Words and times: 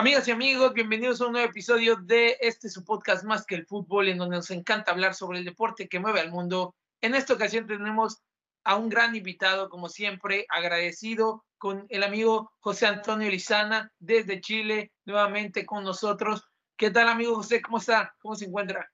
Amigas 0.00 0.26
y 0.28 0.30
amigos, 0.30 0.72
bienvenidos 0.72 1.20
a 1.20 1.26
un 1.26 1.32
nuevo 1.32 1.50
episodio 1.50 1.94
de 1.94 2.38
este 2.40 2.70
su 2.70 2.84
podcast 2.84 3.22
Más 3.22 3.44
que 3.44 3.54
el 3.54 3.66
fútbol, 3.66 4.08
en 4.08 4.16
donde 4.16 4.36
nos 4.36 4.50
encanta 4.50 4.92
hablar 4.92 5.14
sobre 5.14 5.40
el 5.40 5.44
deporte 5.44 5.90
que 5.90 6.00
mueve 6.00 6.20
al 6.20 6.30
mundo. 6.30 6.74
En 7.02 7.14
esta 7.14 7.34
ocasión 7.34 7.66
tenemos 7.66 8.22
a 8.64 8.76
un 8.76 8.88
gran 8.88 9.14
invitado, 9.14 9.68
como 9.68 9.90
siempre, 9.90 10.46
agradecido 10.48 11.44
con 11.58 11.84
el 11.90 12.02
amigo 12.02 12.50
José 12.60 12.86
Antonio 12.86 13.28
Lizana 13.28 13.92
desde 13.98 14.40
Chile, 14.40 14.90
nuevamente 15.04 15.66
con 15.66 15.84
nosotros. 15.84 16.48
¿Qué 16.78 16.90
tal, 16.90 17.10
amigo 17.10 17.34
José? 17.34 17.60
¿Cómo 17.60 17.76
está? 17.76 18.16
¿Cómo 18.22 18.34
se 18.36 18.46
encuentra? 18.46 18.90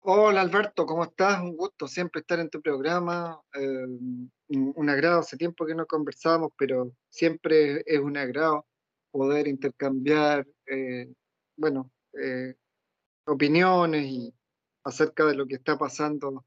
Hola 0.00 0.40
Alberto, 0.40 0.86
¿cómo 0.86 1.04
estás? 1.04 1.42
Un 1.42 1.54
gusto 1.58 1.86
siempre 1.86 2.22
estar 2.22 2.40
en 2.40 2.48
tu 2.48 2.62
programa. 2.62 3.38
Eh, 3.52 3.86
un 4.48 4.88
agrado, 4.88 5.20
hace 5.20 5.36
tiempo 5.36 5.66
que 5.66 5.74
no 5.74 5.84
conversamos, 5.84 6.52
pero 6.56 6.90
siempre 7.10 7.82
es 7.84 8.00
un 8.00 8.16
agrado 8.16 8.64
poder 9.16 9.48
intercambiar, 9.48 10.46
eh, 10.66 11.10
bueno, 11.56 11.90
eh, 12.12 12.54
opiniones 13.26 14.04
y 14.06 14.34
acerca 14.84 15.24
de 15.24 15.34
lo 15.34 15.46
que 15.46 15.56
está 15.56 15.78
pasando 15.78 16.44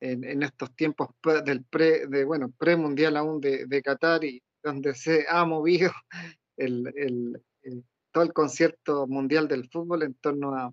en, 0.00 0.42
estos 0.42 0.74
tiempos 0.76 1.08
del 1.46 1.64
pre, 1.64 2.06
de, 2.06 2.24
bueno, 2.24 2.52
premundial 2.58 3.16
aún 3.16 3.40
de, 3.40 3.82
Qatar 3.82 4.22
y 4.24 4.42
donde 4.62 4.94
se 4.94 5.24
ha 5.28 5.44
movido 5.46 5.92
el, 6.56 7.42
todo 8.12 8.24
el 8.24 8.32
concierto 8.32 9.06
mundial 9.06 9.48
del 9.48 9.68
fútbol 9.70 10.02
en 10.02 10.14
torno 10.14 10.54
a, 10.54 10.72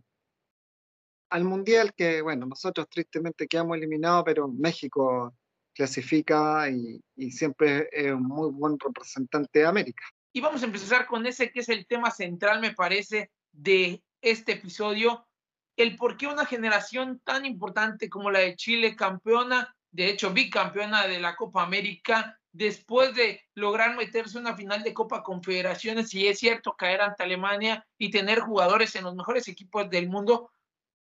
al 1.30 1.44
mundial 1.46 1.94
que, 1.96 2.22
bueno, 2.22 2.46
nosotros 2.46 2.90
tristemente 2.90 3.48
quedamos 3.48 3.78
eliminados, 3.78 4.24
pero 4.26 4.50
México 4.50 5.34
clasifica 5.74 6.70
y 6.70 7.32
siempre 7.32 7.88
es 7.92 8.12
un 8.12 8.24
muy 8.24 8.52
buen 8.52 8.78
representante 8.78 9.60
de 9.60 9.66
América. 9.66 10.04
Y 10.34 10.42
vamos 10.42 10.62
a 10.62 10.66
empezar 10.66 11.06
con 11.08 11.26
ese 11.26 11.52
que 11.52 11.60
es 11.60 11.70
el 11.70 11.86
tema 11.86 12.12
central, 12.12 12.62
me 12.62 12.74
parece, 12.74 13.32
de 13.52 14.02
este 14.22 14.54
episodio, 14.54 15.28
el 15.76 15.96
por 15.96 16.18
qué 16.18 16.28
una 16.28 16.46
generación 16.46 17.20
tan 17.24 17.46
importante 17.46 18.10
como 18.10 18.32
la 18.32 18.40
de 18.40 18.56
Chile, 18.56 18.96
campeona, 18.96 19.76
de 19.92 20.10
hecho 20.10 20.32
bicampeona 20.32 21.08
de 21.08 21.20
la 21.20 21.36
Copa 21.36 21.64
América, 21.64 22.40
después 22.54 23.14
de 23.16 23.42
lograr 23.56 23.96
meterse 23.96 24.38
en 24.38 24.46
una 24.46 24.56
final 24.56 24.84
de 24.84 24.94
Copa 24.94 25.24
Confederaciones, 25.24 26.14
y 26.14 26.28
es 26.28 26.40
cierto, 26.40 26.76
caer 26.78 27.02
ante 27.02 27.24
Alemania 27.24 27.86
y 27.98 28.12
tener 28.12 28.40
jugadores 28.40 28.96
en 28.96 29.04
los 29.04 29.16
mejores 29.16 29.48
equipos 29.48 29.90
del 29.90 30.10
mundo, 30.10 30.52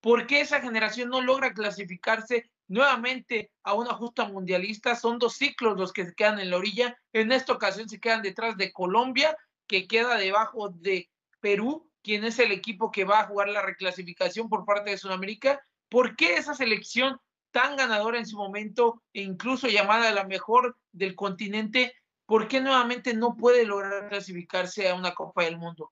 ¿por 0.01 0.27
qué 0.27 0.41
esa 0.41 0.61
generación 0.61 1.11
no 1.11 1.21
logra 1.21 1.53
clasificarse 1.53 2.51
nuevamente 2.71 3.51
a 3.65 3.75
una 3.75 3.95
justa 3.95 4.25
mundialista. 4.25 4.95
Son 4.95 5.19
dos 5.19 5.35
ciclos 5.35 5.77
los 5.77 5.93
que 5.93 6.07
se 6.07 6.15
quedan 6.15 6.39
en 6.39 6.51
la 6.51 6.57
orilla. 6.57 6.97
En 7.13 7.33
esta 7.33 7.53
ocasión 7.53 7.89
se 7.89 8.01
quedan 8.01 8.23
detrás 8.23 8.57
de 8.57 8.73
Colombia, 8.73 9.37
que 9.67 9.89
queda 9.89 10.17
debajo 10.17 10.71
de 10.71 11.11
Perú, 11.41 11.91
quien 12.03 12.25
es 12.25 12.39
el 12.39 12.53
equipo 12.53 12.93
que 12.93 13.05
va 13.05 13.21
a 13.21 13.27
jugar 13.27 13.49
la 13.49 13.63
reclasificación 13.63 14.49
por 14.49 14.65
parte 14.65 14.91
de 14.91 14.99
Sudamérica. 14.99 15.61
¿Por 15.89 16.15
qué 16.15 16.37
esa 16.37 16.55
selección 16.55 17.19
tan 17.51 17.77
ganadora 17.77 18.19
en 18.19 18.27
su 18.27 18.37
momento 18.37 19.03
e 19.13 19.23
incluso 19.23 19.67
llamada 19.67 20.13
la 20.13 20.25
mejor 20.25 20.77
del 20.93 21.17
continente, 21.17 21.93
por 22.25 22.47
qué 22.47 22.61
nuevamente 22.61 23.15
no 23.15 23.37
puede 23.37 23.65
lograr 23.65 24.09
clasificarse 24.09 24.89
a 24.89 24.95
una 24.95 25.13
Copa 25.13 25.43
del 25.43 25.59
Mundo? 25.59 25.91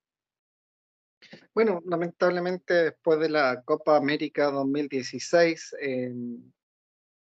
Bueno, 1.52 1.82
lamentablemente 1.84 2.74
después 2.74 3.18
de 3.18 3.30
la 3.30 3.62
Copa 3.64 3.96
América 3.96 4.52
2016, 4.52 5.74
eh, 5.80 6.12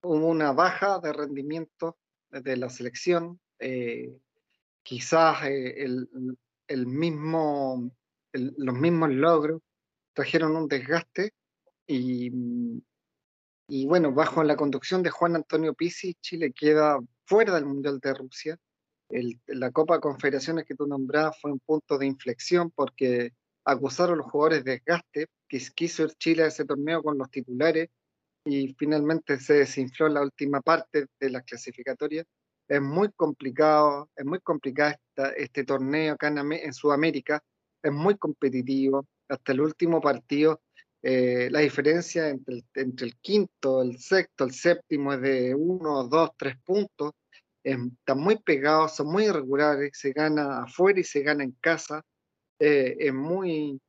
hubo 0.02 0.28
una 0.28 0.52
baja 0.52 1.00
de 1.00 1.14
rendimiento 1.14 1.98
de 2.30 2.58
la 2.58 2.70
selección. 2.70 3.40
Eh, 3.60 4.18
quizás 4.84 5.46
eh, 5.46 5.86
el, 6.68 6.88
mismo, 6.88 7.92
los 8.34 8.76
mismos 8.76 9.10
logros 9.10 9.62
trajeron 10.14 10.56
un 10.56 10.68
desgaste 10.68 11.34
y, 11.86 12.32
y, 13.68 13.86
bueno, 13.86 14.14
bajo 14.14 14.44
la 14.44 14.56
conducción 14.56 15.04
de 15.04 15.10
Juan 15.10 15.36
Antonio 15.36 15.74
Pizzi, 15.74 16.16
Chile 16.22 16.52
queda 16.54 17.00
fuera 17.26 17.54
del 17.56 17.66
Mundial 17.66 18.00
de 18.00 18.14
Rusia. 18.14 18.58
la 19.48 19.72
Copa 19.72 20.00
Confederaciones 20.00 20.66
que 20.66 20.76
tú 20.76 20.88
nombrabas 20.88 21.40
fue 21.42 21.52
un 21.52 21.60
punto 21.60 21.98
de 21.98 22.06
inflexión 22.06 22.72
porque 22.72 23.34
acusaron 23.66 24.18
los 24.18 24.32
jugadores 24.32 24.64
de 24.64 24.72
desgaste, 24.72 25.28
que 25.48 25.60
quiso 25.76 26.04
ir 26.04 26.12
Chile 26.14 26.44
a 26.44 26.48
ese 26.48 26.66
torneo 26.66 27.04
con 27.04 27.18
los 27.18 27.30
titulares 27.30 27.90
y 28.48 28.74
finalmente 28.78 29.40
se 29.40 29.56
desinfló 29.56 30.08
la 30.08 30.22
última 30.22 30.62
parte 30.62 31.08
de 31.20 31.30
las 31.30 31.44
clasificatorias. 31.44 32.26
Es 32.68 32.82
muy 32.82 33.12
complicado, 33.12 34.10
es 34.16 34.26
muy 34.26 34.40
complicado 34.40 34.96
este 35.36 35.64
torneo 35.64 36.14
acá 36.14 36.28
en, 36.28 36.74
Sudamérica, 36.74 37.42
es 37.84 37.92
muy 37.92 38.18
competitivo. 38.18 39.06
Hasta 39.30 39.52
el 39.52 39.62
último 39.62 40.00
partido, 40.00 40.62
eh, 41.02 41.50
la 41.52 41.60
diferencia 41.60 42.30
entre 42.30 42.56
el, 42.56 42.66
entre 42.76 43.08
el, 43.08 43.18
quinto, 43.18 43.82
el 43.82 44.00
sexto, 44.00 44.46
el 44.46 44.54
séptimo 44.54 45.14
es 45.14 45.22
de 45.22 45.56
uno, 45.56 46.06
dos, 46.06 46.32
tres 46.38 46.56
puntos. 46.64 47.12
están 47.64 48.20
muy 48.20 48.38
pegados, 48.38 48.96
son 48.96 49.08
muy 49.08 49.26
irregulares, 49.26 49.92
se 49.94 50.12
gana 50.14 50.64
afuera 50.64 51.00
y 51.00 51.04
se 51.04 51.22
gana 51.22 51.44
en 51.44 51.52
casa. 51.60 52.02
Eh, 52.60 52.96
es 53.00 53.14
muy, 53.14 53.80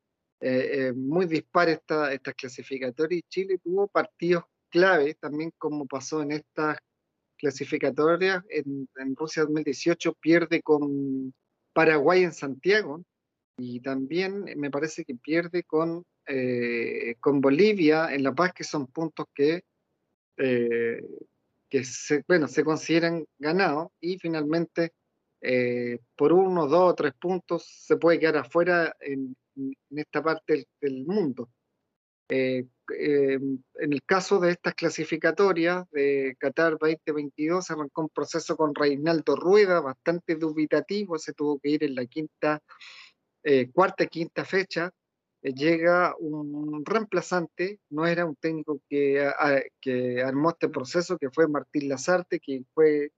eh, 0.41 0.71
eh, 0.73 0.93
muy 0.93 1.27
dispar 1.27 1.69
esta, 1.69 2.13
estas 2.13 2.35
clasificatorias 2.35 3.19
y 3.19 3.29
Chile 3.29 3.59
tuvo 3.59 3.89
partidos 3.89 4.45
clave 4.71 5.15
también 5.15 5.53
como 5.59 5.85
pasó 5.87 6.23
en 6.23 6.31
estas 6.31 6.79
clasificatorias. 7.37 8.45
En, 8.49 8.89
en, 8.97 9.17
Rusia 9.17 9.43
2018 9.43 10.13
pierde 10.15 10.63
con 10.63 11.35
Paraguay 11.73 12.23
en 12.23 12.33
Santiago 12.33 13.03
y 13.57 13.81
también 13.81 14.45
me 14.57 14.71
parece 14.71 15.05
que 15.05 15.17
pierde 15.17 15.65
con, 15.65 16.05
eh, 16.27 17.17
con 17.19 17.41
Bolivia 17.41 18.15
en 18.15 18.23
La 18.23 18.33
Paz 18.33 18.53
que 18.53 18.65
son 18.65 18.87
puntos 18.87 19.27
que, 19.35 19.65
que 20.37 21.85
se, 21.85 22.23
bueno, 22.29 22.47
se 22.47 22.63
consideran 22.63 23.25
ganados. 23.39 23.89
Y 24.01 24.19
finalmente 24.19 24.93
por 26.17 26.33
uno, 26.33 26.69
dos 26.69 26.93
o 26.93 26.95
tres 26.95 27.15
puntos 27.15 27.65
se 27.67 27.97
puede 27.97 28.21
quedar 28.21 28.39
afuera 28.39 28.95
en, 29.01 29.37
en 29.59 29.99
esta 29.99 30.23
parte 30.23 30.69
del, 30.81 31.05
mundo. 31.07 31.51
Eh, 32.31 32.67
eh, 32.99 33.35
en 33.35 33.93
el 33.93 34.03
caso 34.05 34.39
de 34.39 34.51
estas 34.53 34.75
clasificatorias 34.75 35.85
de 35.91 36.37
Qatar 36.39 36.77
2022 36.79 37.71
arrancó 37.71 38.03
un 38.03 38.09
proceso 38.11 38.57
con 38.57 38.75
Reinaldo 38.75 39.35
Rueda 39.35 39.81
bastante 39.81 40.37
dubitativo, 40.37 41.19
se 41.19 41.33
tuvo 41.33 41.59
que 41.59 41.71
ir 41.71 41.85
en 41.85 41.95
la 41.95 42.07
quinta, 42.07 42.63
eh, 43.43 43.71
cuarta 43.73 44.07
quinta 44.07 44.45
fecha. 44.45 44.91
llega 45.43 46.15
un 46.19 46.85
reemplazante, 46.85 47.81
no 47.91 48.07
era 48.07 48.27
un 48.27 48.37
técnico 48.37 48.81
que, 48.89 49.31
que 49.81 50.23
armó 50.23 50.51
este 50.51 50.69
proceso, 50.69 51.17
que 51.19 51.31
fue 51.31 51.49
Martín 51.49 51.89
Lazarte, 51.89 52.41
que 52.41 52.65
fue 52.75 53.13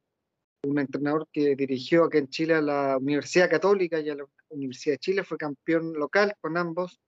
un 0.63 0.79
entrenador 0.79 1.29
que 1.33 1.57
dirigió 1.57 2.05
aquí 2.05 2.19
en 2.19 2.29
Chile 2.29 2.55
a 2.55 2.61
la 2.61 2.99
Universidad 2.99 3.51
Católica 3.51 4.01
y 4.01 4.11
a 4.11 4.15
la 4.15 4.27
Universidad 4.51 4.95
de 4.95 4.99
Chile, 4.99 5.25
fue 5.25 5.39
campeón 5.39 5.93
local 5.95 6.35
con 6.41 6.57
ambos 6.57 7.01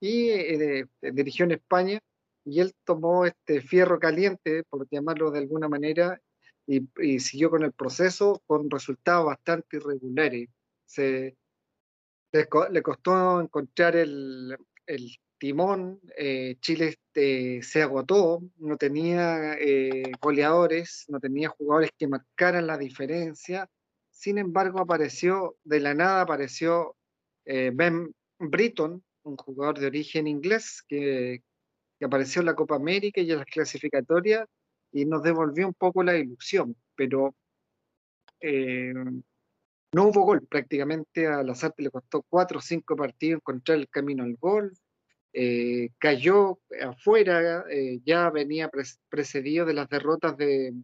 y 0.00 0.28
eh, 0.30 0.86
dirigió 1.00 1.44
en 1.44 1.52
España 1.52 2.00
y 2.44 2.60
él 2.60 2.74
tomó 2.84 3.26
este 3.26 3.60
fierro 3.60 3.98
caliente, 3.98 4.64
por 4.64 4.88
llamarlo 4.90 5.30
de 5.30 5.40
alguna 5.40 5.68
manera, 5.68 6.20
y, 6.66 7.18
siguió 7.20 7.50
con 7.50 7.62
el 7.62 7.72
proceso 7.72 8.42
con 8.46 8.70
resultados 8.70 9.26
bastante 9.26 9.78
irregulares. 9.78 10.48
Se, 10.86 11.36
le, 12.32 12.82
costó 12.82 13.40
encontrar 13.40 13.96
el 13.96 14.56
timón, 15.38 16.00
eh, 16.16 16.56
Chile 16.60 16.88
este, 16.88 17.62
se 17.62 17.82
agotó, 17.82 18.42
no 18.58 18.76
tenía 18.76 19.54
eh, 19.54 20.12
goleadores, 20.20 21.04
no 21.08 21.20
tenía 21.20 21.48
jugadores 21.48 21.90
que 21.98 22.08
marcaran 22.08 22.66
la 22.66 22.76
diferencia. 22.78 23.70
Sin 24.10 24.38
embargo, 24.38 24.80
apareció, 24.80 25.56
de 25.64 25.80
la 25.80 25.94
nada 25.94 26.22
apareció 26.22 26.96
eh, 27.44 27.70
Ben 27.72 28.14
Britton, 28.38 29.02
un 29.22 29.36
jugador 29.36 29.78
de 29.78 29.86
origen 29.86 30.26
inglés 30.26 30.82
que, 30.88 31.42
que, 31.98 32.04
apareció 32.04 32.40
en 32.40 32.46
la 32.46 32.54
Copa 32.54 32.76
América 32.76 33.20
y 33.20 33.30
en 33.30 33.38
las 33.38 33.46
clasificatorias 33.46 34.46
y 34.92 35.04
nos 35.04 35.22
devolvió 35.22 35.66
un 35.68 35.74
poco 35.74 36.02
la 36.02 36.16
ilusión, 36.16 36.76
pero 36.94 37.34
no 38.40 40.04
hubo 40.04 40.22
gol 40.22 40.46
prácticamente 40.46 41.26
a 41.26 41.42
Lazarte 41.42 41.82
le 41.82 41.90
costó 41.90 42.22
cuatro 42.28 42.58
o 42.58 42.62
cinco 42.62 42.94
partidos 42.94 43.40
encontrar 43.40 43.78
el 43.78 43.88
camino 43.88 44.22
al 44.22 44.36
gol 44.36 44.72
eh, 45.40 45.90
cayó 45.98 46.58
afuera, 46.82 47.64
eh, 47.70 48.00
ya 48.04 48.28
venía 48.28 48.68
precedido 49.08 49.66
de 49.66 49.72
las 49.72 49.88
derrotas 49.88 50.36
de, 50.36 50.74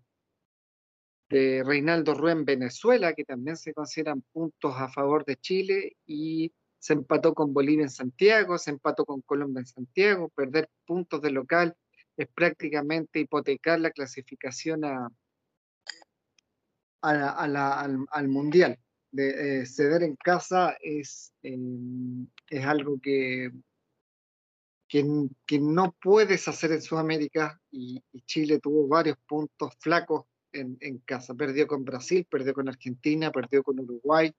Reinaldo 1.29 2.15
Rue 2.15 2.31
en 2.31 2.45
Venezuela, 2.45 3.15
que 3.15 3.25
también 3.25 3.56
se 3.56 3.75
consideran 3.75 4.23
puntos 4.33 4.73
a 4.77 4.89
favor 4.89 5.25
de 5.25 5.35
Chile, 5.35 5.97
y 6.06 6.53
se 6.79 6.93
empató 6.93 7.35
con 7.35 7.53
Bolivia 7.53 7.83
en 7.83 7.91
Santiago, 7.91 8.56
se 8.56 8.71
empató 8.71 9.05
con 9.05 9.23
Colombia 9.23 9.59
en 9.59 9.67
Santiago, 9.67 10.29
perder 10.29 10.69
puntos 10.87 11.21
de 11.21 11.33
local 11.33 11.77
es 12.17 12.29
prácticamente 12.29 13.19
hipotecar 13.19 13.81
la 13.81 13.91
clasificación 13.91 14.85
al, 17.03 18.29
Mundial. 18.29 18.79
De, 19.11 19.62
eh, 19.62 19.67
ceder 19.67 20.05
en 20.05 20.15
casa 20.15 20.77
es, 20.81 21.33
es 21.43 22.65
algo 22.65 23.01
que, 23.01 23.51
que, 25.46 25.58
no 25.58 25.96
puedes 26.00 26.46
hacer 26.46 26.73
en 26.73 26.82
Sudamérica 26.82 27.61
y, 27.70 28.02
Chile 28.26 28.61
tuvo 28.61 28.87
varios 28.87 29.17
puntos 29.26 29.75
flacos 29.81 30.25
en, 30.52 30.76
en, 30.81 30.99
casa. 30.99 31.35
Perdió 31.35 31.67
con 31.67 31.85
Brasil, 31.85 32.26
perdió 32.31 32.55
con 32.55 32.69
Argentina, 32.69 33.32
perdió 33.32 33.62
con 33.62 33.81
Uruguay, 33.81 34.32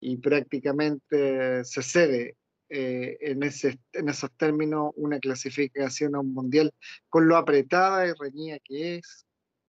y 0.00 0.18
prácticamente 0.18 1.64
se 1.64 1.82
cede 1.82 2.36
eh, 2.68 3.16
en, 3.20 3.42
ese, 3.42 3.80
en 3.92 4.08
esos 4.08 4.30
términos 4.36 4.92
una 4.96 5.18
clasificación 5.18 6.14
a 6.14 6.20
un 6.20 6.32
mundial 6.32 6.72
con 7.08 7.26
lo 7.26 7.36
apretada 7.36 8.06
y 8.06 8.12
reñida 8.12 8.58
que 8.64 8.96
es. 8.96 9.26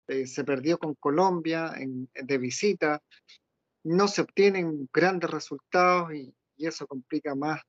Eh, 0.08 0.26
se 0.26 0.44
perdió 0.44 0.78
con 0.78 0.94
Colombia 0.94 1.72
en, 1.76 2.10
de 2.14 2.38
visita. 2.38 3.02
No 3.84 4.08
se 4.08 4.22
obtienen 4.22 4.88
grandes 4.92 5.30
resultados 5.30 6.12
y, 6.14 6.34
eso 6.56 6.86
complica 6.86 7.34
más 7.34 7.60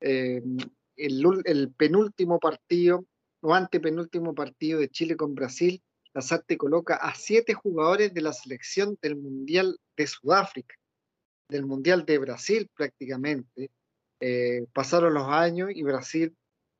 eh, 0.00 0.42
el, 0.96 1.72
penúltimo 1.76 2.38
partido 2.38 3.06
o 3.40 3.54
antepenúltimo 3.54 4.34
partido 4.34 4.80
de 4.80 4.88
Chile 4.88 5.16
con 5.16 5.34
Brasil. 5.34 5.82
La 6.14 6.22
SARTE 6.22 6.56
coloca 6.56 6.96
a 6.96 7.14
siete 7.14 7.54
jugadores 7.54 8.14
de 8.14 8.22
la 8.22 8.32
selección 8.32 8.98
del 9.02 9.16
Mundial 9.16 9.78
de 9.96 10.06
Sudáfrica 10.06 10.74
del 11.48 11.66
Mundial 11.66 12.04
de 12.04 12.18
Brasil 12.18 12.70
prácticamente. 12.74 13.70
Eh, 14.20 14.66
pasaron 14.72 15.14
los 15.14 15.28
años 15.28 15.70
y 15.74 15.82
Brasil, 15.82 16.34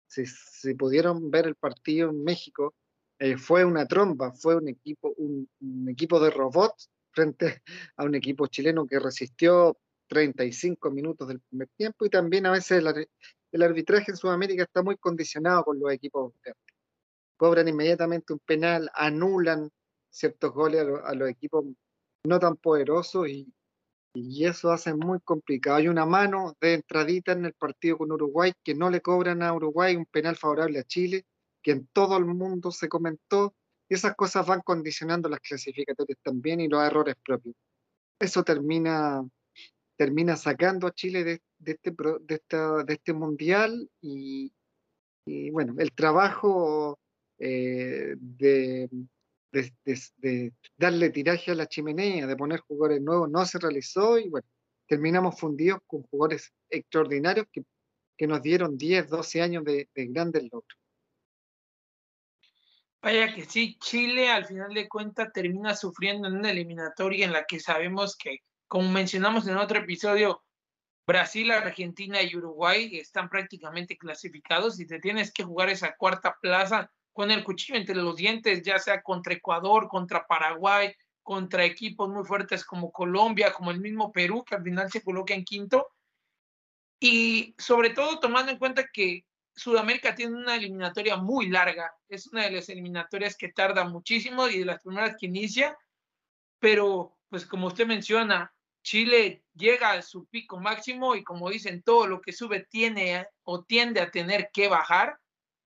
si, 0.08 0.74
pudieron 0.74 1.30
ver 1.30 1.46
el 1.46 1.54
partido 1.54 2.10
en 2.10 2.24
México, 2.24 2.74
eh, 3.18 3.36
fue 3.36 3.64
una 3.64 3.86
tromba, 3.86 4.32
fue 4.32 4.56
un 4.56 4.68
equipo, 4.68 5.14
un, 5.16 5.48
equipo 5.88 6.20
de 6.20 6.30
robots 6.30 6.90
frente 7.12 7.62
a 7.96 8.04
un 8.04 8.14
equipo 8.14 8.46
chileno 8.46 8.86
que 8.86 8.98
resistió 8.98 9.76
35 10.08 10.90
minutos 10.90 11.28
del 11.28 11.40
primer 11.40 11.68
tiempo 11.76 12.06
y 12.06 12.10
también 12.10 12.46
a 12.46 12.52
veces 12.52 12.82
el, 13.52 13.62
arbitraje 13.62 14.10
en 14.10 14.16
Sudamérica 14.16 14.62
está 14.64 14.82
muy 14.82 14.96
condicionado 14.96 15.64
con 15.64 15.78
los 15.78 15.92
equipos 15.92 16.32
Cobran 17.36 17.68
inmediatamente 17.68 18.32
un 18.32 18.38
penal, 18.38 18.90
anulan 18.94 19.70
ciertos 20.10 20.52
goles 20.52 20.86
a, 21.04 21.14
los 21.14 21.28
equipos 21.28 21.66
no 22.24 22.38
tan 22.38 22.56
poderosos 22.56 23.28
y, 23.28 23.52
y 24.14 24.46
eso 24.46 24.70
hace 24.70 24.94
muy 24.94 25.20
complicado. 25.20 25.76
Hay 25.76 25.88
una 25.88 26.06
mano 26.06 26.56
de 26.60 26.74
entradita 26.74 27.32
en 27.32 27.44
el 27.44 27.52
partido 27.52 27.98
con 27.98 28.10
Uruguay 28.10 28.52
que 28.64 28.74
no 28.74 28.88
le 28.88 29.02
cobran 29.02 29.42
a 29.42 29.52
Uruguay 29.52 29.94
un 29.96 30.06
penal 30.06 30.36
favorable 30.36 30.78
a 30.78 30.84
Chile, 30.84 31.26
que 31.62 31.72
en 31.72 31.86
todo 31.88 32.16
el 32.16 32.24
mundo 32.24 32.70
se 32.70 32.88
comentó. 32.88 33.54
Y 33.88 33.94
esas 33.94 34.16
cosas 34.16 34.46
van 34.46 34.62
condicionando 34.62 35.28
las 35.28 35.40
clasificatorias 35.40 36.18
también 36.22 36.60
y 36.60 36.68
los 36.68 36.82
errores 36.82 37.14
propios. 37.22 37.54
Eso 38.18 38.42
termina, 38.42 39.22
termina 39.96 40.36
sacando 40.36 40.86
a 40.86 40.92
Chile 40.92 41.24
de, 41.24 41.42
este, 41.64 41.90
de, 42.20 42.34
esta, 42.34 42.84
de 42.84 42.94
este 42.94 43.12
mundial 43.12 43.90
y, 44.00 44.52
bueno, 45.50 45.74
el 45.78 45.92
trabajo 45.92 46.98
eh, 47.38 48.14
de 48.18 48.88
darle 50.76 51.10
tiraje 51.10 51.50
a 51.50 51.54
la 51.54 51.66
chimenea, 51.66 52.26
de 52.26 52.36
poner 52.36 52.60
jugadores 52.60 53.00
nuevos, 53.00 53.30
no 53.30 53.44
se 53.46 53.58
realizó 53.58 54.18
y 54.18 54.28
bueno, 54.28 54.46
terminamos 54.86 55.38
fundidos 55.38 55.80
con 55.86 56.02
jugadores 56.02 56.52
extraordinarios 56.68 57.46
que, 57.50 57.64
que 58.16 58.26
nos 58.26 58.42
dieron 58.42 58.76
10, 58.76 59.08
12 59.08 59.42
años 59.42 59.64
de 59.64 59.88
grandes 59.94 60.44
logros. 60.44 60.78
Vaya 63.06 63.32
que 63.32 63.44
sí, 63.44 63.78
Chile 63.78 64.28
al 64.28 64.46
final 64.46 64.74
de 64.74 64.88
cuentas 64.88 65.32
termina 65.32 65.76
sufriendo 65.76 66.26
en 66.26 66.38
una 66.38 66.50
eliminatoria 66.50 67.26
en 67.26 67.32
la 67.32 67.44
que 67.44 67.60
sabemos 67.60 68.16
que, 68.16 68.38
como 68.68 68.90
mencionamos 68.90 69.46
en 69.46 69.56
otro 69.56 69.78
episodio, 69.78 70.44
Brasil, 71.06 71.52
Argentina 71.52 72.20
y 72.22 72.34
Uruguay 72.34 72.96
están 72.96 73.28
prácticamente 73.28 73.96
clasificados 73.96 74.80
y 74.80 74.86
te 74.86 74.98
tienes 74.98 75.32
que 75.32 75.44
jugar 75.44 75.68
esa 75.70 75.94
cuarta 75.96 76.36
plaza 76.40 76.90
con 77.12 77.30
el 77.30 77.44
cuchillo 77.44 77.78
entre 77.78 77.94
los 77.94 78.16
dientes, 78.16 78.62
ya 78.62 78.78
sea 78.78 79.02
contra 79.02 79.34
Ecuador, 79.34 79.88
contra 79.88 80.26
Paraguay, 80.26 80.92
contra 81.22 81.64
equipos 81.64 82.08
muy 82.08 82.24
fuertes 82.24 82.64
como 82.64 82.90
Colombia, 82.90 83.52
como 83.52 83.70
el 83.70 83.80
mismo 83.80 84.12
Perú, 84.12 84.44
que 84.44 84.56
al 84.56 84.62
final 84.62 84.90
se 84.90 85.02
coloca 85.02 85.32
en 85.32 85.44
quinto. 85.44 85.88
Y 87.00 87.54
sobre 87.56 87.90
todo 87.90 88.18
tomando 88.18 88.52
en 88.52 88.58
cuenta 88.58 88.86
que 88.92 89.24
Sudamérica 89.54 90.14
tiene 90.14 90.36
una 90.36 90.56
eliminatoria 90.56 91.16
muy 91.16 91.48
larga, 91.48 91.94
es 92.08 92.26
una 92.26 92.42
de 92.44 92.50
las 92.50 92.68
eliminatorias 92.68 93.36
que 93.36 93.48
tarda 93.48 93.84
muchísimo 93.84 94.48
y 94.48 94.58
de 94.58 94.64
las 94.66 94.82
primeras 94.82 95.16
que 95.18 95.26
inicia, 95.26 95.76
pero 96.58 97.16
pues 97.28 97.46
como 97.46 97.68
usted 97.68 97.86
menciona, 97.86 98.52
Chile 98.86 99.42
llega 99.52 99.90
a 99.90 100.02
su 100.02 100.26
pico 100.26 100.60
máximo 100.60 101.16
y 101.16 101.24
como 101.24 101.50
dicen, 101.50 101.82
todo 101.82 102.06
lo 102.06 102.20
que 102.20 102.32
sube 102.32 102.64
tiene 102.70 103.26
o 103.42 103.64
tiende 103.64 104.00
a 104.00 104.12
tener 104.12 104.50
que 104.52 104.68
bajar. 104.68 105.18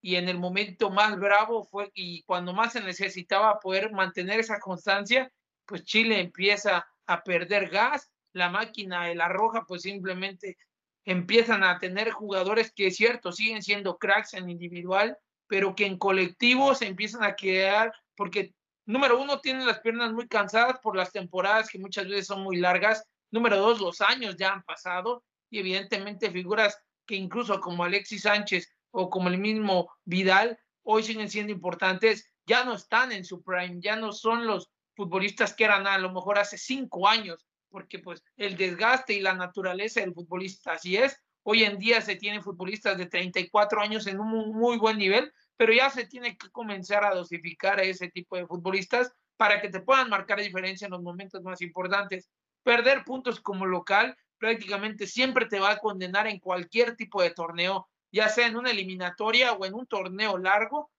Y 0.02 0.18
en 0.18 0.28
el 0.28 0.38
momento 0.38 0.90
más 0.90 1.18
bravo 1.18 1.64
fue 1.64 1.90
y 1.94 2.24
cuando 2.24 2.52
más 2.54 2.74
se 2.74 2.82
necesitaba 2.82 3.62
poder 3.62 3.94
mantener 3.94 4.42
esa 4.42 4.60
constancia, 4.60 5.32
pues 5.66 5.86
Chile 5.86 6.20
empieza 6.20 6.86
a 7.06 7.24
perder 7.24 7.70
gas, 7.70 8.12
la 8.34 8.50
máquina 8.50 9.06
de 9.06 9.16
la 9.16 9.30
roja 9.30 9.64
pues 9.66 9.84
simplemente 9.84 10.58
empiezan 11.06 11.64
a 11.64 11.80
tener 11.80 12.12
jugadores 12.12 12.74
que 12.74 12.88
es 12.88 12.98
cierto, 12.98 13.32
siguen 13.32 13.64
siendo 13.64 13.98
cracks 13.98 14.34
en 14.34 14.50
individual, 14.50 15.18
pero 15.48 15.76
que 15.76 15.86
en 15.86 15.98
colectivo 15.98 16.76
se 16.76 16.88
empiezan 16.88 17.24
a 17.24 17.38
quedar 17.38 17.94
porque 18.18 18.54
número 18.88 19.22
uno 19.22 19.40
tienen 19.42 19.68
las 19.68 19.80
piernas 19.82 20.14
muy 20.14 20.28
cansadas 20.28 20.80
por 20.80 20.96
las 20.96 21.12
temporadas 21.12 21.70
que 21.70 21.78
muchas 21.78 22.08
veces 22.08 22.26
son 22.28 22.42
muy 22.42 22.58
largas, 22.58 23.04
número 23.30 23.58
dos 23.58 23.80
los 23.80 24.02
años 24.02 24.36
ya 24.38 24.54
han 24.54 24.64
pasado 24.64 25.24
y 25.50 25.60
evidentemente 25.60 26.32
figuras 26.32 26.80
que 27.06 27.16
incluso 27.16 27.60
como 27.60 27.84
Alexis 27.84 28.24
Sánchez 28.24 28.68
o 28.92 29.10
como 29.10 29.30
el 29.30 29.38
mismo 29.38 29.92
Vidal, 30.06 30.58
hoy 30.84 31.04
siguen 31.04 31.30
siendo 31.30 31.52
importantes, 31.52 32.32
ya 32.46 32.64
no 32.64 32.74
están 32.74 33.12
en 33.12 33.26
su 33.26 33.44
prime, 33.44 33.80
ya 33.82 33.98
no 33.98 34.14
son 34.14 34.48
los 34.48 34.70
futbolistas 34.96 35.54
que 35.54 35.66
eran 35.66 35.86
a 35.86 35.98
lo 35.98 36.12
mejor 36.12 36.40
hace 36.40 36.58
cinco 36.58 37.08
años, 37.08 37.46
porque 37.70 38.00
pues 38.00 38.24
el 38.38 38.56
desgaste 38.56 39.14
y 39.14 39.22
la 39.22 39.34
naturaleza 39.34 40.00
del 40.00 40.14
futbolista 40.14 40.74
así 40.74 40.96
es. 40.96 41.22
Hoy 41.44 41.64
en 41.64 41.78
día 41.78 42.02
se 42.02 42.16
tienen 42.16 42.42
futbolistas 42.42 42.98
de 42.98 43.06
34 43.06 43.82
años 43.82 44.08
en 44.08 44.20
un 44.20 44.54
muy 44.54 44.78
buen 44.78 44.98
nivel, 44.98 45.32
pero 45.58 45.74
ya 45.74 45.90
se 45.90 46.06
tiene 46.06 46.38
que 46.38 46.50
comenzar 46.50 47.04
a 47.04 47.14
dosificar 47.14 47.80
a 47.80 47.84
ese 47.84 48.10
tipo 48.10 48.38
de 48.38 48.48
futbolistas 48.48 49.12
para 49.36 49.60
que 49.62 49.70
te 49.70 49.82
puedan 49.82 50.10
marcar 50.10 50.40
diferencia 50.40 50.86
en 50.86 50.92
los 50.92 51.02
momentos 51.02 51.44
más 51.44 51.62
importantes. 51.62 52.30
Perder 52.64 53.04
puntos 53.04 53.40
como 53.42 53.66
local 53.66 54.16
prácticamente 54.38 55.08
siempre 55.08 55.48
te 55.48 55.60
va 55.60 55.72
a 55.72 55.80
condenar 55.80 56.28
en 56.28 56.40
cualquier 56.40 56.96
tipo 56.96 57.22
de 57.22 57.32
torneo 57.32 57.88
ya 58.12 58.30
sea 58.30 58.48
en 58.48 58.56
una 58.56 58.72
eliminatoria 58.72 59.54
o 59.54 59.66
en 59.66 59.74
un 59.74 59.86
torneo 59.86 60.38
largo, 60.38 60.92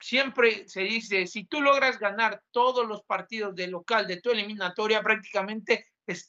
siempre 0.00 0.68
se 0.68 0.82
dice, 0.82 1.26
si 1.26 1.44
tú 1.44 1.60
logras 1.60 1.98
ganar 1.98 2.42
todos 2.50 2.86
los 2.86 3.02
partidos 3.04 3.54
de 3.54 3.68
local 3.68 4.06
de 4.06 4.20
tu 4.20 4.30
eliminatoria, 4.30 5.02
prácticamente 5.02 5.86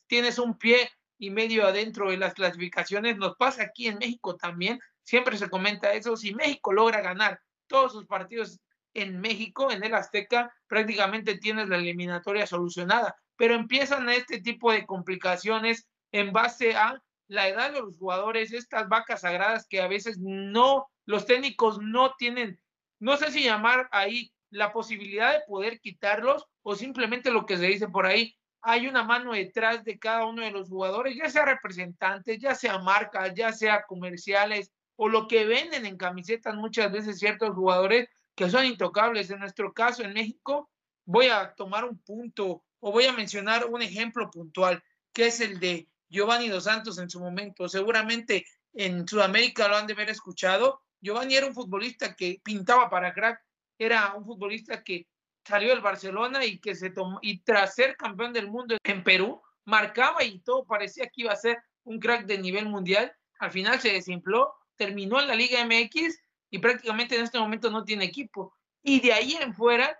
tienes 0.07 0.39
un 0.39 0.57
pie 0.57 0.89
y 1.17 1.29
medio 1.29 1.65
adentro 1.65 2.11
de 2.11 2.17
las 2.17 2.33
clasificaciones. 2.33 3.17
Nos 3.17 3.35
pasa 3.37 3.63
aquí 3.63 3.87
en 3.87 3.97
México 3.97 4.35
también, 4.35 4.79
siempre 5.03 5.37
se 5.37 5.49
comenta 5.49 5.93
eso, 5.93 6.15
si 6.15 6.33
México 6.33 6.73
logra 6.73 7.01
ganar 7.01 7.39
todos 7.67 7.91
sus 7.91 8.05
partidos 8.05 8.59
en 8.93 9.19
México, 9.19 9.71
en 9.71 9.83
el 9.83 9.93
Azteca, 9.93 10.53
prácticamente 10.67 11.37
tienes 11.37 11.67
la 11.69 11.77
eliminatoria 11.77 12.47
solucionada, 12.47 13.15
pero 13.35 13.53
empiezan 13.53 14.09
este 14.09 14.41
tipo 14.41 14.71
de 14.71 14.85
complicaciones 14.85 15.87
en 16.11 16.31
base 16.31 16.75
a 16.75 17.01
la 17.27 17.47
edad 17.47 17.73
de 17.73 17.81
los 17.81 17.97
jugadores, 17.97 18.53
estas 18.53 18.87
vacas 18.87 19.21
sagradas 19.21 19.67
que 19.67 19.81
a 19.81 19.87
veces 19.87 20.17
no, 20.19 20.87
los 21.05 21.25
técnicos 21.25 21.79
no 21.81 22.13
tienen, 22.17 22.59
no 22.99 23.17
sé 23.17 23.31
si 23.31 23.43
llamar 23.43 23.89
ahí 23.91 24.31
la 24.49 24.71
posibilidad 24.71 25.33
de 25.33 25.43
poder 25.47 25.79
quitarlos 25.81 26.45
o 26.61 26.75
simplemente 26.75 27.31
lo 27.31 27.45
que 27.45 27.57
se 27.57 27.67
dice 27.67 27.89
por 27.89 28.05
ahí, 28.05 28.37
hay 28.61 28.87
una 28.87 29.03
mano 29.03 29.33
detrás 29.33 29.83
de 29.83 29.99
cada 29.99 30.25
uno 30.25 30.41
de 30.41 30.51
los 30.51 30.69
jugadores, 30.69 31.15
ya 31.15 31.29
sea 31.29 31.45
representantes, 31.45 32.39
ya 32.39 32.55
sea 32.55 32.79
marcas, 32.79 33.33
ya 33.35 33.51
sea 33.51 33.83
comerciales 33.83 34.71
o 34.95 35.09
lo 35.09 35.27
que 35.27 35.45
venden 35.45 35.85
en 35.85 35.97
camisetas 35.97 36.55
muchas 36.55 36.91
veces 36.91 37.19
ciertos 37.19 37.53
jugadores 37.53 38.09
que 38.35 38.49
son 38.49 38.65
intocables. 38.65 39.29
En 39.29 39.39
nuestro 39.39 39.73
caso 39.73 40.03
en 40.03 40.13
México, 40.13 40.69
voy 41.05 41.27
a 41.27 41.53
tomar 41.55 41.85
un 41.85 41.99
punto 41.99 42.63
o 42.79 42.91
voy 42.91 43.05
a 43.05 43.13
mencionar 43.13 43.65
un 43.65 43.81
ejemplo 43.81 44.29
puntual, 44.29 44.83
que 45.13 45.27
es 45.27 45.39
el 45.39 45.59
de 45.59 45.87
Giovanni 46.09 46.49
Dos 46.49 46.65
Santos 46.65 46.97
en 46.97 47.09
su 47.09 47.19
momento. 47.19 47.67
Seguramente 47.67 48.45
en 48.73 49.07
Sudamérica 49.07 49.67
lo 49.67 49.77
han 49.77 49.87
de 49.87 49.93
haber 49.93 50.09
escuchado. 50.09 50.81
Giovanni 51.01 51.35
era 51.35 51.47
un 51.47 51.53
futbolista 51.53 52.15
que 52.15 52.41
pintaba 52.43 52.89
para 52.89 53.13
crack, 53.13 53.41
era 53.77 54.13
un 54.15 54.25
futbolista 54.25 54.83
que 54.83 55.07
salió 55.45 55.69
del 55.69 55.81
Barcelona 55.81 56.45
y 56.45 56.59
que 56.59 56.75
se 56.75 56.89
tomó, 56.89 57.19
y 57.21 57.39
tras 57.41 57.75
ser 57.75 57.95
campeón 57.97 58.33
del 58.33 58.49
mundo 58.49 58.77
en 58.83 59.03
Perú, 59.03 59.41
marcaba 59.65 60.23
y 60.23 60.39
todo 60.39 60.65
parecía 60.65 61.05
que 61.05 61.21
iba 61.21 61.31
a 61.31 61.37
ser 61.37 61.57
un 61.83 61.99
crack 61.99 62.25
de 62.25 62.37
nivel 62.37 62.67
mundial. 62.67 63.13
Al 63.39 63.51
final 63.51 63.79
se 63.79 63.93
desimpló, 63.93 64.53
terminó 64.75 65.19
en 65.19 65.27
la 65.27 65.35
Liga 65.35 65.63
MX 65.65 66.19
y 66.49 66.59
prácticamente 66.59 67.15
en 67.15 67.23
este 67.23 67.39
momento 67.39 67.69
no 67.69 67.83
tiene 67.83 68.05
equipo. 68.05 68.53
Y 68.83 68.99
de 68.99 69.13
ahí 69.13 69.33
en 69.33 69.53
fuera, 69.53 69.99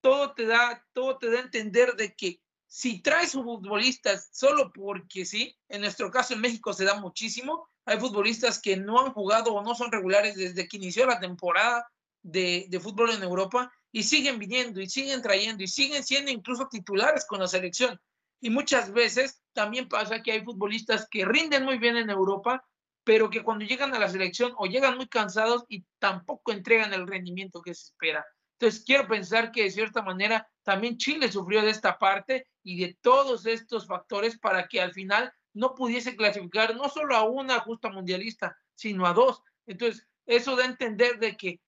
todo 0.00 0.34
te 0.34 0.46
da, 0.46 0.84
todo 0.92 1.18
te 1.18 1.30
da 1.30 1.38
a 1.38 1.42
entender 1.42 1.94
de 1.94 2.14
que 2.14 2.40
si 2.66 3.00
traes 3.00 3.32
futbolistas 3.32 4.30
solo 4.32 4.72
porque 4.72 5.24
sí, 5.24 5.56
en 5.68 5.82
nuestro 5.82 6.10
caso 6.10 6.34
en 6.34 6.40
México 6.40 6.72
se 6.72 6.84
da 6.84 6.98
muchísimo, 6.98 7.68
hay 7.84 7.98
futbolistas 7.98 8.60
que 8.60 8.76
no 8.76 9.00
han 9.00 9.12
jugado 9.12 9.52
o 9.52 9.62
no 9.62 9.74
son 9.74 9.92
regulares 9.92 10.36
desde 10.36 10.66
que 10.68 10.76
inició 10.76 11.06
la 11.06 11.20
temporada 11.20 11.86
de, 12.22 12.66
de 12.68 12.80
fútbol 12.80 13.10
en 13.10 13.22
Europa 13.22 13.72
y 13.90 14.04
siguen 14.04 14.38
viniendo 14.38 14.80
y 14.80 14.88
siguen 14.88 15.20
trayendo 15.20 15.62
y 15.62 15.68
siguen 15.68 16.02
siendo 16.02 16.30
incluso 16.30 16.68
titulares 16.68 17.26
con 17.26 17.40
la 17.40 17.48
selección. 17.48 18.00
Y 18.40 18.50
muchas 18.50 18.92
veces 18.92 19.42
también 19.52 19.88
pasa 19.88 20.22
que 20.22 20.32
hay 20.32 20.44
futbolistas 20.44 21.06
que 21.10 21.24
rinden 21.24 21.64
muy 21.64 21.78
bien 21.78 21.96
en 21.96 22.10
Europa, 22.10 22.64
pero 23.04 23.30
que 23.30 23.42
cuando 23.42 23.64
llegan 23.64 23.94
a 23.94 23.98
la 23.98 24.08
selección 24.08 24.52
o 24.56 24.66
llegan 24.66 24.96
muy 24.96 25.08
cansados 25.08 25.64
y 25.68 25.84
tampoco 25.98 26.52
entregan 26.52 26.92
el 26.92 27.06
rendimiento 27.06 27.62
que 27.62 27.74
se 27.74 27.86
espera. 27.86 28.24
Entonces, 28.58 28.84
quiero 28.84 29.08
pensar 29.08 29.50
que 29.50 29.64
de 29.64 29.70
cierta 29.70 30.02
manera 30.02 30.48
también 30.62 30.96
Chile 30.96 31.30
sufrió 31.30 31.62
de 31.62 31.70
esta 31.70 31.98
parte 31.98 32.46
y 32.62 32.80
de 32.80 32.96
todos 33.00 33.46
estos 33.46 33.86
factores 33.86 34.38
para 34.38 34.68
que 34.68 34.80
al 34.80 34.92
final 34.92 35.32
no 35.52 35.74
pudiese 35.74 36.14
clasificar 36.14 36.76
no 36.76 36.88
solo 36.88 37.16
a 37.16 37.24
una 37.24 37.58
justa 37.58 37.90
mundialista, 37.90 38.56
sino 38.74 39.06
a 39.06 39.12
dos. 39.12 39.42
Entonces, 39.66 40.06
eso 40.26 40.54
da 40.54 40.62
a 40.62 40.68
entender 40.68 41.18
de 41.18 41.36
que 41.36 41.60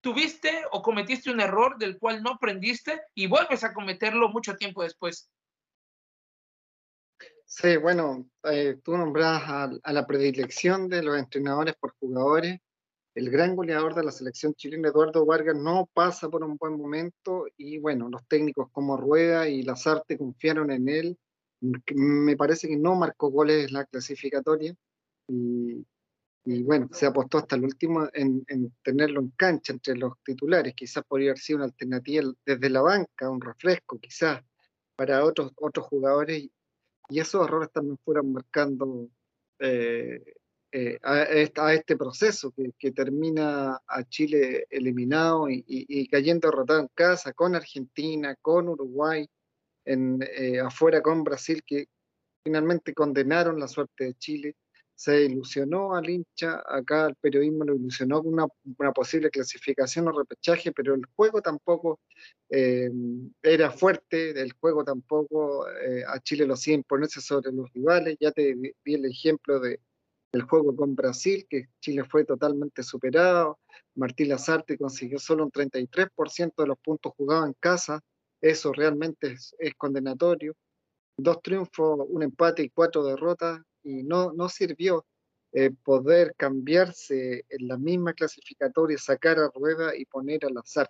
tuviste 0.00 0.62
o 0.70 0.82
cometiste 0.82 1.30
un 1.30 1.40
error 1.40 1.76
del 1.78 1.98
cual 1.98 2.22
no 2.22 2.30
aprendiste 2.30 3.00
y 3.14 3.26
vuelves 3.26 3.64
a 3.64 3.74
cometerlo 3.74 4.28
mucho 4.28 4.56
tiempo 4.56 4.82
después. 4.82 5.30
Sí, 7.52 7.76
bueno, 7.78 8.28
eh, 8.44 8.76
tú 8.82 8.96
nombras 8.96 9.42
a, 9.44 9.92
la 9.92 10.06
predilección 10.06 10.88
de 10.88 11.02
los 11.02 11.18
entrenadores 11.18 11.74
por 11.80 11.94
jugadores. 11.98 12.60
El 13.14 13.30
gran 13.30 13.56
goleador 13.56 13.94
de 13.94 14.04
la 14.04 14.12
selección 14.12 14.54
chilena, 14.54 14.88
Eduardo 14.90 15.26
Vargas, 15.26 15.56
no 15.56 15.90
pasa 15.92 16.28
por 16.30 16.44
un 16.44 16.56
buen 16.56 16.78
momento 16.78 17.46
y 17.56 17.78
bueno, 17.78 18.08
los 18.08 18.26
técnicos 18.28 18.70
como 18.72 18.96
Rueda 18.96 19.48
y 19.48 19.62
Lazarte 19.64 20.16
confiaron 20.16 20.70
en 20.70 20.88
él. 20.88 21.18
Me 21.94 22.36
parece 22.36 22.68
que 22.68 22.76
no 22.76 22.94
marcó 22.94 23.30
goles 23.30 23.66
en 23.66 23.74
la 23.74 23.84
clasificatoria 23.84 24.74
y, 25.28 25.84
bueno, 26.62 26.88
se 26.92 27.06
apostó 27.06 27.38
hasta 27.38 27.56
el 27.56 27.64
último 27.64 28.08
en, 28.14 28.44
en, 28.48 28.72
tenerlo 28.84 29.20
en 29.20 29.30
cancha 29.30 29.72
entre 29.72 29.96
los 29.96 30.14
titulares. 30.24 30.74
Quizás 30.76 31.04
podría 31.04 31.30
haber 31.30 31.38
sido 31.40 31.58
una 31.58 31.66
alternativa 31.66 32.32
desde 32.46 32.70
la 32.70 32.82
banca, 32.82 33.28
un 33.28 33.40
refresco 33.40 33.98
quizás 33.98 34.40
para 34.96 35.24
otros, 35.24 35.52
otros 35.56 35.86
jugadores 35.86 36.48
y 37.10 37.20
esos 37.20 37.46
errores 37.46 37.70
también 37.72 37.98
fueron 38.04 38.32
marcando 38.32 39.08
eh, 39.58 40.22
eh, 40.72 40.98
a, 41.02 41.74
este 41.74 41.96
proceso 41.96 42.54
que, 42.78 42.92
termina 42.92 43.80
a 43.86 44.04
Chile 44.08 44.66
eliminado 44.70 45.48
y, 45.50 46.08
cayendo 46.08 46.48
derrotado 46.48 46.80
en 46.80 46.88
casa 46.94 47.32
con 47.32 47.56
Argentina, 47.56 48.36
con 48.40 48.68
Uruguay, 48.68 49.28
en, 49.84 50.20
eh, 50.22 50.60
afuera 50.60 51.02
con 51.02 51.24
Brasil, 51.24 51.62
que 51.66 51.88
finalmente 52.44 52.94
condenaron 52.94 53.58
la 53.58 53.66
suerte 53.66 54.04
de 54.04 54.14
Chile 54.14 54.56
se 55.00 55.24
ilusionó 55.24 55.94
al 55.94 56.10
hincha, 56.10 56.62
acá 56.68 57.06
el 57.06 57.14
periodismo 57.14 57.64
lo 57.64 57.74
ilusionó 57.74 58.22
con 58.22 58.34
una, 58.34 58.92
posible 58.92 59.30
clasificación 59.30 60.06
o 60.08 60.12
repechaje, 60.12 60.72
pero 60.72 60.94
el 60.94 61.06
juego 61.16 61.40
tampoco 61.40 62.00
eh, 62.50 62.90
era 63.42 63.70
fuerte, 63.70 64.38
el 64.38 64.52
juego 64.52 64.84
tampoco 64.84 65.66
eh, 65.70 66.04
a 66.06 66.20
Chile 66.20 66.44
lo 66.44 66.52
hacía 66.52 66.74
imponerse 66.74 67.22
sobre 67.22 67.50
los 67.50 67.72
rivales, 67.72 68.18
ya 68.20 68.30
te 68.30 68.54
di 68.54 68.94
el 68.94 69.06
ejemplo 69.06 69.58
de, 69.58 69.80
del 70.34 70.42
juego 70.42 70.76
con 70.76 70.94
Brasil, 70.94 71.46
que 71.48 71.70
Chile 71.80 72.04
fue 72.04 72.26
totalmente 72.26 72.82
superado, 72.82 73.58
Martín 73.94 74.28
Lazarte 74.28 74.76
consiguió 74.76 75.18
solo 75.18 75.44
un 75.44 75.50
33% 75.50 76.52
de 76.58 76.66
los 76.66 76.78
puntos 76.78 77.14
jugados 77.16 77.46
en 77.46 77.54
casa, 77.58 78.02
eso 78.42 78.70
realmente 78.74 79.28
es, 79.28 79.56
es 79.60 79.74
condenatorio, 79.76 80.54
dos 81.16 81.40
triunfos, 81.40 82.06
un 82.06 82.22
empate 82.22 82.64
y 82.64 82.68
cuatro 82.68 83.02
derrotas, 83.02 83.62
y 83.82 84.02
no, 84.02 84.32
no 84.32 84.48
sirvió 84.48 85.06
eh, 85.52 85.70
poder 85.82 86.34
cambiarse 86.36 87.44
en 87.48 87.68
la 87.68 87.76
misma 87.76 88.12
clasificatoria, 88.12 88.98
sacar 88.98 89.38
a 89.38 89.50
rueda 89.52 89.96
y 89.96 90.04
poner 90.04 90.44
al 90.44 90.58
azar. 90.58 90.88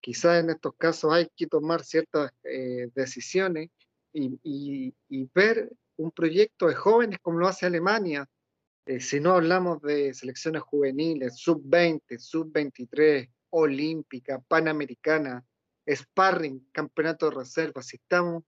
Quizás 0.00 0.44
en 0.44 0.50
estos 0.50 0.74
casos 0.76 1.12
hay 1.12 1.28
que 1.36 1.48
tomar 1.48 1.82
ciertas 1.82 2.30
eh, 2.44 2.88
decisiones 2.94 3.70
y, 4.12 4.38
y, 5.08 5.30
ver 5.34 5.70
un 5.96 6.10
proyecto 6.12 6.68
de 6.68 6.74
jóvenes 6.74 7.18
como 7.20 7.40
lo 7.40 7.48
hace 7.48 7.66
Alemania. 7.66 8.28
Eh, 8.86 9.00
si 9.00 9.18
no 9.18 9.32
hablamos 9.32 9.82
de 9.82 10.14
selecciones 10.14 10.62
juveniles, 10.62 11.36
sub-20, 11.36 12.18
sub-23, 12.18 13.28
olímpica, 13.50 14.38
panamericana, 14.46 15.44
sparring, 15.88 16.68
campeonato 16.72 17.28
de 17.28 17.36
reserva, 17.36 17.82
si 17.82 17.96
estamos 17.96 18.44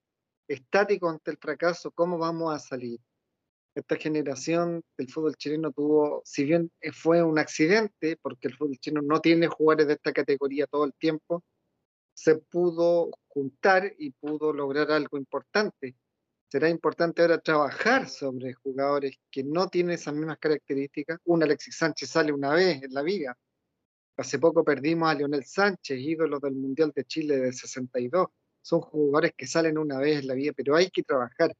estáticos 0.46 1.12
ante 1.12 1.32
el 1.32 1.38
fracaso, 1.38 1.90
¿cómo 1.90 2.18
vamos 2.18 2.54
a 2.54 2.58
salir? 2.58 3.00
Esta 3.80 3.96
generación 3.96 4.82
del 4.96 5.10
fútbol 5.10 5.36
chileno 5.36 5.72
tuvo, 5.72 6.22
si 6.24 6.44
bien 6.44 6.70
fue 6.92 7.22
un 7.22 7.38
accidente, 7.38 8.16
porque 8.20 8.48
el 8.48 8.56
fútbol 8.56 8.78
chileno 8.78 9.02
no 9.02 9.20
tiene 9.20 9.46
jugadores 9.46 9.86
de 9.88 9.92
esta 9.94 10.12
categoría 10.12 10.66
todo 10.66 10.84
el 10.84 10.94
tiempo, 10.94 11.44
se 12.14 12.36
pudo 12.36 13.10
juntar 13.28 13.94
y 13.98 14.10
pudo 14.10 14.52
lograr 14.52 14.90
algo 14.90 15.18
importante. 15.18 15.94
Será 16.50 16.68
importante 16.68 17.22
ahora 17.22 17.38
trabajar 17.38 18.08
sobre 18.08 18.54
jugadores 18.54 19.16
que 19.30 19.44
no 19.44 19.68
tienen 19.68 19.94
esas 19.94 20.14
mismas 20.14 20.38
características. 20.38 21.20
Un 21.24 21.42
Alexis 21.42 21.76
Sánchez 21.76 22.08
sale 22.10 22.32
una 22.32 22.54
vez 22.54 22.82
en 22.82 22.92
la 22.92 23.02
vida. 23.02 23.36
Hace 24.16 24.38
poco 24.40 24.64
perdimos 24.64 25.08
a 25.08 25.14
Leonel 25.14 25.44
Sánchez, 25.44 25.98
ídolo 26.00 26.40
del 26.40 26.54
Mundial 26.54 26.90
de 26.92 27.04
Chile 27.04 27.36
de 27.38 27.52
62. 27.52 28.26
Son 28.62 28.80
jugadores 28.80 29.32
que 29.36 29.46
salen 29.46 29.78
una 29.78 30.00
vez 30.00 30.20
en 30.20 30.26
la 30.26 30.34
vida, 30.34 30.52
pero 30.56 30.74
hay 30.74 30.90
que 30.90 31.04
trabajar 31.04 31.54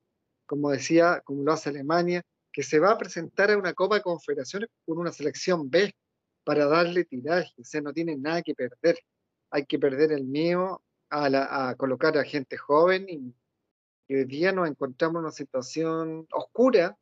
como 0.49 0.71
decía, 0.71 1.21
como 1.25 1.45
lo 1.45 1.53
hace 1.53 1.69
Alemania, 1.69 2.23
que 2.51 2.63
se 2.63 2.81
va 2.81 2.93
a 2.93 2.99
presentar 2.99 3.51
a 3.51 3.59
una 3.59 3.75
Copa 3.75 3.97
de 3.97 4.03
Confederaciones 4.03 4.71
con 4.87 4.99
una 4.99 5.13
selección 5.13 5.71
B 5.71 5.95
para 6.43 6.67
darle 6.67 7.05
tiraje, 7.05 7.53
o 7.61 7.65
sea, 7.65 7.83
no 7.83 7.93
tiene 7.93 8.17
nada 8.17 8.43
que 8.43 8.55
perder. 8.55 8.99
Hay 9.51 9.67
que 9.67 9.79
perder 9.79 10.13
el 10.13 10.25
miedo 10.25 10.83
a, 11.11 11.75
colocar 11.77 12.17
a 12.17 12.25
gente 12.25 12.57
joven 12.57 13.07
y, 13.09 13.35
hoy 14.15 14.25
día 14.25 14.53
nos 14.53 14.69
encontramos 14.69 15.21
en 15.21 15.25
una 15.25 15.33
situación 15.33 16.27
oscura, 16.33 16.97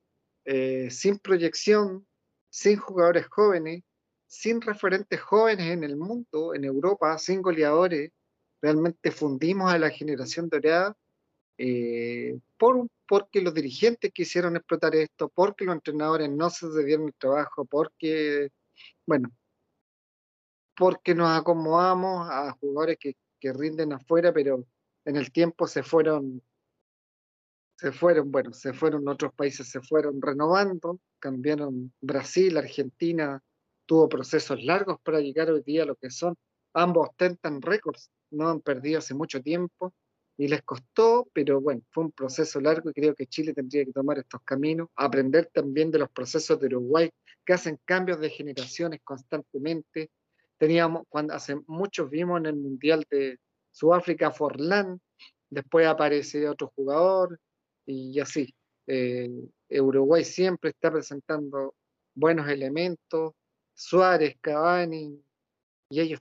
eh, 0.45 0.91
sin 0.91 1.19
proyección, 1.19 2.05
sin 2.50 2.79
jugadores 2.79 3.29
jóvenes, 3.29 3.85
sin 4.26 4.61
referentes 4.61 5.21
jóvenes 5.21 5.67
en 5.67 5.85
el 5.85 5.97
mundo, 5.97 6.53
en 6.53 6.65
Europa, 6.65 7.17
sin 7.19 7.43
goleadores. 7.43 8.11
Realmente 8.61 9.12
fundimos 9.12 9.73
a 9.73 9.79
la 9.79 9.91
generación 9.91 10.49
dorada 10.49 10.97
eh, 11.59 12.38
por, 12.59 12.88
porque 13.09 13.41
los 13.41 13.55
dirigentes 13.55 14.13
quisieron 14.13 14.57
explotar 14.57 14.95
esto, 14.95 15.29
porque 15.29 15.65
los 15.65 15.75
entrenadores 15.75 16.31
no 16.31 16.51
se 16.51 16.67
dieron 16.85 17.07
el 17.07 17.15
trabajo, 17.15 17.65
porque, 17.65 18.51
bueno, 19.07 19.31
porque 20.77 21.15
nos 21.15 21.31
acomodamos 21.39 22.29
a 22.31 22.53
jugadores 22.53 22.99
que, 23.01 23.15
que 23.41 23.53
rinden 23.53 23.93
afuera, 23.93 24.33
pero 24.33 24.67
en 25.05 25.17
el 25.17 25.33
tiempo 25.33 25.67
se 25.67 25.83
fueron, 25.83 26.43
se 27.79 27.93
fueron, 27.93 28.31
bueno, 28.31 28.53
se 28.53 28.73
fueron 28.73 29.09
otros 29.09 29.33
países, 29.35 29.69
se 29.69 29.81
fueron 29.81 30.21
renovando, 30.21 31.01
cambiaron 31.19 31.93
Brasil, 32.01 32.57
Argentina, 32.57 33.43
tuvo 33.87 34.09
procesos 34.09 34.63
largos 34.65 35.01
para 35.03 35.21
llegar 35.21 35.51
hoy 35.51 35.63
día 35.63 35.85
a 35.85 35.87
lo 35.87 35.97
que 35.97 36.11
son. 36.11 36.37
Ambos 36.75 37.09
ostentan 37.11 37.63
récords, 37.63 38.11
no 38.31 38.49
han 38.49 38.61
perdido 38.61 38.99
hace 38.99 39.15
mucho 39.15 39.41
tiempo 39.41 39.95
y 40.38 40.49
les 40.49 40.62
costó, 40.62 41.28
pero 41.33 41.61
bueno, 41.61 41.83
fue 41.90 42.05
un 42.05 42.12
proceso 42.12 42.61
largo 42.61 42.90
y 42.90 42.93
creo 42.93 43.14
que 43.14 43.26
Chile 43.26 43.55
tendría 43.55 43.85
que 43.85 43.93
tomar 43.93 44.19
estos 44.19 44.43
caminos, 44.43 44.88
aprender 44.95 45.47
también 45.47 45.90
de 45.90 45.99
los 45.99 46.11
procesos 46.11 46.61
de 46.61 46.66
Uruguay, 46.66 47.11
que 47.45 47.55
hacen 47.55 47.78
cambios 47.85 48.21
de 48.21 48.28
generaciones 48.28 49.00
constantemente. 49.02 50.11
Teníamos, 50.59 51.05
cuando 51.09 51.35
hace 51.35 51.57
muchos 51.66 52.11
vimos 52.11 52.40
en 52.40 52.47
el 52.47 52.57
Mundial 52.57 53.07
de 53.11 53.38
Sudáfrica 53.71 54.31
Forlán, 54.31 55.00
después 55.49 55.87
aparece 55.87 56.49
otro 56.49 56.73
jugador 56.75 57.38
y 57.87 58.19
así. 58.21 58.55
Eh, 58.87 59.31
Uruguay 59.81 60.25
siempre 60.25 60.71
está 60.71 60.90
presentando 60.90 61.75
buenos 62.14 62.49
elementos, 62.49 63.33
Suárez, 63.75 64.37
Cavani, 64.40 65.23
y 65.90 66.00
ellos 66.00 66.21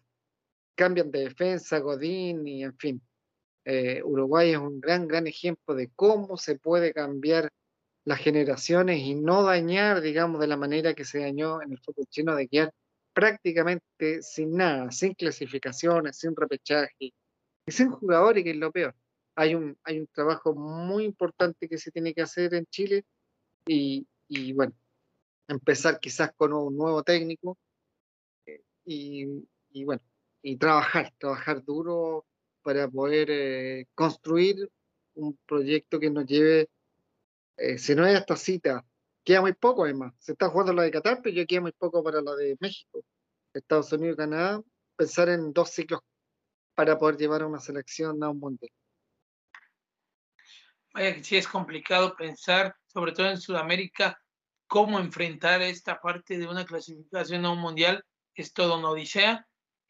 cambian 0.76 1.12
de 1.12 1.22
defensa, 1.22 1.80
Godín, 1.80 2.46
y 2.48 2.64
en 2.64 2.78
fin, 2.78 3.02
eh, 3.66 4.02
Uruguay 4.04 4.52
es 4.52 4.58
un 4.58 4.80
gran, 4.80 5.08
gran 5.08 5.28
ejemplo 5.28 5.76
de 5.76 5.90
cómo 5.96 6.38
se 6.38 6.58
puede 6.58 6.94
cambiar 6.94 7.52
las 8.06 8.20
generaciones 8.20 9.00
y 9.00 9.16
no 9.16 9.44
dañar, 9.44 10.02
digamos, 10.02 10.40
de 10.40 10.48
la 10.48 10.58
manera 10.58 10.94
que 10.94 11.06
se 11.06 11.20
dañó 11.20 11.62
en 11.62 11.72
el 11.72 11.80
fútbol 11.80 12.06
chino 12.08 12.36
de 12.36 12.48
quedar 12.48 12.72
prácticamente 13.14 14.22
sin 14.22 14.56
nada, 14.56 14.92
sin 14.92 15.14
clasificaciones, 15.16 16.18
sin 16.18 16.36
repechaje 16.36 16.94
y 17.00 17.14
sin 17.68 17.90
jugadores, 17.90 18.44
que 18.44 18.52
es 18.52 18.58
lo 18.58 18.72
peor. 18.72 18.96
Hay 19.36 19.56
un, 19.56 19.78
hay 19.84 20.00
un 20.00 20.08
trabajo 20.08 20.54
muy 20.54 21.04
importante 21.04 21.68
que 21.68 21.78
se 21.78 21.92
tiene 21.92 22.14
que 22.14 22.22
hacer 22.22 22.54
en 22.54 22.66
Chile 22.68 23.04
y, 23.66 24.08
y 24.28 24.54
bueno, 24.54 24.74
empezar 25.48 26.00
quizás 26.00 26.32
con 26.36 26.54
un 26.54 26.78
nuevo 26.78 27.04
técnico 27.04 27.58
eh, 28.46 28.62
y, 28.86 29.48
y, 29.72 29.84
bueno, 29.84 30.04
y 30.44 30.58
trabajar, 30.58 31.12
trabajar 31.18 31.64
duro 31.64 32.26
para 32.66 32.88
poder 32.88 33.28
eh, 33.30 33.86
construir 33.94 34.72
un 35.14 35.38
proyecto 35.46 36.00
que 36.00 36.10
nos 36.10 36.26
lleve, 36.26 36.68
eh, 37.58 37.78
si 37.78 37.94
no 37.94 38.08
es 38.08 38.20
esta 38.20 38.36
cita, 38.36 38.84
queda 39.24 39.42
muy 39.42 39.54
poco 39.54 39.84
además, 39.84 40.16
se 40.18 40.32
está 40.32 40.50
jugando 40.50 40.74
la 40.74 40.82
de 40.82 40.90
Qatar, 40.90 41.22
pero 41.22 41.36
ya 41.36 41.46
queda 41.46 41.62
muy 41.62 41.74
poco 41.74 42.04
para 42.04 42.24
la 42.24 42.36
de 42.36 42.58
México, 42.60 43.04
Estados 43.54 43.92
Unidos 43.94 44.16
y 44.16 44.18
Canadá, 44.18 44.64
pensar 44.96 45.30
en 45.30 45.54
dos 45.54 45.70
ciclos 45.70 46.00
para 46.74 46.98
poder 46.98 47.18
llevar 47.18 47.44
a 47.44 47.48
una 47.48 47.60
selección 47.60 48.24
a 48.24 48.32
un 48.32 48.40
mundial. 48.40 48.72
Vaya 50.96 51.14
que 51.14 51.24
sí 51.24 51.38
es 51.38 51.48
complicado 51.48 52.16
pensar, 52.16 52.76
sobre 52.88 53.12
todo 53.12 53.30
en 53.30 53.40
Sudamérica, 53.40 54.20
cómo 54.66 55.00
enfrentar 55.00 55.62
esta 55.62 56.02
parte 56.02 56.40
de 56.40 56.48
una 56.48 56.66
clasificación 56.66 57.46
a 57.46 57.52
un 57.52 57.60
mundial, 57.60 58.04
es 58.34 58.54
todo 58.54 58.80
una 58.80 58.90
odisea. 58.90 59.48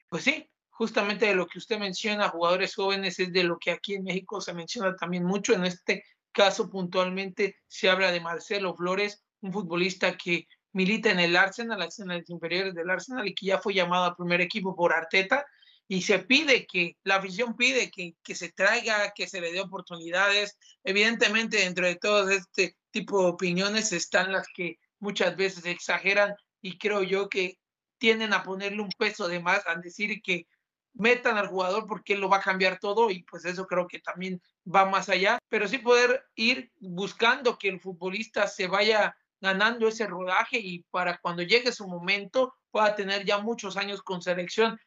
Pues 0.10 0.26
sí, 0.26 0.50
justamente 0.76 1.26
de 1.26 1.36
lo 1.36 1.48
que 1.48 1.58
usted 1.58 1.80
menciona, 1.80 2.30
jugadores 2.30 2.76
jóvenes, 2.76 3.18
es 3.20 3.32
de 3.32 3.44
lo 3.44 3.58
que 3.58 3.72
aquí 3.72 3.96
en 3.96 4.04
México 4.04 4.42
se 4.42 4.54
menciona 4.54 4.96
también 4.96 5.24
mucho. 5.24 5.54
En 5.54 5.66
este 5.66 6.04
caso 6.34 6.70
puntualmente 6.70 7.56
se 7.68 7.90
habla 7.90 8.12
de 8.12 8.20
Marcelo 8.20 8.76
Flores, 8.76 9.24
un 9.40 9.54
futbolista 9.54 10.18
que 10.18 10.48
milita 10.74 11.12
en 11.12 11.22
el 11.22 11.38
Arsenal, 11.38 11.82
Arsenal 11.82 12.24
inferiores 12.28 12.76
del 12.76 12.90
Arsenal 12.90 13.26
y 13.26 13.34
que 13.34 13.46
ya 13.46 13.60
fue 13.60 13.74
llamado 13.74 14.04
al 14.04 14.16
primer 14.18 14.42
equipo 14.42 14.76
por 14.76 14.92
Arteta 14.92 15.46
y 15.88 16.02
se 16.02 16.20
pide 16.20 16.66
que, 16.66 16.98
la 17.04 17.18
afición 17.18 17.56
pide 17.56 17.90
que, 17.90 18.16
que 18.22 18.36
se 18.36 18.52
traiga, 18.52 19.14
que 19.16 19.28
se 19.28 19.40
le 19.40 19.54
dé 19.54 19.62
oportunidades. 19.62 20.58
Evidentemente 20.84 21.58
dentro 21.58 21.86
de 21.86 21.96
todo 21.96 22.30
este 22.30 22.76
tipo 22.92 23.22
de 23.22 23.30
opiniones 23.30 23.94
están 23.94 24.34
las 24.34 24.48
que 24.54 24.78
muchas 25.00 25.38
veces 25.38 25.66
exageran 25.66 26.36
y 26.62 26.78
creo 26.78 27.02
yo 27.02 27.30
que 27.30 27.60
tienden 27.98 28.34
a 28.34 28.44
ponerle 28.44 28.82
un 28.82 28.92
peso 28.98 29.30
de 29.30 29.40
más, 29.40 29.66
a 29.68 29.76
decir 29.76 30.22
que 30.22 30.48
metan 30.96 31.38
al 31.38 31.48
jugador 31.48 31.86
porque 31.88 32.14
él 32.14 32.22
lo 32.22 32.30
va 32.30 32.38
a 32.38 32.42
cambiar 32.42 32.80
todo 32.80 33.12
y 33.12 33.24
pues 33.24 33.46
eso 33.46 33.68
creo 33.68 33.88
que 33.88 34.00
también 34.00 34.42
va 34.74 34.86
más 34.86 35.10
allá, 35.10 35.38
pero 35.50 35.68
sí 35.68 35.78
poder 35.78 36.26
ir 36.36 36.72
buscando 36.80 37.58
que 37.58 37.70
el 37.70 37.80
futbolista 37.80 38.48
se 38.48 38.68
vaya 38.68 39.16
ganando 39.42 39.88
ese 39.88 40.08
rodaje 40.08 40.58
y 40.58 40.84
para 40.92 41.18
cuando 41.18 41.44
llegue 41.44 41.72
su 41.72 41.88
momento 41.88 42.56
pueda 42.72 42.96
tener 42.96 43.26
ya 43.26 43.38
muchos 43.40 43.78
años 43.78 44.02
con 44.02 44.22
selección. 44.22 44.80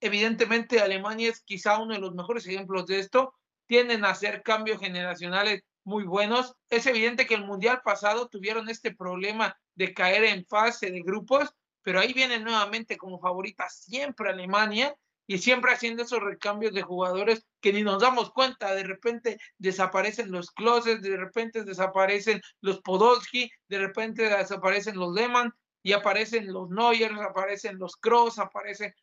Evidentemente 0.00 0.80
Alemania 0.80 1.28
es 1.30 1.42
quizá 1.42 1.78
uno 1.78 1.94
de 1.94 2.00
los 2.00 2.14
mejores 2.14 2.46
ejemplos 2.46 2.86
de 2.86 3.00
esto, 3.00 3.34
tienden 3.66 4.04
a 4.04 4.10
hacer 4.10 4.42
cambios 4.42 4.78
generacionales 4.78 5.62
muy 5.84 6.04
buenos. 6.04 6.54
Es 6.70 6.86
evidente 6.86 7.26
que 7.26 7.34
el 7.34 7.44
Mundial 7.44 7.82
pasado 7.84 8.28
tuvieron 8.28 8.68
este 8.68 8.94
problema 8.94 9.58
de 9.74 9.92
caer 9.92 10.24
en 10.24 10.46
fase 10.46 10.90
de 10.90 11.02
grupos, 11.02 11.52
pero 11.82 12.00
ahí 12.00 12.12
viene 12.12 12.38
nuevamente 12.38 12.96
como 12.96 13.18
favorita 13.18 13.68
siempre 13.68 14.30
Alemania 14.30 14.94
y 15.28 15.36
siempre 15.38 15.72
haciendo 15.72 16.02
esos 16.02 16.20
recambios 16.20 16.72
de 16.72 16.80
jugadores 16.80 17.46
que 17.60 17.72
ni 17.72 17.82
nos 17.82 18.00
damos 18.00 18.32
cuenta, 18.32 18.74
de 18.74 18.82
repente 18.82 19.38
desaparecen 19.58 20.32
los 20.32 20.50
Kloses, 20.50 21.02
de 21.02 21.18
repente 21.18 21.64
desaparecen 21.64 22.40
los 22.62 22.80
Podolski, 22.80 23.50
de 23.68 23.78
repente 23.78 24.22
desaparecen 24.22 24.96
los 24.96 25.14
Lehmann 25.14 25.52
y 25.82 25.92
aparecen 25.92 26.50
los 26.50 26.70
Neuer, 26.70 27.12
aparecen 27.12 27.78
los 27.78 27.96
Kroos, 27.96 28.38
aparecen 28.38 28.94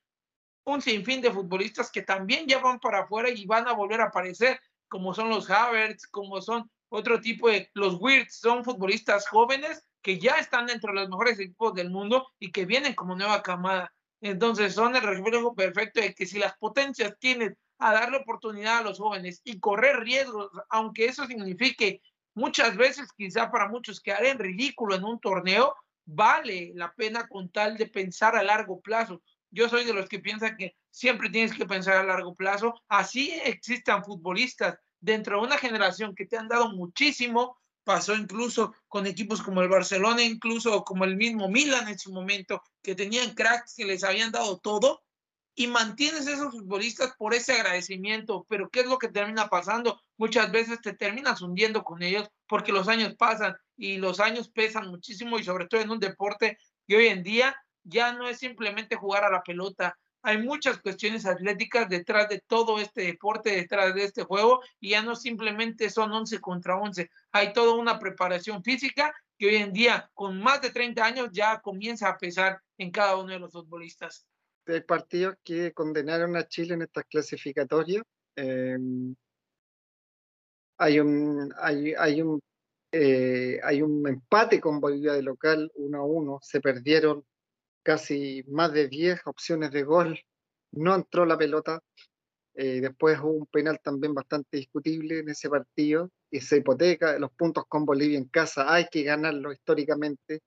un 0.63 0.81
sinfín 0.81 1.21
de 1.21 1.31
futbolistas 1.31 1.91
que 1.91 2.01
también 2.01 2.47
ya 2.47 2.57
van 2.57 2.79
para 2.79 3.01
afuera 3.01 3.29
y 3.29 3.45
van 3.45 3.67
a 3.67 3.73
volver 3.73 4.01
a 4.01 4.05
aparecer, 4.05 4.59
como 4.87 5.13
son 5.13 5.29
los 5.29 5.47
Havertz, 5.51 6.07
como 6.07 6.41
son 6.41 6.71
otro 6.89 7.21
tipo 7.21 7.49
de 7.49 7.69
los 7.75 7.97
Wirtz, 7.99 8.39
son 8.39 8.63
futbolistas 8.63 9.27
jóvenes 9.27 9.87
que 10.01 10.17
ya 10.17 10.37
están 10.39 10.65
dentro 10.65 10.91
de 10.91 11.01
los 11.01 11.09
mejores 11.09 11.39
equipos 11.39 11.75
del 11.75 11.91
mundo 11.91 12.27
y 12.39 12.51
que 12.51 12.65
vienen 12.65 12.95
como 12.95 13.15
nueva 13.15 13.43
camada. 13.43 13.93
Entonces 14.25 14.73
son 14.73 14.95
el 14.95 15.03
reflejo 15.03 15.53
perfecto 15.53 16.01
de 16.01 16.15
que 16.15 16.25
si 16.25 16.39
las 16.39 16.57
potencias 16.57 17.13
tienen 17.19 17.55
a 17.77 17.93
darle 17.93 18.17
oportunidad 18.17 18.79
a 18.79 18.81
los 18.81 18.97
jóvenes 18.97 19.39
y 19.43 19.59
correr 19.59 19.99
riesgos, 19.99 20.49
aunque 20.69 21.05
eso 21.05 21.27
signifique 21.27 22.01
muchas 22.33 22.75
veces 22.75 23.07
quizá 23.15 23.51
para 23.51 23.67
muchos 23.67 24.01
quedar 24.01 24.25
en 24.25 24.39
ridículo 24.39 24.95
en 24.95 25.03
un 25.03 25.19
torneo, 25.19 25.75
vale 26.05 26.71
la 26.73 26.91
pena 26.95 27.27
con 27.27 27.49
tal 27.49 27.77
de 27.77 27.85
pensar 27.85 28.35
a 28.35 28.41
largo 28.41 28.81
plazo. 28.81 29.21
Yo 29.51 29.69
soy 29.69 29.85
de 29.85 29.93
los 29.93 30.09
que 30.09 30.17
piensan 30.17 30.57
que 30.57 30.75
siempre 30.89 31.29
tienes 31.29 31.53
que 31.53 31.67
pensar 31.67 31.97
a 31.97 32.03
largo 32.03 32.33
plazo. 32.33 32.73
Así 32.87 33.31
existan 33.43 34.03
futbolistas 34.03 34.79
dentro 34.99 35.39
de 35.39 35.45
una 35.45 35.59
generación 35.59 36.15
que 36.15 36.25
te 36.25 36.35
han 36.35 36.47
dado 36.47 36.69
muchísimo, 36.71 37.59
pasó 37.85 38.15
incluso 38.15 38.73
con 38.89 39.07
equipos 39.07 39.41
como 39.41 39.61
el 39.61 39.69
Barcelona, 39.69 40.23
incluso 40.23 40.83
como 40.83 41.05
el 41.05 41.15
mismo 41.15 41.47
Milan 41.47 41.87
en 41.87 41.97
su 41.97 42.11
momento, 42.11 42.61
que 42.81 42.95
tenían 42.95 43.33
cracks 43.33 43.75
que 43.77 43.85
les 43.85 44.03
habían 44.03 44.31
dado 44.31 44.57
todo, 44.57 45.03
y 45.57 45.67
mantienes 45.67 46.27
esos 46.27 46.51
futbolistas 46.51 47.15
por 47.17 47.33
ese 47.33 47.53
agradecimiento, 47.53 48.45
pero 48.49 48.69
¿qué 48.69 48.81
es 48.81 48.87
lo 48.87 48.97
que 48.97 49.07
termina 49.07 49.47
pasando? 49.47 50.01
Muchas 50.17 50.51
veces 50.51 50.81
te 50.81 50.93
terminas 50.93 51.41
hundiendo 51.41 51.83
con 51.83 52.03
ellos 52.03 52.27
porque 52.45 52.73
los 52.73 52.89
años 52.89 53.15
pasan 53.15 53.55
y 53.77 53.97
los 53.97 54.19
años 54.19 54.49
pesan 54.49 54.89
muchísimo 54.89 55.39
y 55.39 55.45
sobre 55.45 55.67
todo 55.67 55.79
en 55.79 55.91
un 55.91 55.99
deporte 55.99 56.57
que 56.85 56.97
hoy 56.97 57.07
en 57.07 57.23
día 57.23 57.55
ya 57.83 58.11
no 58.11 58.27
es 58.27 58.39
simplemente 58.39 58.97
jugar 58.97 59.23
a 59.23 59.31
la 59.31 59.43
pelota, 59.43 59.97
hay 60.25 60.41
muchas 60.41 60.79
cuestiones 60.79 61.25
atléticas 61.25 61.87
detrás 61.87 62.27
de 62.27 62.41
todo 62.47 62.79
este 62.79 63.03
deporte, 63.03 63.51
detrás 63.51 63.93
de 63.93 64.05
este 64.05 64.23
juego, 64.23 64.59
y 64.79 64.89
ya 64.89 65.03
no 65.03 65.15
simplemente 65.15 65.89
son 65.89 66.11
11 66.11 66.41
contra 66.41 66.77
11, 66.77 67.09
hay 67.31 67.53
toda 67.53 67.75
una 67.75 67.99
preparación 67.99 68.63
física 68.63 69.13
que 69.37 69.47
hoy 69.47 69.55
en 69.57 69.71
día, 69.71 70.09
con 70.15 70.41
más 70.41 70.61
de 70.61 70.71
30 70.71 71.05
años, 71.05 71.29
ya 71.31 71.59
comienza 71.61 72.09
a 72.09 72.17
pesar 72.17 72.59
en 72.77 72.89
cada 72.89 73.17
uno 73.17 73.33
de 73.33 73.39
los 73.39 73.51
futbolistas. 73.51 74.25
Hay 74.65 74.81
partidos 74.81 75.35
que 75.43 75.71
condenaron 75.73 76.35
a 76.35 76.47
Chile 76.47 76.73
en 76.73 76.81
estas 76.81 77.05
clasificatorias. 77.05 78.03
Em, 78.35 79.15
hay 80.77 80.99
un, 80.99 81.53
hay, 81.57 81.93
hay 81.93 82.21
un 82.21 82.41
eh, 82.91 83.59
hay 83.61 83.81
un 83.81 84.07
empate 84.07 84.61
con 84.61 84.79
Bolivia 84.79 85.13
de 85.13 85.21
local 85.21 85.69
1 85.75 85.97
a 85.97 86.05
1, 86.05 86.39
se 86.41 86.61
perdieron 86.61 87.25
casi 87.85 88.43
más 88.47 88.73
de 88.73 88.87
10 88.87 89.21
opciones 89.25 89.71
de 89.71 89.83
gol, 89.83 90.19
no 90.71 90.95
entró 90.95 91.25
la 91.25 91.37
pelota. 91.37 91.79
Eh, 92.55 92.81
después 92.81 93.19
hubo 93.19 93.33
un 93.33 93.45
penal 93.45 93.79
también 93.83 94.13
bastante 94.13 94.57
discutible 94.57 95.19
en 95.19 95.29
ese 95.29 95.49
partido 95.49 96.09
y 96.31 96.41
se 96.41 96.57
hipoteca 96.57 97.19
los 97.19 97.31
puntos 97.33 97.65
con 97.67 97.85
Bolivia 97.85 98.17
en 98.17 98.25
casa. 98.25 98.73
Hay 98.73 98.87
que 98.91 99.03
ganarlo 99.03 99.53
históricamente. 99.53 100.41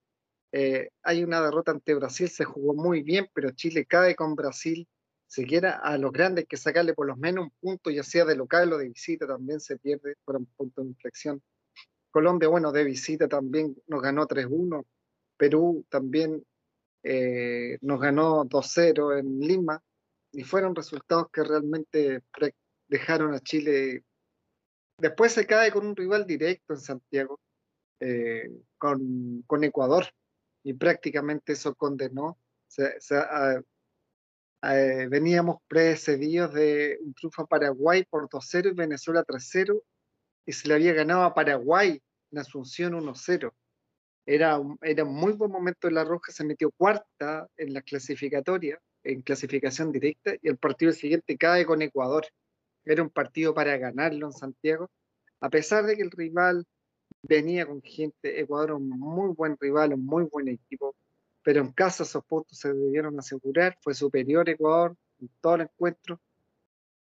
Eh, 0.51 0.91
hay 1.03 1.23
una 1.23 1.41
derrota 1.41 1.71
ante 1.71 1.95
Brasil, 1.95 2.29
se 2.29 2.45
jugó 2.45 2.75
muy 2.75 3.03
bien, 3.03 3.29
pero 3.33 3.53
Chile 3.53 3.87
cae 3.87 4.17
con 4.17 4.35
Brasil. 4.35 4.89
Se 5.29 5.45
quiera 5.47 5.79
a 5.79 5.97
los 5.97 6.11
grandes 6.11 6.47
que 6.49 6.57
sacarle 6.57 6.95
por 6.95 7.07
lo 7.07 7.17
menos 7.17 7.45
un 7.45 7.53
punto, 7.61 7.91
ya 7.91 8.03
sea 8.03 8.25
de 8.25 8.35
local 8.35 8.73
o 8.73 8.79
de 8.79 8.89
visita, 8.89 9.27
también 9.27 9.61
se 9.61 9.79
pierde 9.79 10.17
por 10.25 10.37
un 10.37 10.47
punto 10.47 10.83
de 10.83 10.89
inflexión. 10.89 11.41
Colombia, 12.11 12.49
bueno, 12.49 12.73
de 12.73 12.83
visita 12.85 13.29
también 13.29 13.77
nos 13.87 14.03
ganó 14.03 14.27
3-1. 14.27 14.85
Perú 15.37 15.87
también 15.89 16.43
eh, 17.03 17.79
nos 17.81 18.01
ganó 18.01 18.45
2-0 18.45 19.19
en 19.19 19.41
Lima 19.41 19.83
y 20.33 20.43
fueron 20.43 20.75
resultados 20.75 21.29
que 21.33 21.45
realmente 21.45 22.23
dejaron 22.89 23.35
a 23.35 23.41
Chile. 23.41 24.05
Después 24.99 25.33
se 25.33 25.47
cae 25.47 25.71
con 25.71 25.87
un 25.87 25.97
rival 25.97 26.27
directo 26.27 26.75
en 26.75 26.81
Santiago, 26.81 27.41
eh, 28.01 28.51
con, 28.77 29.65
Ecuador, 29.65 30.07
y 30.65 30.75
prácticamente 30.75 31.53
eso 31.53 31.75
condenó. 31.75 32.39
veníamos 35.09 35.59
precedidos 35.69 36.53
de 36.53 36.99
un 37.01 37.15
triunfo 37.15 37.43
a 37.43 37.47
Paraguay 37.47 38.05
por 38.05 38.29
2-0 38.29 38.73
y 38.73 38.75
Venezuela 38.75 39.25
3-0, 39.25 39.83
y 40.47 40.53
se 40.53 40.69
le 40.69 40.75
había 40.75 40.93
ganado 40.95 41.23
a 41.23 41.35
Paraguay 41.35 42.03
en 42.33 42.39
Asunción 42.39 42.95
1-0 42.95 43.53
era 44.29 44.59
un, 44.59 44.79
era 44.83 45.07
muy 45.07 45.33
buen 45.33 45.51
momento 45.51 45.89
en 45.89 45.95
La 45.95 46.05
Roja, 46.05 46.31
se 46.33 46.45
metió 46.45 46.71
cuarta 46.71 47.49
en 47.57 47.73
la 47.73 47.81
clasificatoria, 47.81 48.79
en 49.03 49.23
clasificación 49.23 49.91
directa, 49.91 50.35
y 50.43 50.49
el 50.49 50.59
partido 50.59 50.93
siguiente 50.93 51.39
cae 51.39 51.65
con 51.65 51.81
Ecuador. 51.81 52.27
Era 52.85 53.03
un 53.03 53.09
partido 53.09 53.55
para 53.55 53.79
ganarlo 53.79 54.27
en 54.27 54.33
Santiago, 54.35 54.91
a 55.41 55.49
pesar 55.49 55.87
de 55.87 55.97
que 55.97 56.03
el 56.03 56.11
rival 56.11 56.67
venía 57.23 57.65
con 57.65 57.81
gente, 57.81 58.39
Ecuador 58.39 58.73
un 58.73 58.91
muy 58.91 59.33
buen 59.35 59.57
rival, 59.59 59.95
un 59.95 60.05
muy 60.05 60.25
buen 60.25 60.49
equipo, 60.49 60.95
pero 61.43 61.63
en 61.63 61.73
casa 61.73 62.03
esos 62.03 62.23
puntos 62.27 62.59
se 62.59 62.71
debieron 62.75 63.19
asegurar, 63.19 63.79
fue 63.81 63.95
superior 63.95 64.47
Ecuador 64.47 64.95
en 65.21 65.31
todo 65.41 65.55
el 65.55 65.63
encuentro, 65.63 66.21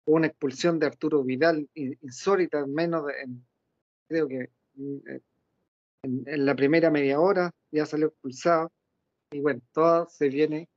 una 0.05 0.27
expulsión 0.27 0.79
de 0.79 0.89
Arturo 0.89 1.25
Vidal 1.25 1.71
insólita, 1.75 2.67
menos 2.67 3.07
de, 3.07 3.15
creo 4.09 4.29
que 4.29 4.51
en, 6.05 6.47
la 6.47 6.55
primera 6.55 6.90
media 6.90 7.21
hora, 7.21 7.51
ya 7.71 7.87
salió 7.87 8.09
expulsado. 8.09 8.73
Y 9.31 9.40
bueno, 9.40 9.61
todo 9.73 10.09
se 10.09 10.29
viene 10.29 10.69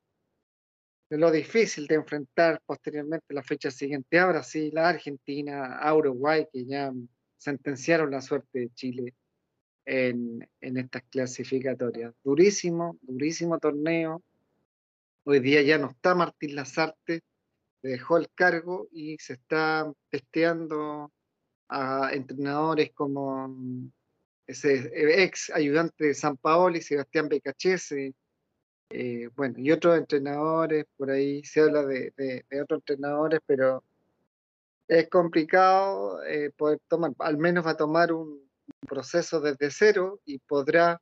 de 1.09 1.17
lo 1.17 1.31
difícil 1.31 1.87
de 1.87 1.95
enfrentar 1.95 2.61
posteriormente 2.65 3.33
la 3.33 3.43
fecha 3.43 3.71
siguiente 3.71 4.19
a 4.19 4.27
Brasil, 4.27 4.77
a 4.77 4.89
Argentina, 4.89 5.77
a 5.77 5.95
Uruguay, 5.95 6.47
que 6.51 6.65
ya 6.65 6.91
sentenciaron 7.37 8.11
la 8.11 8.21
suerte 8.21 8.59
de 8.59 8.69
Chile 8.73 9.15
en, 9.85 10.47
en 10.59 10.77
estas 10.77 11.03
clasificatorias. 11.03 12.13
Durísimo, 12.23 12.97
durísimo 13.01 13.59
torneo. 13.59 14.21
Hoy 15.23 15.39
día 15.39 15.61
ya 15.61 15.77
no 15.77 15.89
está 15.89 16.15
Martín 16.15 16.55
Lazarte, 16.55 17.21
dejó 17.81 18.17
el 18.17 18.29
cargo 18.33 18.87
y 18.91 19.17
se 19.19 19.33
está 19.33 19.91
testeando 20.09 21.11
a 21.69 22.11
entrenadores 22.13 22.91
como 22.93 23.91
ese 24.47 24.91
ex 25.23 25.51
ayudante 25.53 26.05
de 26.05 26.13
San 26.13 26.37
Paolo 26.37 26.77
y 26.77 26.81
Sebastián 26.81 27.27
Becachese, 27.27 28.15
eh, 28.89 29.29
bueno, 29.35 29.55
y 29.57 29.71
otros 29.71 29.97
entrenadores, 29.97 30.85
por 30.95 31.11
ahí 31.11 31.43
se 31.43 31.61
habla 31.61 31.83
de, 31.83 32.45
otros 32.63 32.79
entrenadores, 32.79 33.41
pero 33.45 33.83
es 34.87 35.09
complicado 35.09 36.23
eh, 36.23 36.51
poder 36.51 36.79
tomar, 36.87 37.11
al 37.19 37.37
menos 37.37 37.65
va 37.65 37.71
a 37.71 37.77
tomar 37.77 38.13
un, 38.13 38.47
proceso 38.87 39.39
desde 39.39 39.71
cero 39.71 40.19
y 40.25 40.39
podrá 40.39 41.01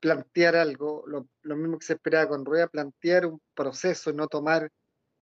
plantear 0.00 0.56
algo, 0.56 1.04
lo, 1.06 1.28
lo, 1.42 1.56
mismo 1.56 1.78
que 1.78 1.86
se 1.86 1.92
esperaba 1.94 2.28
con 2.28 2.44
Rueda, 2.44 2.66
plantear 2.66 3.26
un 3.26 3.40
proceso, 3.54 4.12
no 4.12 4.26
tomar 4.26 4.70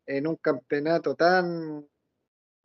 en 0.07 0.27
un 0.27 0.37
campeonato 0.37 1.15
tan, 1.15 1.87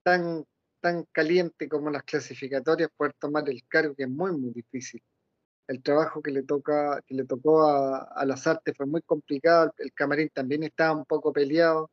tan 0.04 0.46
tan 0.84 1.06
caliente 1.14 1.70
como 1.70 1.90
las 1.90 2.04
clasificatorias 2.04 2.90
poder 2.98 3.14
tomar 3.14 3.50
el 3.50 3.66
cargo, 3.70 3.96
que 3.96 4.04
es 4.04 4.10
muy, 4.10 4.34
muy 4.34 4.52
difícil. 4.52 5.02
El 5.66 5.82
trabajo 5.82 6.22
que 6.22 6.30
le, 6.30 6.44
toca, 6.44 7.02
que 7.08 7.16
le 7.16 7.24
tocó 7.24 7.64
a, 7.64 8.26
las 8.26 8.46
artes 8.48 8.76
fue 8.76 8.86
muy 8.86 9.02
complicado, 9.02 9.74
el 9.78 9.94
camarín 9.94 10.30
también 10.34 10.62
estaba 10.64 10.94
un 10.94 11.06
poco 11.06 11.32
peleado, 11.32 11.90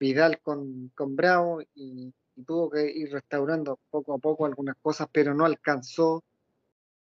Vidal 0.00 0.40
con, 0.40 0.90
con 0.96 1.14
Bravo, 1.14 1.62
y, 1.76 2.12
tuvo 2.44 2.70
que 2.70 2.90
ir 2.90 3.12
restaurando 3.12 3.78
poco 3.88 4.14
a 4.14 4.18
poco 4.18 4.46
algunas 4.46 4.76
cosas, 4.82 5.08
pero 5.12 5.32
no 5.32 5.44
alcanzó 5.44 6.24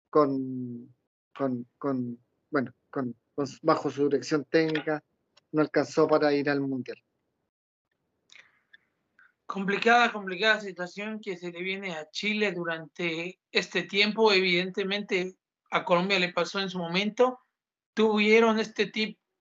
con, 0.10 0.94
con, 1.34 1.66
con 1.78 2.20
bueno, 2.50 2.74
con, 2.90 3.16
bajo 3.62 3.90
su 3.90 4.04
dirección 4.04 4.46
técnica, 4.46 5.02
no 5.54 5.62
alcanzó 5.62 6.08
para 6.08 6.34
ir 6.34 6.50
al 6.50 6.60
Mundial. 6.60 7.02
Complicada, 9.46 10.12
complicada 10.12 10.60
situación 10.60 11.20
que 11.22 11.38
se 11.38 11.52
le 11.52 11.62
viene 11.62 11.94
a 11.96 12.10
Chile 12.10 12.52
durante 12.52 13.40
este 13.52 13.84
tiempo. 13.84 14.32
Evidentemente, 14.32 15.36
a 15.70 15.86
Colombia 15.86 16.20
le 16.20 16.34
pasó 16.34 16.60
en 16.60 16.70
su 16.70 16.80
momento. 16.80 17.40
Tuvieron 17.94 18.60
este 18.60 18.92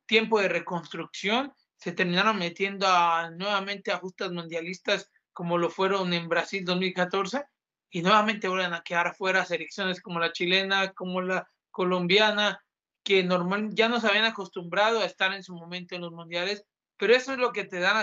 tiempo 0.06 0.40
de 0.40 0.48
reconstrucción. 0.48 1.52
Se 1.76 1.92
terminaron 1.92 2.38
metiendo 2.38 2.86
nuevamente 3.32 3.92
a 3.92 3.98
justas 3.98 4.30
mundialistas 4.30 5.10
como 5.32 5.58
lo 5.58 5.68
fueron 5.68 6.12
en 6.12 6.28
Brasil 6.28 6.64
2014 6.64 7.44
y 7.90 8.02
nuevamente 8.02 8.48
vuelven 8.48 8.74
a 8.74 8.82
quedar 8.82 9.14
fuera 9.14 9.44
selecciones 9.44 10.00
como 10.00 10.20
la 10.20 10.32
chilena, 10.32 10.92
como 10.92 11.22
la 11.22 11.48
colombiana, 11.70 12.60
que 13.02 13.22
normal 13.22 13.70
ya 13.72 13.88
nos 13.88 14.04
habían 14.04 14.24
acostumbrado 14.24 15.00
a 15.00 15.04
estar 15.04 15.32
en 15.32 15.42
su 15.42 15.54
momento 15.54 15.94
en 15.94 16.02
los 16.02 16.12
mundiales 16.12 16.64
pero 16.96 17.14
eso 17.14 17.32
es 17.32 17.38
lo 17.38 17.52
que 17.52 17.64
te 17.64 17.80
dan 17.80 17.96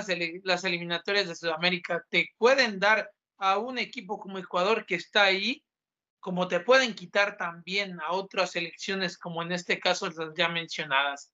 las, 0.44 0.64
eliminatorias 0.64 1.28
de 1.28 1.36
Sudamérica. 1.36 2.04
Te 2.10 2.30
pueden 2.38 2.80
dar 2.80 3.10
a 3.38 3.58
un 3.58 3.78
equipo 3.78 4.20
como 4.20 4.38
Ecuador 4.38 4.86
que 4.86 4.96
está 4.96 5.24
ahí, 5.24 5.64
como 6.20 6.48
te 6.48 6.60
pueden 6.60 6.94
quitar 6.94 7.38
también 7.38 8.00
a 8.02 8.12
otras 8.12 8.52
selecciones, 8.52 9.18
como 9.18 9.42
en 9.42 9.54
este 9.54 9.80
caso 9.80 10.10
las 10.10 10.34
ya 10.36 10.50
mencionadas. 10.50 11.32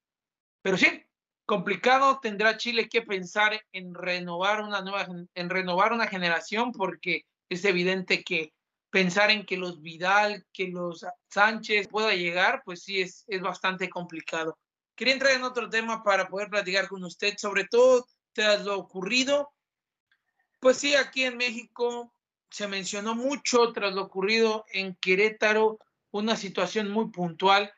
Pero 0.62 0.78
sí, 0.78 1.04
complicado 1.46 2.20
tendrá 2.22 2.58
Chile 2.58 2.88
que 2.88 3.02
pensar 3.02 3.60
en 3.72 3.94
renovar 3.94 4.62
una 4.62 4.82
nueva, 4.82 5.08
en 5.34 5.50
renovar 5.50 5.94
una 5.94 6.08
generación, 6.08 6.72
porque 6.72 7.26
es 7.50 7.66
evidente 7.66 8.24
que 8.24 8.54
pensar 8.90 9.32
en 9.32 9.46
que 9.46 9.58
los 9.58 9.82
Vidal, 9.82 10.46
que 10.54 10.68
los 10.70 11.06
Sánchez 11.30 11.88
pueda 11.90 12.14
llegar, 12.14 12.62
pues 12.64 12.84
sí 12.84 13.02
es, 13.02 13.26
es 13.28 13.42
bastante 13.42 13.90
complicado. 13.90 14.58
Quería 14.98 15.14
entrar 15.14 15.34
en 15.34 15.44
otro 15.44 15.70
tema 15.70 16.04
para 16.04 16.28
poder 16.28 16.50
platicar 16.50 16.88
con 16.88 17.04
usted, 17.04 17.36
sobre 17.38 17.66
todo 17.66 18.08
tras 18.34 18.66
lo 18.66 18.80
ocurrido. 18.80 19.54
Pues 20.60 20.78
sí, 20.78 20.96
aquí 20.96 21.24
en 21.24 21.38
México 21.38 22.16
se 22.50 22.68
mencionó 22.68 23.14
mucho 23.14 23.72
tras 23.74 23.94
lo 23.94 24.02
ocurrido 24.02 24.66
en 24.70 24.96
Querétaro, 24.96 25.78
una 26.10 26.36
situación 26.36 26.90
muy 26.90 27.12
puntual 27.12 27.72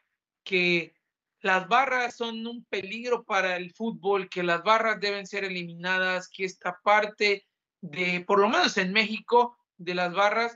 que 0.46 0.96
las 1.42 1.68
barras 1.68 2.16
son 2.16 2.48
un 2.48 2.64
peligro 2.64 3.26
para 3.26 3.58
el 3.58 3.74
fútbol, 3.74 4.30
que 4.30 4.42
las 4.42 4.64
barras 4.64 5.02
deben 5.02 5.28
ser 5.28 5.44
eliminadas, 5.44 6.30
que 6.30 6.46
esta 6.46 6.80
parte 6.82 7.46
de, 7.82 8.24
por 8.26 8.40
lo 8.40 8.48
menos 8.48 8.78
en 8.78 8.94
México, 8.94 9.58
de 9.76 9.94
las 9.94 10.14
barras 10.14 10.56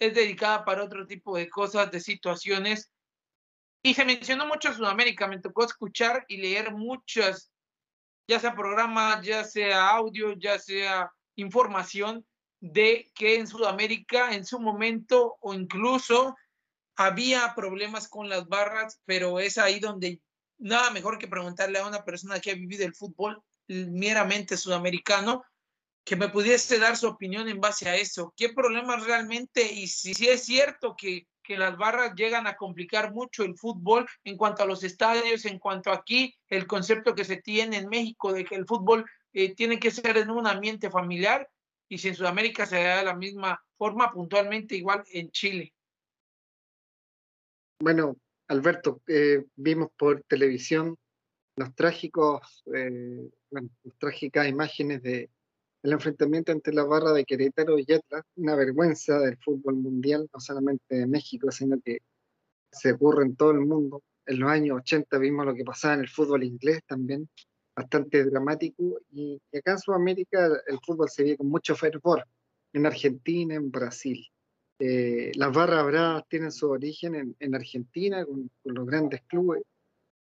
es 0.00 0.12
dedicada 0.12 0.64
para 0.64 0.82
otro 0.82 1.06
tipo 1.06 1.36
de 1.36 1.48
cosas, 1.48 1.92
de 1.92 2.00
situaciones 2.00 2.90
y 3.86 3.92
se 3.92 4.06
mencionó 4.06 4.46
mucho 4.46 4.72
Sudamérica, 4.72 5.28
me 5.28 5.40
tocó 5.40 5.62
escuchar 5.62 6.24
y 6.26 6.38
leer 6.38 6.72
muchas, 6.72 7.52
ya 8.26 8.40
sea 8.40 8.54
programas, 8.54 9.24
ya 9.24 9.44
sea 9.44 9.90
audio, 9.90 10.32
ya 10.32 10.58
sea 10.58 11.12
información 11.36 12.26
de 12.60 13.12
que 13.14 13.36
en 13.36 13.46
Sudamérica 13.46 14.34
en 14.34 14.46
su 14.46 14.58
momento 14.58 15.36
o 15.42 15.52
incluso 15.52 16.34
había 16.96 17.52
problemas 17.54 18.08
con 18.08 18.30
las 18.30 18.48
barras, 18.48 19.02
pero 19.04 19.38
es 19.38 19.58
ahí 19.58 19.80
donde 19.80 20.18
nada 20.56 20.90
mejor 20.90 21.18
que 21.18 21.28
preguntarle 21.28 21.78
a 21.78 21.86
una 21.86 22.04
persona 22.04 22.40
que 22.40 22.52
ha 22.52 22.54
vivido 22.54 22.86
el 22.86 22.94
fútbol 22.94 23.42
meramente 23.68 24.56
sudamericano 24.56 25.44
que 26.04 26.16
me 26.16 26.30
pudiese 26.30 26.78
dar 26.78 26.96
su 26.96 27.06
opinión 27.06 27.48
en 27.48 27.60
base 27.60 27.86
a 27.86 27.96
eso. 27.96 28.32
¿Qué 28.34 28.48
problemas 28.48 29.04
realmente 29.04 29.70
y 29.70 29.88
si, 29.88 30.14
si 30.14 30.28
es 30.28 30.44
cierto 30.44 30.96
que 30.96 31.26
que 31.44 31.56
las 31.56 31.76
barras 31.76 32.14
llegan 32.16 32.48
a 32.48 32.56
complicar 32.56 33.12
mucho 33.12 33.44
el 33.44 33.56
fútbol 33.56 34.06
en 34.24 34.36
cuanto 34.36 34.62
a 34.62 34.66
los 34.66 34.82
estadios, 34.82 35.44
en 35.44 35.58
cuanto 35.60 35.90
a 35.90 35.96
aquí 35.96 36.34
el 36.48 36.66
concepto 36.66 37.14
que 37.14 37.24
se 37.24 37.36
tiene 37.36 37.76
en 37.76 37.88
México 37.88 38.32
de 38.32 38.44
que 38.44 38.56
el 38.56 38.66
fútbol 38.66 39.04
eh, 39.32 39.54
tiene 39.54 39.78
que 39.78 39.90
ser 39.90 40.16
en 40.16 40.30
un 40.30 40.46
ambiente 40.46 40.90
familiar 40.90 41.48
y 41.88 41.98
si 41.98 42.08
en 42.08 42.14
Sudamérica 42.14 42.66
se 42.66 42.82
da 42.82 42.98
de 42.98 43.04
la 43.04 43.14
misma 43.14 43.62
forma, 43.76 44.10
puntualmente 44.10 44.74
igual 44.74 45.04
en 45.12 45.30
Chile. 45.30 45.72
Bueno, 47.80 48.16
Alberto, 48.48 49.02
eh, 49.06 49.44
vimos 49.54 49.90
por 49.96 50.22
televisión 50.22 50.96
los 51.56 51.74
trágicos, 51.74 52.64
eh, 52.74 53.30
las 53.50 53.64
trágicas 53.98 54.48
imágenes 54.48 55.02
de, 55.02 55.30
el 55.84 55.92
enfrentamiento 55.92 56.50
entre 56.50 56.72
la 56.72 56.84
barra 56.84 57.12
de 57.12 57.26
Querétaro 57.26 57.78
y 57.78 57.84
Atlas, 57.92 58.24
una 58.36 58.56
vergüenza 58.56 59.18
del 59.18 59.36
fútbol 59.36 59.76
mundial, 59.76 60.26
no 60.32 60.40
solamente 60.40 60.94
de 60.94 61.06
México, 61.06 61.50
sino 61.50 61.78
que 61.78 61.98
se 62.72 62.92
ocurre 62.92 63.26
en 63.26 63.36
todo 63.36 63.50
el 63.50 63.60
mundo. 63.60 64.02
En 64.24 64.40
los 64.40 64.50
años 64.50 64.78
80 64.78 65.18
vimos 65.18 65.44
lo 65.44 65.54
que 65.54 65.62
pasaba 65.62 65.92
en 65.92 66.00
el 66.00 66.08
fútbol 66.08 66.42
inglés 66.42 66.80
también, 66.86 67.28
bastante 67.76 68.24
dramático, 68.24 68.98
y 69.12 69.38
acá 69.54 69.72
en 69.72 69.78
Sudamérica 69.78 70.46
el 70.66 70.78
fútbol 70.82 71.10
se 71.10 71.22
ve 71.22 71.36
con 71.36 71.48
mucho 71.48 71.76
fervor, 71.76 72.24
en 72.72 72.86
Argentina, 72.86 73.54
en 73.54 73.70
Brasil. 73.70 74.26
Eh, 74.78 75.32
las 75.34 75.52
barras 75.52 75.84
bravas 75.84 76.24
tienen 76.30 76.50
su 76.50 76.70
origen 76.70 77.36
en, 77.38 77.54
Argentina, 77.54 78.24
con, 78.24 78.50
los 78.64 78.86
grandes 78.86 79.20
clubes, 79.26 79.62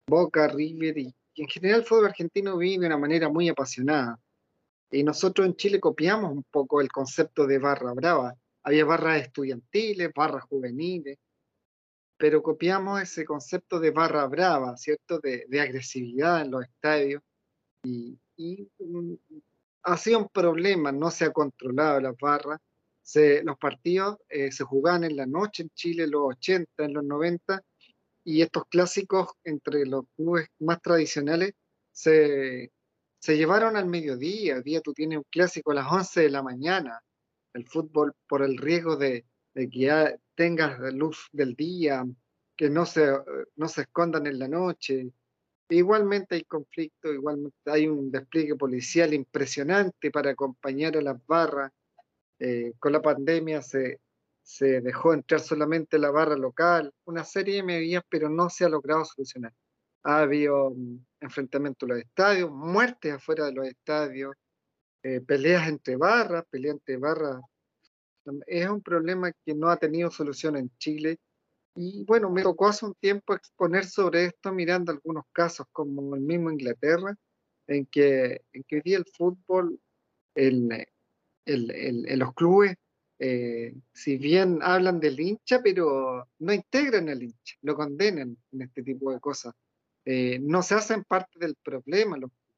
Boca, 0.09 0.45
River, 0.49 0.97
y, 0.97 1.15
y 1.35 1.41
en 1.41 1.47
general 1.47 1.79
el 1.79 1.85
fútbol 1.85 2.07
argentino 2.07 2.57
vive 2.57 2.81
de 2.81 2.87
una 2.87 2.97
manera 2.97 3.29
muy 3.29 3.47
apasionada 3.47 4.19
y 4.93 5.03
nosotros 5.03 5.47
en 5.47 5.55
Chile 5.55 5.79
copiamos 5.79 6.31
un 6.31 6.43
poco 6.43 6.79
el 6.79 6.91
concepto 6.91 7.47
de 7.47 7.57
barra 7.57 7.93
brava. 7.93 8.35
Había 8.63 8.85
barras 8.85 9.23
estudiantiles, 9.23 10.11
barras 10.15 10.43
juveniles, 10.43 11.17
pero 12.15 12.43
copiamos 12.43 13.01
ese 13.01 13.25
concepto 13.25 13.79
de 13.79 13.91
barra 13.91 14.27
brava, 14.27 14.77
¿cierto? 14.77 15.19
De, 15.19 15.45
agresividad 15.59 16.41
en 16.41 16.51
los 16.51 16.63
estadios. 16.63 17.23
Y, 17.83 18.19
mm, 18.79 19.13
ha 19.83 19.97
sido 19.97 20.19
un 20.19 20.29
problema, 20.29 20.91
no 20.91 21.09
se 21.11 21.25
ha 21.25 21.31
controlado 21.31 21.99
las 21.99 22.15
barras. 22.17 22.61
los 23.43 23.57
partidos 23.57 24.17
eh, 24.29 24.51
se 24.51 24.63
jugaban 24.63 25.03
en 25.03 25.17
la 25.17 25.25
noche 25.25 25.63
en 25.63 25.69
Chile, 25.71 26.03
en 26.03 26.11
los 26.11 26.21
80, 26.37 26.85
en 26.85 26.93
los 26.93 27.03
90, 27.03 27.61
y 28.23 28.41
estos 28.41 28.65
clásicos 28.67 29.31
entre 29.43 29.85
los 29.85 30.05
clubes 30.15 30.47
más 30.59 30.81
tradicionales 30.81 31.53
se, 31.91 32.71
se 33.23 33.37
llevaron 33.37 33.77
al 33.77 33.85
mediodía. 33.85 34.59
Día 34.59 34.81
tú 34.81 34.93
tienes 34.93 35.19
un 35.19 35.25
clásico 35.29 35.71
a 35.71 35.75
las 35.75 35.89
11 35.89 36.23
de 36.23 36.29
la 36.29 36.43
mañana. 36.43 37.01
El 37.53 37.65
fútbol 37.65 38.13
por 38.27 38.43
el 38.43 38.57
riesgo 38.57 38.97
de, 38.97 39.25
que 39.53 39.69
ya 39.69 40.13
tengas 40.35 40.77
luz 40.93 41.29
del 41.31 41.55
día, 41.55 42.03
que 42.57 42.69
no 42.69 42.85
se, 42.85 43.07
no 43.55 43.69
se 43.69 43.83
escondan 43.83 44.27
en 44.27 44.39
la 44.39 44.49
noche. 44.49 45.09
Igualmente 45.69 46.35
hay 46.35 46.43
conflicto, 46.43 47.13
igualmente 47.13 47.55
hay 47.65 47.87
un 47.87 48.11
despliegue 48.11 48.57
policial 48.57 49.13
impresionante 49.13 50.11
para 50.11 50.31
acompañar 50.31 50.97
a 50.97 51.01
las 51.01 51.25
barras. 51.25 51.71
Eh, 52.39 52.73
con 52.77 52.91
la 52.91 53.01
pandemia 53.01 53.61
se, 53.61 54.01
se 54.41 54.81
dejó 54.81 55.13
entrar 55.13 55.39
solamente 55.39 55.97
la 55.97 56.11
barra 56.11 56.35
local, 56.35 56.91
una 57.05 57.23
serie 57.23 57.55
de 57.55 57.63
medidas, 57.63 58.03
pero 58.09 58.27
no 58.27 58.49
se 58.49 58.65
ha 58.65 58.69
logrado 58.69 59.05
solucionar. 59.05 59.53
Ha 60.03 60.21
habido 60.21 60.71
mm, 60.71 61.05
enfrentamientos 61.21 61.87
en 61.87 61.95
los 61.95 62.05
estadios, 62.05 62.51
muertes 62.51 63.13
afuera 63.13 63.45
de 63.45 63.53
los 63.53 63.67
estadios, 63.67 64.35
eh, 65.03 65.21
peleas 65.21 65.67
entre 65.67 65.95
barras, 65.95 66.45
peleas 66.49 66.75
entre 66.75 66.97
barras. 66.97 67.41
Es 68.47 68.69
un 68.69 68.81
problema 68.81 69.31
que 69.45 69.53
no 69.53 69.69
ha 69.69 69.77
tenido 69.77 70.09
solución 70.09 70.55
en 70.55 70.71
Chile. 70.77 71.19
Y 71.75 72.05
bueno, 72.05 72.29
me 72.29 72.43
tocó 72.43 72.67
hace 72.67 72.85
un 72.85 72.93
tiempo 72.95 73.33
exponer 73.33 73.85
sobre 73.85 74.25
esto 74.25 74.53
mirando 74.53 74.91
algunos 74.91 75.25
casos 75.31 75.65
como 75.71 76.15
el 76.15 76.21
mismo 76.21 76.51
Inglaterra, 76.51 77.15
en 77.67 77.85
que, 77.87 78.41
en 78.53 78.63
que 78.63 78.81
el 78.85 79.05
fútbol, 79.05 79.79
el, 80.35 80.87
el, 81.45 82.19
los 82.19 82.33
clubes 82.33 82.77
eh, 83.25 83.73
si 83.93 84.17
bien 84.17 84.59
hablan 84.61 84.99
del 84.99 85.17
hincha, 85.17 85.61
pero 85.63 86.27
no 86.39 86.53
integran 86.53 87.07
al 87.07 87.23
hincha, 87.23 87.55
lo 87.61 87.73
condenan 87.73 88.37
en 88.51 88.61
este 88.61 88.83
tipo 88.83 89.13
de 89.13 89.19
cosas. 89.21 89.53
Eh, 90.05 90.39
no 90.39 90.61
se 90.61 90.75
hacen 90.75 91.03
parte 91.03 91.39
del 91.39 91.55
problema, 91.55 92.17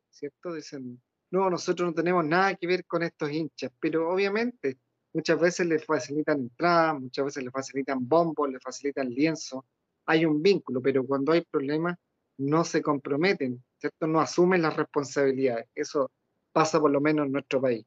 ¿cierto? 0.10 0.54
Dicen, 0.54 1.02
no, 1.32 1.50
nosotros 1.50 1.88
no 1.90 1.94
tenemos 1.94 2.26
nada 2.26 2.56
que 2.56 2.68
ver 2.68 2.86
con 2.86 3.04
estos 3.04 3.32
hinchas, 3.32 3.72
pero 3.80 4.10
obviamente 4.10 4.78
muchas 5.14 5.40
veces 5.40 5.68
les 5.68 5.86
facilitan 5.86 6.40
entradas, 6.40 7.00
muchas 7.00 7.26
veces 7.26 7.44
les 7.44 7.54
facilitan 7.54 8.08
bombos, 8.08 8.50
les 8.50 8.62
facilitan 8.62 9.10
lienzo, 9.10 9.66
hay 10.06 10.26
un 10.26 10.42
vínculo, 10.42 10.82
pero 10.82 11.06
cuando 11.06 11.32
hay 11.32 11.42
problemas 11.42 11.98
no 12.38 12.64
se 12.64 12.82
comprometen, 12.82 13.64
¿cierto? 13.78 14.08
No 14.08 14.20
asumen 14.20 14.62
las 14.62 14.76
responsabilidades. 14.76 15.68
Eso 15.74 16.12
pasa 16.52 16.80
por 16.80 16.92
lo 16.92 17.02
menos 17.02 17.26
en 17.26 17.32
nuestro 17.32 17.62
país. 17.62 17.86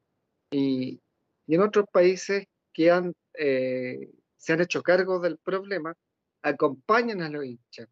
Y, 0.51 0.99
y 1.45 1.55
en 1.55 1.61
otros 1.61 1.85
países 1.91 2.47
que 2.73 2.91
han, 2.91 3.13
eh, 3.37 4.09
se 4.37 4.53
han 4.53 4.61
hecho 4.61 4.81
cargo 4.81 5.19
del 5.19 5.37
problema 5.37 5.95
acompañan 6.41 7.21
a 7.21 7.29
los 7.29 7.45
hinchas, 7.45 7.87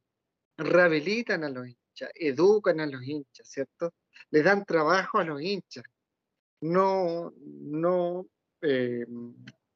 rehabilitan 0.58 1.44
a 1.44 1.50
los 1.50 1.68
hinchas, 1.68 2.12
educan 2.16 2.80
a 2.80 2.88
los 2.88 3.04
hinchas, 3.04 3.48
¿cierto? 3.48 3.94
Le 4.32 4.44
dan 4.44 4.66
trabajo 4.66 5.20
a 5.20 5.24
los 5.24 5.42
hinchas, 5.42 5.84
no, 6.62 7.34
no 7.38 8.28
eh, 8.62 9.06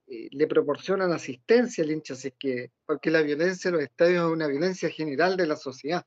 eh, 0.08 0.28
le 0.32 0.48
proporcionan 0.48 1.12
asistencia 1.14 1.84
al 1.84 1.92
hincha, 1.92 2.14
así 2.14 2.32
que, 2.32 2.72
porque 2.86 3.12
la 3.12 3.22
violencia 3.22 3.70
en 3.70 3.76
los 3.76 3.84
estadios 3.84 4.26
es 4.26 4.34
una 4.34 4.48
violencia 4.48 4.90
general 4.90 5.38
de 5.38 5.48
la 5.48 5.56
sociedad, 5.56 6.06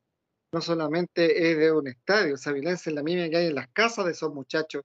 no 0.53 0.61
solamente 0.61 1.51
es 1.51 1.59
de 1.59 1.73
un 1.73 1.89
estadio, 1.89 2.35
esa 2.35 2.53
violencia 2.53 2.91
es 2.91 2.95
la 2.95 3.03
misma 3.03 3.29
que 3.29 3.37
hay 3.37 3.47
en 3.47 3.55
las 3.55 3.69
casas 3.69 4.05
de 4.05 4.13
esos 4.13 4.33
muchachos 4.35 4.83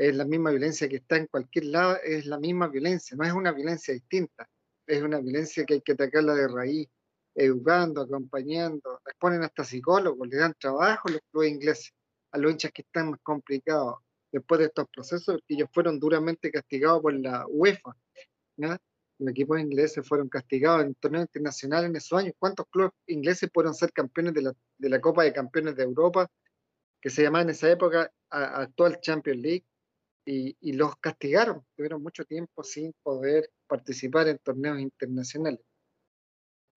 es 0.00 0.16
la 0.16 0.24
misma 0.24 0.50
violencia 0.50 0.88
que 0.88 0.96
está 0.96 1.16
en 1.16 1.26
cualquier 1.26 1.66
lado, 1.66 1.98
es 2.02 2.24
la 2.24 2.38
misma 2.38 2.68
violencia, 2.68 3.16
no 3.16 3.24
es 3.24 3.32
una 3.32 3.52
violencia 3.52 3.92
distinta, 3.92 4.48
es 4.86 5.02
una 5.02 5.20
violencia 5.20 5.64
que 5.66 5.74
hay 5.74 5.80
que 5.82 5.92
atacarla 5.92 6.34
de 6.34 6.48
raíz, 6.48 6.88
educando, 7.40 8.02
acompañando, 8.02 9.00
les 9.06 9.14
ponen 9.16 9.42
hasta 9.42 9.64
psicólogos, 9.64 10.28
le 10.28 10.36
dan 10.36 10.54
trabajo 10.58 11.08
a 11.08 11.12
los 11.12 11.20
clubes 11.30 11.50
ingleses, 11.50 11.92
a 12.32 12.38
los 12.38 12.52
hinchas 12.52 12.70
que 12.72 12.82
están 12.82 13.10
más 13.10 13.20
complicados 13.22 13.96
después 14.30 14.58
de 14.60 14.66
estos 14.66 14.86
procesos, 14.94 15.36
porque 15.36 15.54
ellos 15.54 15.68
fueron 15.72 15.98
duramente 15.98 16.50
castigados 16.50 17.00
por 17.00 17.14
la 17.14 17.46
UEFA. 17.48 17.96
Los 18.56 19.30
equipos 19.30 19.58
ingleses 19.58 20.06
fueron 20.06 20.28
castigados 20.28 20.84
en 20.84 20.94
torneos 20.94 21.24
internacionales 21.24 21.90
en 21.90 21.96
esos 21.96 22.18
años. 22.18 22.34
¿Cuántos 22.38 22.66
clubes 22.70 22.92
ingleses 23.06 23.50
fueron 23.52 23.74
ser 23.74 23.92
campeones 23.92 24.34
de 24.34 24.88
la, 24.88 25.00
Copa 25.00 25.24
de 25.24 25.32
Campeones 25.32 25.76
de 25.76 25.82
Europa, 25.82 26.30
que 27.00 27.10
se 27.10 27.22
llamaba 27.22 27.42
en 27.42 27.50
esa 27.50 27.70
época 27.70 28.10
actual 28.28 29.00
Champions 29.00 29.40
League? 29.40 29.64
y, 30.32 30.72
los 30.74 30.94
castigaron, 30.96 31.64
tuvieron 31.74 32.02
mucho 32.02 32.24
tiempo 32.24 32.62
sin 32.62 32.92
poder 33.02 33.50
participar 33.66 34.28
en 34.28 34.38
torneos 34.38 34.78
internacionales. 34.78 35.60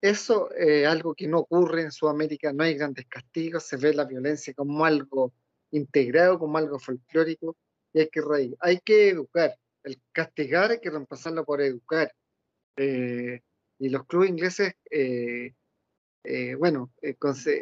Eso 0.04 0.50
es 0.50 0.86
algo 0.86 1.14
que 1.14 1.26
no 1.26 1.38
ocurre 1.38 1.80
en 1.80 1.90
Sudamérica, 1.90 2.52
no 2.52 2.62
hay 2.62 2.74
grandes 2.74 3.06
castigos, 3.06 3.64
se 3.64 3.78
ve 3.78 3.94
la 3.94 4.04
violencia 4.04 4.52
como 4.52 4.84
algo 4.84 5.32
integrado, 5.70 6.38
como 6.38 6.58
algo 6.58 6.78
folclórico, 6.78 7.56
y 7.90 8.00
hay 8.00 8.08
que 8.10 8.20
reír. 8.20 8.54
Hay 8.60 8.80
que 8.80 9.08
educar. 9.08 9.58
El 9.82 9.98
castigar 10.12 10.72
hay 10.72 10.80
que 10.80 10.90
reemplazarlo 10.90 11.46
por 11.46 11.62
educar. 11.62 12.12
Eh, 12.76 13.40
y 13.78 13.88
los 13.88 14.04
clubes 14.04 14.28
ingleses, 14.28 14.74
eh, 14.90 15.54
eh, 16.24 16.54
bueno, 16.54 16.92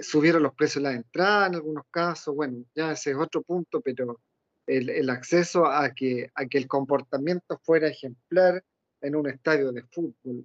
subieron 0.01 0.43
los 0.43 0.55
precios 0.57 0.83
de 0.83 0.91
la 0.91 0.97
entrada 0.97 1.47
en 1.47 1.55
algunos 1.55 1.85
casos, 1.93 2.35
bueno, 2.35 2.65
ya 2.75 2.91
ese 2.91 3.13
es 3.13 3.19
otro 3.19 3.43
punto, 3.43 3.81
pero 3.81 4.21
el, 4.67 5.09
acceso 5.11 5.65
a 5.65 5.95
que, 5.95 6.29
a 6.35 6.47
que 6.47 6.59
el 6.59 6.67
comportamiento 6.67 7.61
fuera 7.63 7.87
ejemplar 7.87 8.65
en 9.01 9.15
un 9.15 9.29
estadio 9.29 9.71
de 9.71 9.85
fútbol. 9.85 10.45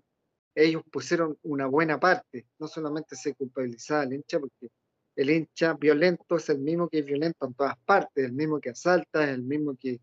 Ellos 0.59 0.81
pusieron 0.91 1.37
una 1.43 1.67
buena 1.67 1.99
parte, 1.99 2.47
no 2.57 2.67
solamente 2.67 3.15
se 3.15 3.35
culpabilizaba 3.35 4.01
al 4.01 4.13
hincha, 4.13 4.39
porque 4.39 4.69
el 5.15 5.29
hincha 5.29 5.75
violento 5.75 6.35
es 6.35 6.49
el 6.49 6.57
mismo 6.57 6.89
que 6.89 6.97
es 6.97 7.05
violento 7.05 7.45
en 7.45 7.53
todas 7.53 7.77
partes, 7.85 8.25
el 8.25 8.33
mismo 8.33 8.59
que 8.59 8.71
asalta, 8.71 9.29
el 9.29 9.43
mismo 9.43 9.77
que... 9.79 9.99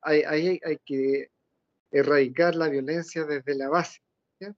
Ahí 0.00 0.22
hay, 0.22 0.60
hay, 0.64 0.78
que 0.82 1.30
erradicar 1.90 2.54
la 2.54 2.70
violencia 2.70 3.26
desde 3.26 3.54
la 3.54 3.68
base, 3.68 4.00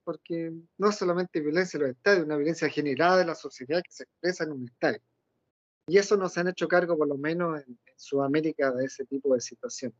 porque 0.05 0.53
no 0.77 0.91
solamente 0.93 1.41
violencia 1.41 1.77
en 1.77 1.83
los 1.83 1.91
estadios, 1.97 2.25
una 2.25 2.37
violencia 2.37 2.69
generada 2.69 3.17
de 3.17 3.25
la 3.25 3.35
sociedad 3.35 3.83
que 3.83 3.91
se 3.91 4.03
expresa 4.03 4.45
en 4.45 4.53
un 4.53 4.65
estadio. 4.69 5.01
Y 5.85 5.97
eso 5.97 6.15
nos 6.15 6.37
han 6.37 6.47
hecho 6.47 6.69
cargo, 6.69 6.97
por 6.97 7.09
lo 7.09 7.17
menos 7.17 7.61
en, 7.61 7.77
Sudamérica, 7.97 8.71
de 8.71 8.85
ese 8.85 9.03
tipo 9.05 9.33
de 9.33 9.41
situación. 9.41 9.93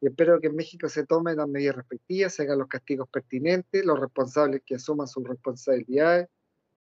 Y 0.00 0.06
espero 0.06 0.40
que 0.40 0.46
en 0.46 0.56
México 0.56 0.88
se 0.88 1.06
tomen 1.06 1.36
las 1.36 1.48
medidas 1.48 1.76
respectivas, 1.76 2.34
se 2.34 2.42
hagan 2.42 2.58
los 2.58 2.68
castigos 2.68 3.08
pertinentes, 3.08 3.84
los 3.84 3.98
responsables 3.98 4.62
que 4.64 4.76
asuman 4.76 5.08
sus 5.08 5.26
responsabilidades 5.26 6.28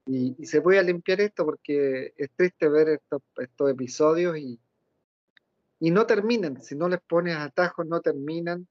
y, 0.07 0.47
se 0.47 0.61
pueda 0.61 0.83
limpiar 0.83 1.21
esto 1.21 1.45
porque 1.45 2.15
es 2.17 2.31
triste 2.37 2.69
ver 2.69 2.89
estos, 2.91 3.23
estos 3.39 3.71
episodios 3.71 4.37
y, 4.39 4.61
y 5.81 5.91
no 5.91 6.07
terminan. 6.07 6.63
Si 6.63 6.77
no 6.77 6.89
les 6.89 7.01
pones 7.01 7.37
atajos, 7.37 7.87
no 7.87 8.01
terminan 8.01 8.69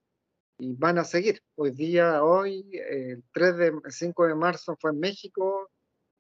y 0.58 0.74
van 0.76 0.98
a 0.98 1.04
seguir. 1.04 1.42
Hoy 1.56 1.72
día, 1.72 2.24
hoy, 2.24 2.70
el 2.90 3.24
3 3.34 3.58
de, 3.58 3.74
5 3.90 4.28
de 4.28 4.36
marzo 4.36 4.78
fue 4.80 4.92
en 4.92 5.00
México, 5.00 5.70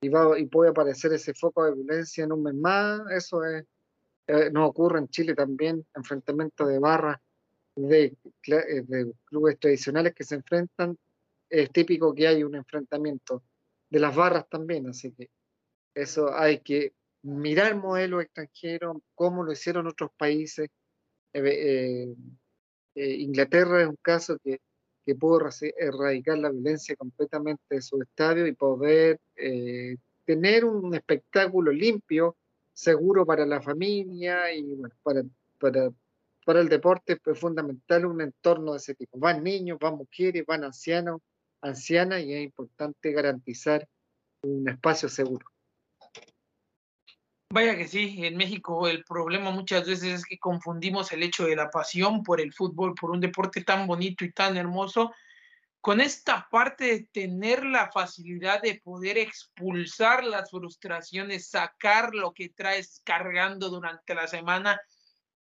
y, 0.01 0.09
va, 0.09 0.37
y 0.37 0.45
puede 0.47 0.71
aparecer 0.71 1.13
ese 1.13 1.33
foco 1.33 1.63
de 1.63 1.73
violencia 1.73 2.23
en 2.25 2.33
un 2.33 2.43
mes 2.43 2.55
más. 2.55 3.01
Eso 3.11 3.43
es, 3.45 3.63
eh, 4.27 4.49
nos 4.51 4.69
ocurre 4.69 4.99
en 4.99 5.07
Chile 5.07 5.33
también, 5.33 5.85
enfrentamientos 5.95 6.67
de 6.67 6.79
barras 6.79 7.19
de, 7.75 8.15
eh, 8.47 8.81
de, 8.87 9.13
clubes 9.25 9.59
tradicionales 9.59 10.13
que 10.13 10.23
se 10.23 10.35
enfrentan. 10.35 10.97
Es 11.49 11.71
típico 11.71 12.13
que 12.13 12.27
hay 12.27 12.43
un 12.43 12.55
enfrentamiento 12.55 13.43
de 13.89 13.99
las 13.99 14.15
barras 14.15 14.47
también, 14.49 14.87
así 14.87 15.11
que 15.11 15.29
eso 15.93 16.33
hay 16.33 16.59
que 16.59 16.93
mirar 17.21 17.75
modelos 17.75 18.23
extranjeros, 18.23 18.97
cómo 19.13 19.43
lo 19.43 19.51
hicieron 19.51 19.87
otros 19.87 20.11
países. 20.17 20.69
Eh, 21.33 22.15
Inglaterra 22.95 23.81
es 23.81 23.87
un 23.89 23.97
caso 24.01 24.37
que 24.43 24.59
que 25.05 25.15
pudo 25.15 25.39
erradicar 25.77 26.37
la 26.39 26.49
violencia 26.49 26.95
completamente 26.95 27.63
de 27.69 27.81
su 27.81 28.01
estadio 28.01 28.47
y 28.47 28.53
poder 28.53 29.19
eh, 29.35 29.97
tener 30.25 30.65
un 30.65 30.95
espectáculo 30.95 31.71
limpio, 31.71 32.35
seguro 32.73 33.25
para 33.25 33.45
la 33.45 33.61
familia 33.61 34.51
y 34.53 34.65
para, 35.03 35.91
para 36.45 36.61
el 36.61 36.69
deporte 36.69 37.19
es 37.25 37.39
fundamental 37.39 38.05
un 38.05 38.21
entorno 38.21 38.71
de 38.71 38.77
ese 38.77 38.95
tipo. 38.95 39.17
Van 39.19 39.43
niños, 39.43 39.79
van 39.81 39.95
mujeres, 39.95 40.45
van 40.45 40.63
ancianos, 40.63 41.21
ancianas 41.61 42.21
y 42.21 42.33
es 42.33 42.43
importante 42.43 43.11
garantizar 43.11 43.87
un 44.43 44.69
espacio 44.69 45.09
seguro. 45.09 45.45
Vaya 47.51 47.75
que 47.75 47.87
sí, 47.87 48.25
en 48.25 48.37
México 48.37 48.87
el 48.87 49.03
problema 49.03 49.49
muchas 49.49 49.87
veces 49.87 50.19
es 50.19 50.25
que 50.25 50.37
confundimos 50.37 51.11
el 51.11 51.23
hecho 51.23 51.45
de 51.45 51.55
la 51.55 51.69
pasión 51.69 52.21
por 52.21 52.41
el 52.41 52.53
fútbol, 52.53 52.93
por 52.93 53.11
un 53.11 53.21
deporte 53.21 53.63
tan 53.63 53.87
bonito 53.87 54.23
y 54.23 54.31
tan 54.31 54.57
hermoso, 54.57 55.13
con 55.81 56.01
esta 56.01 56.47
parte 56.49 56.85
de 56.85 57.07
tener 57.11 57.63
la 57.63 57.91
facilidad 57.91 58.61
de 58.61 58.81
poder 58.83 59.17
expulsar 59.17 60.23
las 60.23 60.49
frustraciones, 60.49 61.47
sacar 61.47 62.13
lo 62.13 62.33
que 62.33 62.49
traes 62.49 63.01
cargando 63.03 63.69
durante 63.69 64.15
la 64.15 64.27
semana. 64.27 64.81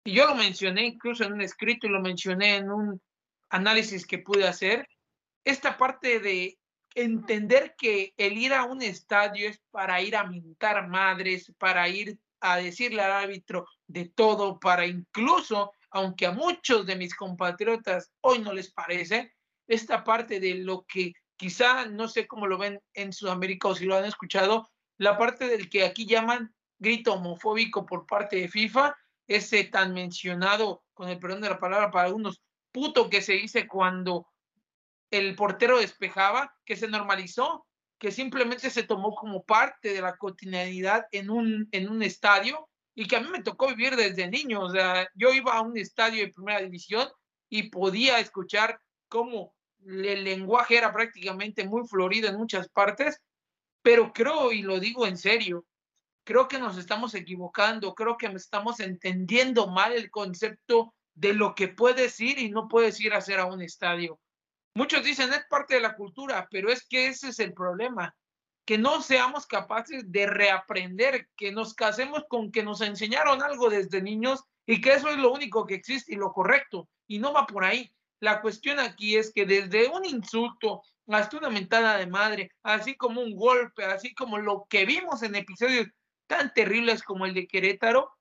Y 0.07 0.13
yo 0.13 0.25
lo 0.25 0.35
mencioné 0.35 0.85
incluso 0.85 1.25
en 1.25 1.33
un 1.33 1.41
escrito 1.41 1.85
y 1.85 1.89
lo 1.89 1.99
mencioné 1.99 2.55
en 2.55 2.71
un 2.71 3.01
análisis 3.49 4.07
que 4.07 4.19
pude 4.19 4.47
hacer, 4.47 4.87
esta 5.43 5.77
parte 5.77 6.21
de 6.21 6.57
entender 6.95 7.75
que 7.77 8.13
el 8.15 8.37
ir 8.37 8.53
a 8.53 8.63
un 8.63 8.81
estadio 8.81 9.49
es 9.49 9.59
para 9.69 10.01
ir 10.01 10.15
a 10.15 10.23
mintar 10.23 10.87
madres, 10.87 11.51
para 11.57 11.89
ir 11.89 12.17
a 12.39 12.55
decirle 12.55 13.01
al 13.01 13.11
árbitro 13.11 13.67
de 13.85 14.05
todo, 14.05 14.61
para 14.61 14.85
incluso, 14.85 15.73
aunque 15.89 16.25
a 16.25 16.31
muchos 16.31 16.85
de 16.85 16.95
mis 16.95 17.13
compatriotas 17.13 18.09
hoy 18.21 18.39
no 18.39 18.53
les 18.53 18.71
parece, 18.71 19.33
esta 19.67 20.05
parte 20.05 20.39
de 20.39 20.55
lo 20.55 20.85
que 20.85 21.11
quizá 21.35 21.85
no 21.85 22.07
sé 22.07 22.27
cómo 22.27 22.47
lo 22.47 22.57
ven 22.57 22.79
en 22.93 23.11
Sudamérica 23.11 23.67
o 23.67 23.75
si 23.75 23.83
lo 23.83 23.97
han 23.97 24.05
escuchado, 24.05 24.69
la 24.97 25.17
parte 25.17 25.49
del 25.49 25.69
que 25.69 25.83
aquí 25.83 26.05
llaman 26.05 26.55
grito 26.79 27.15
homofóbico 27.15 27.85
por 27.85 28.05
parte 28.05 28.37
de 28.37 28.47
FIFA, 28.47 28.95
ese 29.27 29.63
tan 29.65 29.93
mencionado, 29.93 30.83
con 30.93 31.09
el 31.09 31.19
perdón 31.19 31.41
de 31.41 31.49
la 31.49 31.59
palabra 31.59 31.91
para 31.91 32.07
algunos, 32.07 32.41
puto 32.71 33.09
que 33.09 33.21
se 33.21 33.33
dice 33.33 33.67
cuando 33.67 34.27
el 35.11 35.35
portero 35.35 35.79
despejaba, 35.79 36.53
que 36.65 36.75
se 36.75 36.87
normalizó, 36.87 37.65
que 37.97 38.11
simplemente 38.11 38.69
se 38.69 38.83
tomó 38.83 39.15
como 39.15 39.43
parte 39.43 39.93
de 39.93 40.01
la 40.01 40.17
cotidianidad 40.17 41.07
en 41.11 41.29
un, 41.29 41.67
en 41.71 41.89
un 41.89 42.03
estadio 42.03 42.69
y 42.93 43.07
que 43.07 43.15
a 43.15 43.21
mí 43.21 43.29
me 43.29 43.43
tocó 43.43 43.67
vivir 43.67 43.95
desde 43.95 44.29
niño. 44.29 44.61
O 44.61 44.69
sea, 44.69 45.07
yo 45.15 45.31
iba 45.31 45.53
a 45.53 45.61
un 45.61 45.77
estadio 45.77 46.25
de 46.25 46.33
primera 46.33 46.61
división 46.61 47.07
y 47.49 47.69
podía 47.69 48.19
escuchar 48.19 48.79
cómo 49.07 49.55
el 49.85 50.23
lenguaje 50.23 50.77
era 50.77 50.91
prácticamente 50.91 51.65
muy 51.65 51.87
florido 51.87 52.27
en 52.29 52.37
muchas 52.37 52.69
partes, 52.69 53.19
pero 53.81 54.11
creo, 54.11 54.51
y 54.51 54.61
lo 54.61 54.79
digo 54.79 55.07
en 55.07 55.17
serio, 55.17 55.65
creo 56.27 56.49
que 56.49 56.59
nos 56.59 56.77
estamos 56.77 57.15
equivocando, 57.15 57.95
creo 57.95 58.17
que 58.17 58.27
estamos 58.27 58.81
entendiendo 58.81 59.67
mal 59.67 59.93
el 59.93 60.11
concepto 60.11 60.93
de 61.15 61.31
lo 61.31 61.55
que 61.55 61.69
puedes 61.69 62.19
ir 62.19 62.37
y 62.37 62.49
no 62.49 62.67
puedes 62.67 62.99
ir 62.99 63.13
a 63.13 63.19
hacer 63.19 63.39
a 63.39 63.45
un 63.45 63.61
estadio. 63.61 64.19
Muchos 64.75 65.05
dicen 65.05 65.31
es 65.31 65.45
parte 65.49 65.75
de 65.75 65.79
la 65.79 65.95
cultura, 65.95 66.49
pero 66.51 66.69
es 66.69 66.85
que 66.85 67.07
ese 67.07 67.29
es 67.29 67.39
el 67.39 67.53
problema, 67.53 68.13
que 68.65 68.77
no 68.77 69.01
seamos 69.01 69.47
capaces 69.47 70.11
de 70.11 70.27
reaprender, 70.27 71.29
que 71.37 71.53
nos 71.53 71.73
casemos 71.73 72.25
con 72.27 72.51
que 72.51 72.61
nos 72.61 72.81
enseñaron 72.81 73.41
algo 73.41 73.69
desde 73.69 74.01
niños 74.01 74.43
y 74.65 74.81
que 74.81 74.95
eso 74.95 75.07
es 75.07 75.17
lo 75.17 75.31
único 75.31 75.65
que 75.65 75.75
existe 75.75 76.13
y 76.13 76.17
lo 76.17 76.33
correcto, 76.33 76.89
y 77.07 77.19
no 77.19 77.31
va 77.31 77.47
por 77.47 77.63
ahí. 77.63 77.89
La 78.19 78.41
cuestión 78.41 78.79
aquí 78.79 79.15
es 79.15 79.31
que 79.31 79.45
desde 79.45 79.87
un 79.87 80.03
insulto 80.03 80.83
hasta 81.07 81.37
una 81.37 81.49
mentada 81.49 81.95
de 81.97 82.07
madre, 82.07 82.51
así 82.63 82.97
como 82.97 83.21
un 83.21 83.33
golpe, 83.33 83.85
así 83.85 84.13
como 84.13 84.37
lo 84.39 84.65
que 84.69 84.85
vimos 84.85 85.23
en 85.23 85.35
episodios 85.35 85.87
tan 86.27 86.53
terribles 86.53 87.03
como 87.03 87.25
el 87.25 87.33
de 87.33 87.47
Querétaro, 87.47 88.11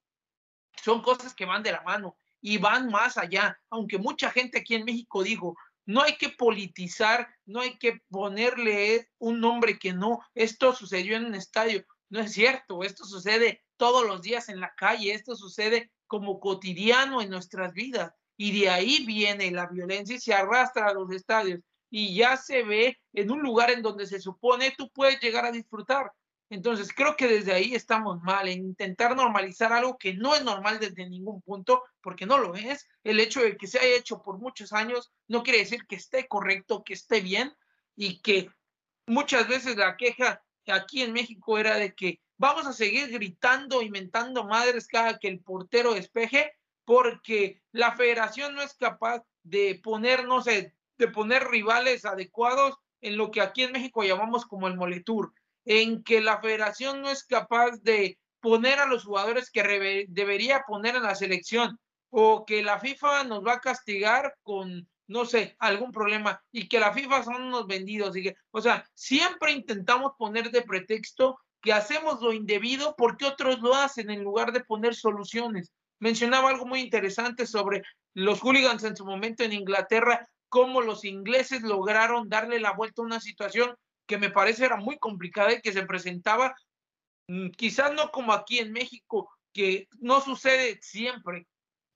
son 0.83 1.03
cosas 1.03 1.35
que 1.35 1.45
van 1.45 1.63
de 1.63 1.73
la 1.73 1.83
mano 1.83 2.17
y 2.41 2.59
van 2.59 2.89
más 2.89 3.19
allá, 3.19 3.61
aunque 3.71 3.99
mucha 3.99 4.31
gente 4.31 4.59
aquí 4.59 4.75
en 4.75 4.85
México 4.85 5.23
dijo, 5.23 5.57
no 5.85 6.03
hay 6.03 6.17
que 6.17 6.31
politizar, 6.31 7.29
no 7.45 7.61
hay 7.61 7.79
que 7.79 8.01
ponerle 8.11 9.09
un 9.19 9.41
nombre 9.41 9.79
que 9.79 9.93
no, 9.93 10.21
esto 10.35 10.75
sucedió 10.75 11.17
en 11.17 11.27
un 11.27 11.35
estadio, 11.35 11.85
no 12.09 12.21
es 12.21 12.33
cierto, 12.33 12.83
esto 12.83 13.05
sucede 13.05 13.63
todos 13.77 14.07
los 14.07 14.23
días 14.23 14.49
en 14.49 14.61
la 14.61 14.75
calle, 14.75 15.13
esto 15.13 15.37
sucede 15.37 15.91
como 16.07 16.41
cotidiano 16.41 17.21
en 17.21 17.31
nuestras 17.31 17.73
vidas. 17.73 18.13
Y 18.37 18.59
de 18.61 18.69
ahí 18.69 19.05
viene 19.07 19.51
la 19.51 19.67
violencia 19.67 20.17
y 20.17 20.21
se 20.21 20.35
arrastra 20.35 20.89
a 20.89 20.95
los 20.95 21.11
estadios. 21.11 21.61
Y 21.91 22.15
ya 22.15 22.37
se 22.37 22.63
ve 22.63 22.99
en 23.13 23.31
un 23.31 23.41
lugar 23.41 23.71
en 23.71 23.83
donde 23.83 24.07
se 24.07 24.21
supone 24.21 24.75
tú 24.77 24.91
puedes 24.91 25.21
llegar 25.21 25.45
a 25.45 25.53
disfrutar. 25.53 26.13
Entonces, 26.49 26.93
creo 26.93 27.17
que 27.17 27.27
desde 27.27 27.53
ahí 27.53 27.75
estamos 27.75 28.23
mal 28.23 28.47
en 28.49 28.61
intentar 28.61 29.17
normalizar 29.17 29.73
algo 29.73 29.99
que 29.99 30.15
no 30.15 30.35
es 30.35 30.45
normal 30.45 30.79
desde 30.79 31.09
ningún 31.09 31.43
punto, 31.43 31.83
porque 32.01 32.25
no 32.25 32.39
lo 32.39 32.55
es. 32.55 32.87
El 33.03 33.19
hecho 33.19 33.41
de 33.41 33.57
que 33.57 33.67
se 33.67 33.81
haya 33.81 33.97
hecho 33.97 34.23
por 34.23 34.39
muchos 34.39 34.73
años 34.73 35.13
no 35.27 35.43
quiere 35.43 35.59
decir 35.61 35.87
que 35.89 35.97
esté 35.97 36.29
correcto, 36.29 36.85
que 36.85 36.95
esté 36.95 37.21
bien 37.21 37.53
y 37.97 38.21
que 38.21 38.49
muchas 39.07 39.49
veces 39.49 39.77
la 39.77 39.97
queja 39.97 40.43
aquí 40.69 41.03
en 41.03 41.13
México 41.13 41.59
era 41.59 41.77
de 41.77 41.95
que 41.95 42.21
vamos 42.39 42.67
a 42.67 42.73
seguir 42.73 43.11
gritando 43.11 43.83
y 43.83 43.91
mentando 43.91 44.45
madres 44.45 44.87
cada 44.87 45.19
que 45.19 45.29
el 45.29 45.41
portero 45.41 45.95
despeje, 45.95 46.53
porque 46.85 47.61
la 47.73 47.97
federación 47.97 48.55
no 48.55 48.63
es 48.63 48.75
capaz 48.75 49.25
de 49.43 49.81
poner, 49.83 50.27
no 50.27 50.43
sé, 50.43 50.75
de 50.99 51.09
poner 51.09 51.49
rivales 51.49 52.05
adecuados 52.05 52.77
en 53.01 53.17
lo 53.17 53.33
que 53.33 53.41
aquí 53.41 53.65
en 53.65 53.73
México 53.73 54.05
llamamos 54.05 54.47
como 54.47 54.69
el 54.69 54.77
moletur 54.77 55.33
en 55.67 56.03
que 56.03 56.21
la 56.21 56.41
federación 56.41 57.03
no 57.03 57.11
es 57.11 57.25
capaz 57.25 57.73
de 57.83 58.19
poner 58.41 58.79
a 58.79 58.87
los 58.87 59.05
jugadores 59.05 59.51
que 59.51 60.07
debería 60.09 60.63
poner 60.67 60.95
en 60.97 61.03
la 61.03 61.17
selección 61.17 61.79
o 62.11 62.47
que 62.47 62.63
la 62.63 62.79
FIFA 62.79 63.25
nos 63.25 63.45
va 63.45 63.55
a 63.55 63.61
castigar 63.61 64.37
con, 64.43 64.89
no 65.09 65.25
sé, 65.25 65.57
algún 65.59 65.91
problema 65.91 66.41
y 66.53 66.69
que 66.69 66.79
la 66.79 66.93
FIFA 66.93 67.25
son 67.25 67.43
unos 67.43 67.67
vendidos. 67.67 68.17
Y 68.17 68.23
que, 68.23 68.37
o 68.53 68.63
sea, 68.63 68.89
siempre 68.95 69.53
intentamos 69.53 70.13
poner 70.17 70.51
de 70.53 70.63
pretexto 70.63 71.39
que 71.61 71.73
hacemos 71.73 72.23
lo 72.23 72.33
indebido 72.33 72.95
porque 72.97 73.27
otros 73.27 73.61
lo 73.61 73.75
hacen 73.75 74.11
en 74.11 74.23
lugar 74.23 74.53
de 74.53 74.61
poner 74.61 74.95
soluciones. 74.95 75.73
Mencionaba 75.99 76.51
algo 76.51 76.67
muy 76.67 76.81
interesante 76.81 77.47
sobre 77.47 77.83
los 78.15 78.41
hooligans 78.41 78.85
en 78.85 78.97
su 78.97 79.05
momento 79.05 79.43
en 79.43 79.53
Inglaterra, 79.53 80.29
cómo 80.49 80.81
los 80.81 81.05
ingleses 81.05 81.63
lograron 81.63 82.29
darle 82.29 82.61
la 82.61 82.73
vuelta 82.73 83.03
a 83.03 83.07
una 83.07 83.21
situación 83.21 83.75
que 84.07 84.19
me 84.19 84.31
parece 84.31 84.65
era 84.65 84.77
muy 84.77 84.99
complicada 84.99 85.53
y 85.53 85.61
que 85.61 85.73
se 85.73 85.85
presentaba 85.85 86.55
mm, 87.29 87.51
quizás 87.51 87.93
no 87.93 88.11
como 88.11 88.33
aquí 88.33 88.59
en 88.59 88.73
México, 88.73 89.31
que 89.53 89.89
no 90.01 90.21
sucede 90.21 90.79
siempre, 90.81 91.47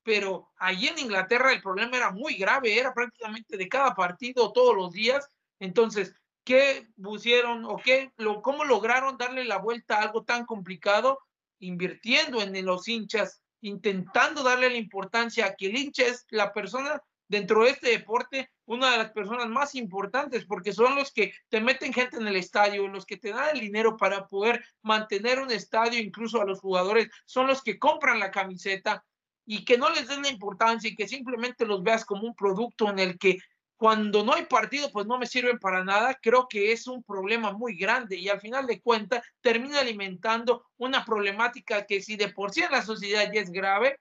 pero 0.02 0.50
allí 0.56 0.88
en 0.88 0.98
Inglaterra 0.98 1.52
el 1.52 1.62
problema 1.62 1.96
era 1.96 2.10
muy 2.10 2.34
grave, 2.34 2.78
era 2.78 2.92
prácticamente 2.92 3.56
de 3.56 3.68
cada 3.68 3.94
partido 3.94 4.52
todos 4.52 4.74
los 4.74 4.92
días. 4.92 5.28
Entonces, 5.58 6.14
¿qué 6.44 6.88
pusieron 7.00 7.64
o 7.64 7.76
qué, 7.76 8.12
cómo 8.42 8.64
lograron 8.64 9.18
darle 9.18 9.44
la 9.44 9.58
vuelta 9.58 9.96
a 9.96 10.02
algo 10.02 10.24
tan 10.24 10.46
complicado? 10.46 11.18
Invirtiendo 11.58 12.40
en 12.40 12.64
los 12.64 12.88
hinchas, 12.88 13.42
intentando 13.60 14.42
darle 14.42 14.70
la 14.70 14.78
importancia 14.78 15.46
a 15.46 15.54
que 15.54 15.66
el 15.66 15.76
hincha 15.76 16.06
es 16.06 16.26
la 16.30 16.52
persona 16.52 17.02
dentro 17.30 17.62
de 17.62 17.70
este 17.70 17.90
deporte 17.90 18.50
una 18.66 18.90
de 18.90 18.98
las 18.98 19.12
personas 19.12 19.48
más 19.48 19.76
importantes 19.76 20.44
porque 20.44 20.72
son 20.72 20.96
los 20.96 21.12
que 21.12 21.32
te 21.48 21.60
meten 21.60 21.92
gente 21.92 22.16
en 22.16 22.26
el 22.26 22.34
estadio, 22.34 22.88
los 22.88 23.06
que 23.06 23.16
te 23.16 23.30
dan 23.30 23.54
el 23.54 23.60
dinero 23.60 23.96
para 23.96 24.26
poder 24.26 24.64
mantener 24.82 25.38
un 25.38 25.52
estadio, 25.52 26.00
incluso 26.00 26.42
a 26.42 26.44
los 26.44 26.58
jugadores, 26.58 27.08
son 27.26 27.46
los 27.46 27.62
que 27.62 27.78
compran 27.78 28.18
la 28.18 28.32
camiseta 28.32 29.04
y 29.46 29.64
que 29.64 29.78
no 29.78 29.90
les 29.90 30.08
den 30.08 30.22
la 30.22 30.28
importancia 30.28 30.90
y 30.90 30.96
que 30.96 31.06
simplemente 31.06 31.64
los 31.64 31.84
veas 31.84 32.04
como 32.04 32.24
un 32.24 32.34
producto 32.34 32.90
en 32.90 32.98
el 32.98 33.16
que 33.16 33.38
cuando 33.76 34.24
no 34.24 34.34
hay 34.34 34.46
partido 34.46 34.90
pues 34.90 35.06
no 35.06 35.16
me 35.16 35.26
sirven 35.26 35.60
para 35.60 35.84
nada, 35.84 36.18
creo 36.20 36.48
que 36.48 36.72
es 36.72 36.88
un 36.88 37.04
problema 37.04 37.52
muy 37.52 37.76
grande 37.76 38.16
y 38.16 38.28
al 38.28 38.40
final 38.40 38.66
de 38.66 38.80
cuentas 38.80 39.24
termina 39.40 39.80
alimentando 39.80 40.66
una 40.78 41.04
problemática 41.04 41.86
que 41.86 42.02
si 42.02 42.16
de 42.16 42.28
por 42.28 42.52
sí 42.52 42.62
en 42.62 42.72
la 42.72 42.82
sociedad 42.82 43.30
ya 43.32 43.40
es 43.40 43.52
grave, 43.52 44.00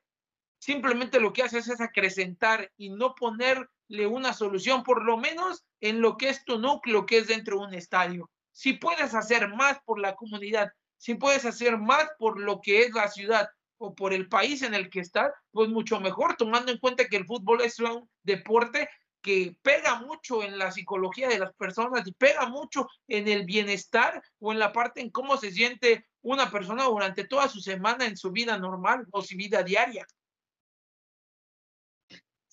simplemente 0.59 1.19
lo 1.19 1.33
que 1.33 1.43
hace 1.43 1.57
es 1.57 1.81
acrecentar 1.81 2.71
y 2.77 2.89
no 2.89 3.15
ponerle 3.15 4.07
una 4.07 4.33
solución, 4.33 4.83
por 4.83 5.03
lo 5.03 5.17
menos 5.17 5.65
en 5.81 6.01
lo 6.01 6.17
que 6.17 6.29
es 6.29 6.45
tu 6.45 6.59
núcleo, 6.59 7.05
que 7.05 7.17
es 7.17 7.27
dentro 7.27 7.57
de 7.59 7.65
un 7.65 7.73
estadio. 7.73 8.29
Si 8.51 8.73
puedes 8.73 9.15
hacer 9.15 9.47
más 9.49 9.79
por 9.85 9.99
la 9.99 10.15
comunidad, 10.15 10.69
si 10.97 11.15
puedes 11.15 11.45
hacer 11.45 11.77
más 11.77 12.07
por 12.19 12.39
lo 12.39 12.59
que 12.61 12.81
es 12.81 12.93
la 12.93 13.07
ciudad 13.07 13.49
o 13.77 13.95
por 13.95 14.13
el 14.13 14.27
país 14.27 14.61
en 14.61 14.73
el 14.73 14.89
que 14.89 14.99
estás, 14.99 15.31
pues 15.51 15.69
mucho 15.69 15.99
mejor, 16.01 16.35
tomando 16.35 16.71
en 16.71 16.77
cuenta 16.77 17.07
que 17.07 17.15
el 17.15 17.25
fútbol 17.25 17.61
es 17.61 17.79
un 17.79 18.09
deporte 18.23 18.89
que 19.21 19.55
pega 19.61 20.01
mucho 20.01 20.43
en 20.43 20.57
la 20.57 20.71
psicología 20.71 21.27
de 21.27 21.39
las 21.39 21.53
personas 21.53 22.05
y 22.05 22.11
pega 22.13 22.47
mucho 22.47 22.87
en 23.07 23.27
el 23.27 23.45
bienestar 23.45 24.21
o 24.39 24.51
en 24.51 24.59
la 24.59 24.71
parte 24.71 25.01
en 25.01 25.09
cómo 25.09 25.37
se 25.37 25.51
siente 25.51 26.05
una 26.21 26.51
persona 26.51 26.83
durante 26.85 27.25
toda 27.25 27.47
su 27.47 27.59
semana 27.59 28.05
en 28.05 28.17
su 28.17 28.31
vida 28.31 28.57
normal 28.57 29.05
o 29.11 29.21
su 29.21 29.35
vida 29.35 29.63
diaria. 29.63 30.05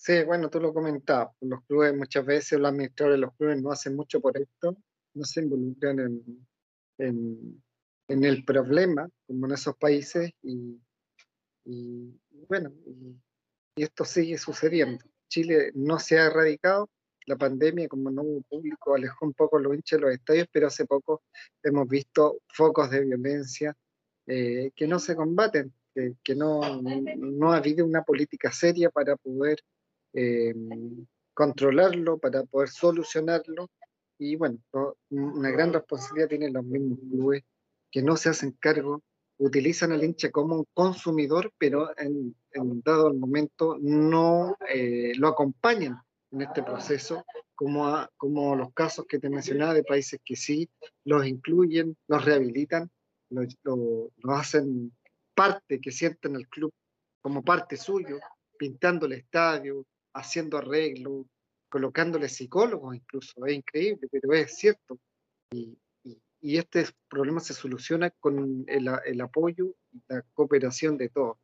Sí, 0.07 0.23
bueno, 0.23 0.49
tú 0.49 0.61
lo 0.61 0.73
comentabas, 0.73 1.35
los 1.41 1.65
clubes 1.65 1.93
muchas 1.93 2.25
veces, 2.25 2.57
los 2.57 2.69
administradores 2.69 3.17
de 3.17 3.25
los 3.25 3.35
clubes 3.35 3.61
no 3.61 3.73
hacen 3.73 3.93
mucho 3.93 4.21
por 4.21 4.37
esto, 4.37 4.77
no 5.13 5.25
se 5.25 5.41
involucran 5.41 5.99
en, 6.97 7.61
en, 8.07 8.23
el 8.23 8.45
problema, 8.45 9.09
como 9.25 9.47
en 9.47 9.51
esos 9.51 9.75
países, 9.75 10.31
y, 10.41 10.79
bueno, 12.47 12.71
y, 12.85 13.83
esto 13.83 14.05
sigue 14.05 14.37
sucediendo. 14.37 15.03
Chile 15.27 15.71
no 15.75 15.99
se 15.99 16.17
ha 16.17 16.27
erradicado, 16.27 16.89
la 17.25 17.35
pandemia, 17.35 17.89
como 17.89 18.09
no 18.09 18.21
hubo 18.21 18.41
público, 18.43 18.95
alejó 18.95 19.25
un 19.25 19.33
poco 19.33 19.59
los 19.59 19.75
hinchas 19.75 19.99
de 19.99 20.05
los 20.05 20.15
estadios, 20.15 20.47
pero 20.53 20.67
hace 20.67 20.85
poco 20.85 21.23
hemos 21.61 21.85
visto 21.85 22.39
focos 22.47 22.89
de 22.91 23.01
violencia 23.01 23.75
eh, 24.25 24.71
que 24.73 24.87
no 24.87 24.99
se 24.99 25.17
combaten, 25.17 25.73
que, 25.93 26.33
no, 26.33 26.81
no 26.81 27.51
ha 27.51 27.57
habido 27.57 27.85
una 27.85 28.03
política 28.03 28.53
seria 28.53 28.89
para 28.89 29.17
poder 29.17 29.57
eh, 30.13 30.53
controlarlo, 31.33 32.17
para 32.17 32.43
poder 32.43 32.69
solucionarlo. 32.69 33.69
Y 34.17 34.35
bueno, 34.35 34.59
una 35.09 35.51
gran 35.51 35.73
responsabilidad 35.73 36.29
tienen 36.29 36.53
los 36.53 36.65
mismos 36.65 36.99
clubes 36.99 37.43
que 37.91 38.01
no 38.01 38.17
se 38.17 38.29
hacen 38.29 38.51
cargo, 38.59 39.03
utilizan 39.37 39.91
al 39.91 40.03
hincha 40.03 40.31
como 40.31 40.55
un 40.55 40.65
consumidor, 40.73 41.51
pero 41.57 41.89
en, 41.97 42.35
dado 42.83 43.09
el 43.09 43.17
momento 43.17 43.77
no 43.79 44.57
eh, 44.67 45.13
lo 45.17 45.27
acompañan 45.27 46.01
en 46.31 46.41
este 46.41 46.63
proceso, 46.63 47.23
como, 47.55 48.07
como 48.17 48.55
los 48.55 48.73
casos 48.73 49.05
que 49.07 49.19
te 49.19 49.29
mencionaba 49.29 49.73
de 49.73 49.83
países 49.83 50.19
que 50.23 50.35
sí 50.35 50.69
los 51.05 51.25
incluyen, 51.25 51.95
los 52.07 52.25
rehabilitan, 52.25 52.89
los 53.29 53.55
lo, 53.63 54.11
lo 54.17 54.33
hacen 54.33 54.91
parte, 55.35 55.79
que 55.79 55.91
sienten 55.91 56.35
el 56.35 56.47
club 56.47 56.73
como 57.21 57.43
parte 57.43 57.77
suyo, 57.77 58.19
pintando 58.57 59.05
el 59.05 59.13
estadio, 59.13 59.85
haciendo 60.17 60.57
arreglos, 60.57 61.25
colocándole 61.69 62.29
psicólogos 62.29 62.95
incluso, 62.95 63.45
es 63.45 63.53
increíble, 63.53 64.07
pero 64.11 64.33
es 64.33 64.55
cierto. 64.57 64.99
Y, 65.51 65.77
este 66.39 66.85
problema 67.09 67.41
se 67.41 67.53
soluciona 67.53 68.09
con 68.09 68.63
el, 68.67 69.21
apoyo 69.21 69.75
y 69.91 70.01
la 70.07 70.21
cooperación 70.33 70.97
de 70.97 71.09
todos. 71.09 71.37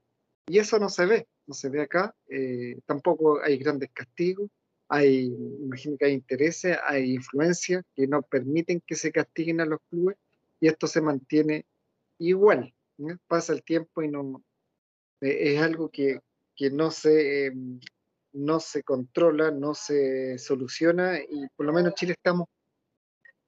Y 0.48 0.60
eso 0.60 0.80
no 0.80 0.88
se 0.88 1.06
ve, 1.06 1.28
no 1.46 1.54
se 1.54 1.70
ve 1.70 1.82
acá, 1.82 2.16
eh, 2.30 2.80
tampoco 2.86 3.42
hay 3.42 3.58
grandes 3.58 3.90
castigos, 3.92 4.50
hay, 4.88 5.26
imagino 5.62 5.98
que 5.98 6.06
hay 6.06 6.14
intereses, 6.14 6.78
hay 6.84 7.16
influencias 7.16 7.84
que 7.96 8.08
no 8.08 8.22
permiten 8.22 8.82
que 8.86 8.96
se 8.96 9.12
castiguen 9.12 9.60
a 9.60 9.66
los 9.66 9.80
clubes 9.90 10.16
y 10.60 10.68
esto 10.68 10.88
se 10.88 11.02
mantiene 11.02 11.66
igual. 12.20 12.74
Pasa 13.28 13.54
el 13.54 13.64
tiempo 13.64 14.04
y 14.04 14.10
no 14.10 14.42
eh, 15.22 15.54
es 15.56 15.62
algo 15.62 15.90
que, 15.90 16.20
que 16.56 16.70
no 16.70 16.92
se 16.92 17.48
em, 17.48 17.80
no 18.34 18.60
se 18.60 18.84
controla, 18.84 19.52
no 19.52 19.74
se 19.74 20.38
soluciona 20.38 21.20
y 21.20 21.48
por 21.56 21.66
lo 21.66 21.74
menos 21.74 21.94
Chile 21.96 22.14
estamos 22.14 22.48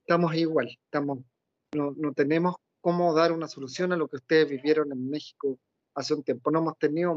estamos 0.00 0.34
igual, 0.34 0.68
estamos 0.84 1.18
no, 1.72 1.92
no 1.96 2.12
tenemos 2.12 2.56
cómo 2.80 3.12
dar 3.14 3.32
una 3.32 3.48
solución 3.48 3.92
a 3.92 3.96
lo 3.96 4.08
que 4.08 4.16
ustedes 4.16 4.48
vivieron 4.48 4.92
en 4.92 5.10
México 5.10 5.58
hace 5.94 6.14
un 6.14 6.22
tiempo. 6.22 6.50
No 6.50 6.60
hemos 6.60 6.78
tenido 6.78 7.14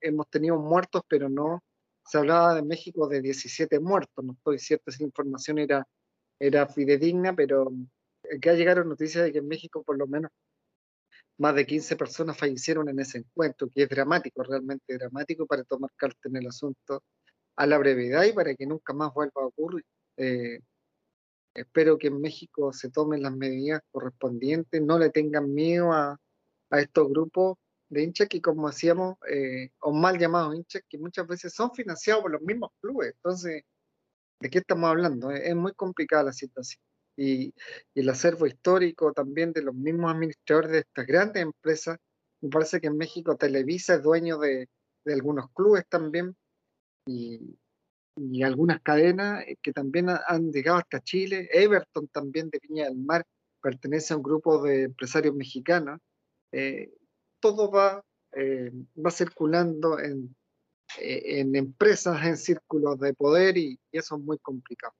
hemos 0.00 0.28
tenido 0.28 0.58
muertos, 0.58 1.02
pero 1.08 1.28
no 1.28 1.62
se 2.04 2.18
hablaba 2.18 2.54
de 2.54 2.62
México 2.62 3.06
de 3.06 3.20
17 3.20 3.80
muertos, 3.80 4.24
no 4.24 4.32
estoy 4.32 4.58
cierto 4.58 4.90
si 4.90 5.00
la 5.00 5.06
información 5.08 5.58
era, 5.58 5.86
era 6.40 6.66
fidedigna, 6.66 7.34
pero 7.34 7.70
acá 8.34 8.54
llegaron 8.54 8.88
noticias 8.88 9.24
de 9.24 9.32
que 9.32 9.38
en 9.38 9.48
México 9.48 9.82
por 9.84 9.98
lo 9.98 10.06
menos 10.06 10.30
más 11.38 11.54
de 11.54 11.66
15 11.66 11.96
personas 11.96 12.36
fallecieron 12.36 12.88
en 12.88 13.00
ese 13.00 13.18
encuentro, 13.18 13.68
que 13.68 13.84
es 13.84 13.88
dramático, 13.88 14.42
realmente 14.42 14.98
dramático 14.98 15.46
para 15.46 15.64
tomar 15.64 15.90
carta 15.96 16.28
en 16.28 16.36
el 16.36 16.46
asunto 16.48 17.02
a 17.56 17.66
la 17.66 17.78
brevedad 17.78 18.24
y 18.24 18.32
para 18.32 18.54
que 18.54 18.66
nunca 18.66 18.92
más 18.92 19.12
vuelva 19.14 19.42
a 19.42 19.46
ocurrir. 19.46 19.84
Eh, 20.16 20.60
espero 21.54 21.98
que 21.98 22.08
en 22.08 22.20
México 22.20 22.72
se 22.72 22.90
tomen 22.90 23.22
las 23.22 23.34
medidas 23.34 23.82
correspondientes, 23.90 24.82
no 24.82 24.98
le 24.98 25.10
tengan 25.10 25.52
miedo 25.52 25.92
a, 25.92 26.18
a 26.70 26.80
estos 26.80 27.08
grupos 27.08 27.56
de 27.88 28.02
hinchas 28.02 28.28
que, 28.28 28.40
como 28.40 28.68
decíamos, 28.68 29.16
eh, 29.30 29.70
o 29.80 29.92
mal 29.92 30.18
llamados 30.18 30.54
hinchas, 30.54 30.82
que 30.88 30.98
muchas 30.98 31.26
veces 31.26 31.54
son 31.54 31.72
financiados 31.72 32.22
por 32.22 32.32
los 32.32 32.42
mismos 32.42 32.70
clubes. 32.80 33.14
Entonces, 33.14 33.64
¿de 34.40 34.50
qué 34.50 34.58
estamos 34.58 34.90
hablando? 34.90 35.30
Es, 35.30 35.54
muy 35.56 35.72
complicada 35.72 36.24
la 36.24 36.32
situación. 36.32 36.82
Y, 37.18 37.52
el 37.96 38.08
acervo 38.08 38.46
histórico 38.46 39.12
también 39.12 39.52
de 39.52 39.62
los 39.62 39.74
mismos 39.74 40.12
administradores 40.12 40.70
de 40.70 40.78
estas 40.78 41.06
grandes 41.06 41.42
empresas, 41.42 41.98
me 42.40 42.48
parece 42.48 42.80
que 42.80 42.86
en 42.86 42.96
México 42.96 43.36
Televisa 43.36 43.94
es 43.96 44.02
dueño 44.02 44.38
de, 44.38 44.68
algunos 45.06 45.50
clubes 45.52 45.84
también 45.88 46.36
y, 47.06 47.56
algunas 48.42 48.80
cadenas 48.82 49.44
eh, 49.46 49.56
que 49.62 49.72
también 49.72 50.08
han 50.08 50.52
llegado 50.52 50.78
hasta 50.78 51.00
Chile. 51.00 51.48
Everton 51.52 52.08
también 52.08 52.50
de 52.50 52.60
Viña 52.62 52.84
del 52.84 52.98
Mar 52.98 53.24
pertenece 53.60 54.12
a 54.12 54.16
un 54.16 54.22
grupo 54.22 54.62
de 54.62 54.84
empresarios 54.84 55.34
mexicanos. 55.34 56.00
Eh, 56.52 56.92
todo 57.40 57.70
va, 57.70 58.02
eh, 58.32 58.72
va 59.04 59.10
circulando 59.10 59.98
en, 60.00 60.34
en 60.98 61.56
empresas, 61.56 62.24
en 62.26 62.36
círculos 62.36 62.98
de 63.00 63.14
poder 63.14 63.56
y, 63.56 63.78
eso 63.92 64.16
es 64.16 64.22
muy 64.22 64.38
complicado. 64.38 64.94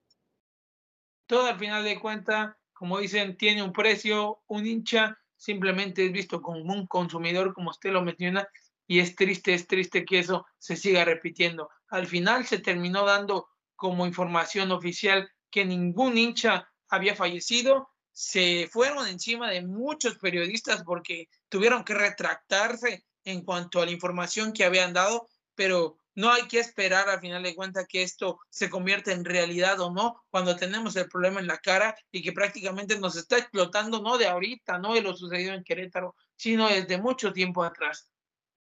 Todo 1.29 1.47
al 1.47 1.59
final 1.59 1.85
de 1.85 2.01
cuentas, 2.01 2.57
como 2.73 2.99
dicen, 2.99 3.37
tiene 3.37 3.63
un 3.63 3.73
precio, 3.73 4.43
un 4.47 4.67
hincha 4.67 5.19
simplemente 5.37 6.07
es 6.07 6.11
visto 6.11 6.41
como 6.41 6.61
un 6.61 6.87
consumidor, 6.87 7.53
como 7.53 7.71
usted 7.71 7.93
lo 7.93 8.03
menciona, 8.03 8.49
y 8.87 9.01
es 9.01 9.15
triste, 9.15 9.53
es 9.53 9.67
triste 9.67 10.07
que 10.07 10.21
eso 10.21 10.47
se 10.57 10.75
siga 10.75 11.05
repitiendo. 11.05 11.69
Al 11.89 12.07
final 12.07 12.47
se 12.47 12.59
terminó 12.59 13.05
dando 13.05 13.47
como 13.77 14.07
información 14.07 14.73
oficial 14.73 15.31
que 15.51 15.67
ningún 15.67 16.17
hincha 16.17 16.67
había 16.89 17.15
fallecido 17.15 17.91
se 18.11 18.67
fueron 18.73 19.07
encima 19.07 19.51
de 19.51 19.61
muchos 19.63 20.17
periodistas 20.17 20.83
porque 20.83 21.29
tuvieron 21.51 21.85
que 21.85 21.95
retractarse 21.95 23.05
en 23.23 23.45
cuanto 23.45 23.83
a 23.83 23.85
la 23.85 23.93
información 23.93 24.55
que 24.55 24.65
habían 24.65 24.95
dado, 24.95 25.29
pero 25.55 25.99
no 26.19 26.33
hay 26.33 26.49
que 26.49 26.59
esperar 26.59 27.09
al 27.09 27.21
final 27.21 27.45
de 27.45 27.55
cuentas 27.55 27.87
que 27.89 28.03
esto 28.03 28.41
se 28.51 28.69
convierta 28.69 29.13
en 29.13 29.25
realidad 29.25 29.79
o 29.79 29.93
no 29.93 30.25
cuando 30.31 30.57
tenemos 30.57 30.97
el 30.97 31.09
problema 31.09 31.39
en 31.39 31.47
la 31.47 31.59
cara 31.59 31.95
y 32.11 32.25
que 32.25 32.33
prácticamente 32.33 32.99
nos 32.99 33.15
está 33.15 33.39
explotando 33.39 34.03
no 34.03 34.19
de 34.19 34.27
ahorita, 34.27 34.81
no 34.81 34.95
de 34.95 35.03
lo 35.03 35.17
sucedido 35.17 35.55
en 35.55 35.63
Querétaro, 35.63 36.17
sino 36.35 36.69
desde 36.69 36.99
mucho 36.99 37.33
tiempo 37.33 37.63
atrás. 37.63 38.11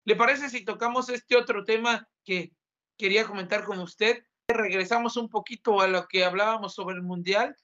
¿Le 0.05 0.17
parece 0.17 0.49
si 0.49 0.65
tocamos 0.65 1.11
este 1.11 1.37
otro 1.37 1.63
tema 1.63 2.09
que 2.25 2.53
quería 2.97 3.27
comentar 3.27 3.67
con 3.67 3.81
usted? 3.81 4.25
Regresamos 4.49 5.19
un 5.19 5.29
poquito 5.29 5.83
a 5.83 5.89
lo 5.89 6.09
que 6.09 6.25
hablábamos 6.25 6.73
sobre 6.73 6.97
el 6.97 7.03
Mundial. 7.03 7.55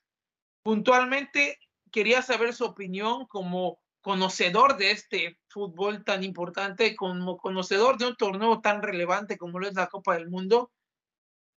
Puntualmente, 0.63 1.59
quería 1.91 2.21
saber 2.21 2.53
su 2.53 2.67
opinión 2.67 3.25
como 3.25 3.81
conocedor 4.03 4.77
de 4.77 4.91
este 4.91 5.39
fútbol 5.59 6.05
tan 6.05 6.23
importante, 6.23 6.95
como 6.95 7.37
conocedor 7.37 7.99
de 7.99 8.07
un 8.07 8.17
torneo 8.17 8.61
tan 8.61 8.81
relevante 8.81 9.37
como 9.37 9.59
lo 9.59 9.67
es 9.67 9.75
la 9.75 9.89
Copa 9.89 10.15
del 10.15 10.29
Mundo. 10.29 10.71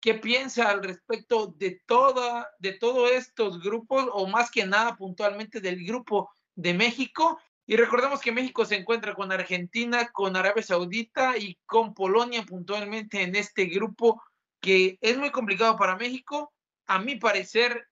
¿Qué 0.01 0.15
piensa 0.15 0.69
al 0.69 0.81
respecto 0.81 1.53
de, 1.55 1.79
toda, 1.85 2.49
de 2.57 2.73
todos 2.73 3.11
estos 3.11 3.61
grupos, 3.61 4.07
o 4.11 4.27
más 4.27 4.49
que 4.49 4.65
nada 4.65 4.95
puntualmente 4.95 5.61
del 5.61 5.85
grupo 5.85 6.31
de 6.55 6.73
México? 6.73 7.39
Y 7.67 7.75
recordemos 7.75 8.19
que 8.21 8.31
México 8.31 8.65
se 8.65 8.75
encuentra 8.75 9.13
con 9.13 9.31
Argentina, 9.31 10.09
con 10.11 10.35
Arabia 10.35 10.63
Saudita 10.63 11.37
y 11.37 11.59
con 11.67 11.93
Polonia 11.93 12.43
puntualmente 12.43 13.21
en 13.21 13.35
este 13.35 13.65
grupo 13.65 14.21
que 14.59 14.97
es 15.01 15.17
muy 15.17 15.29
complicado 15.29 15.77
para 15.77 15.95
México. 15.95 16.51
A 16.87 16.97
mi 16.97 17.15
parecer, 17.15 17.87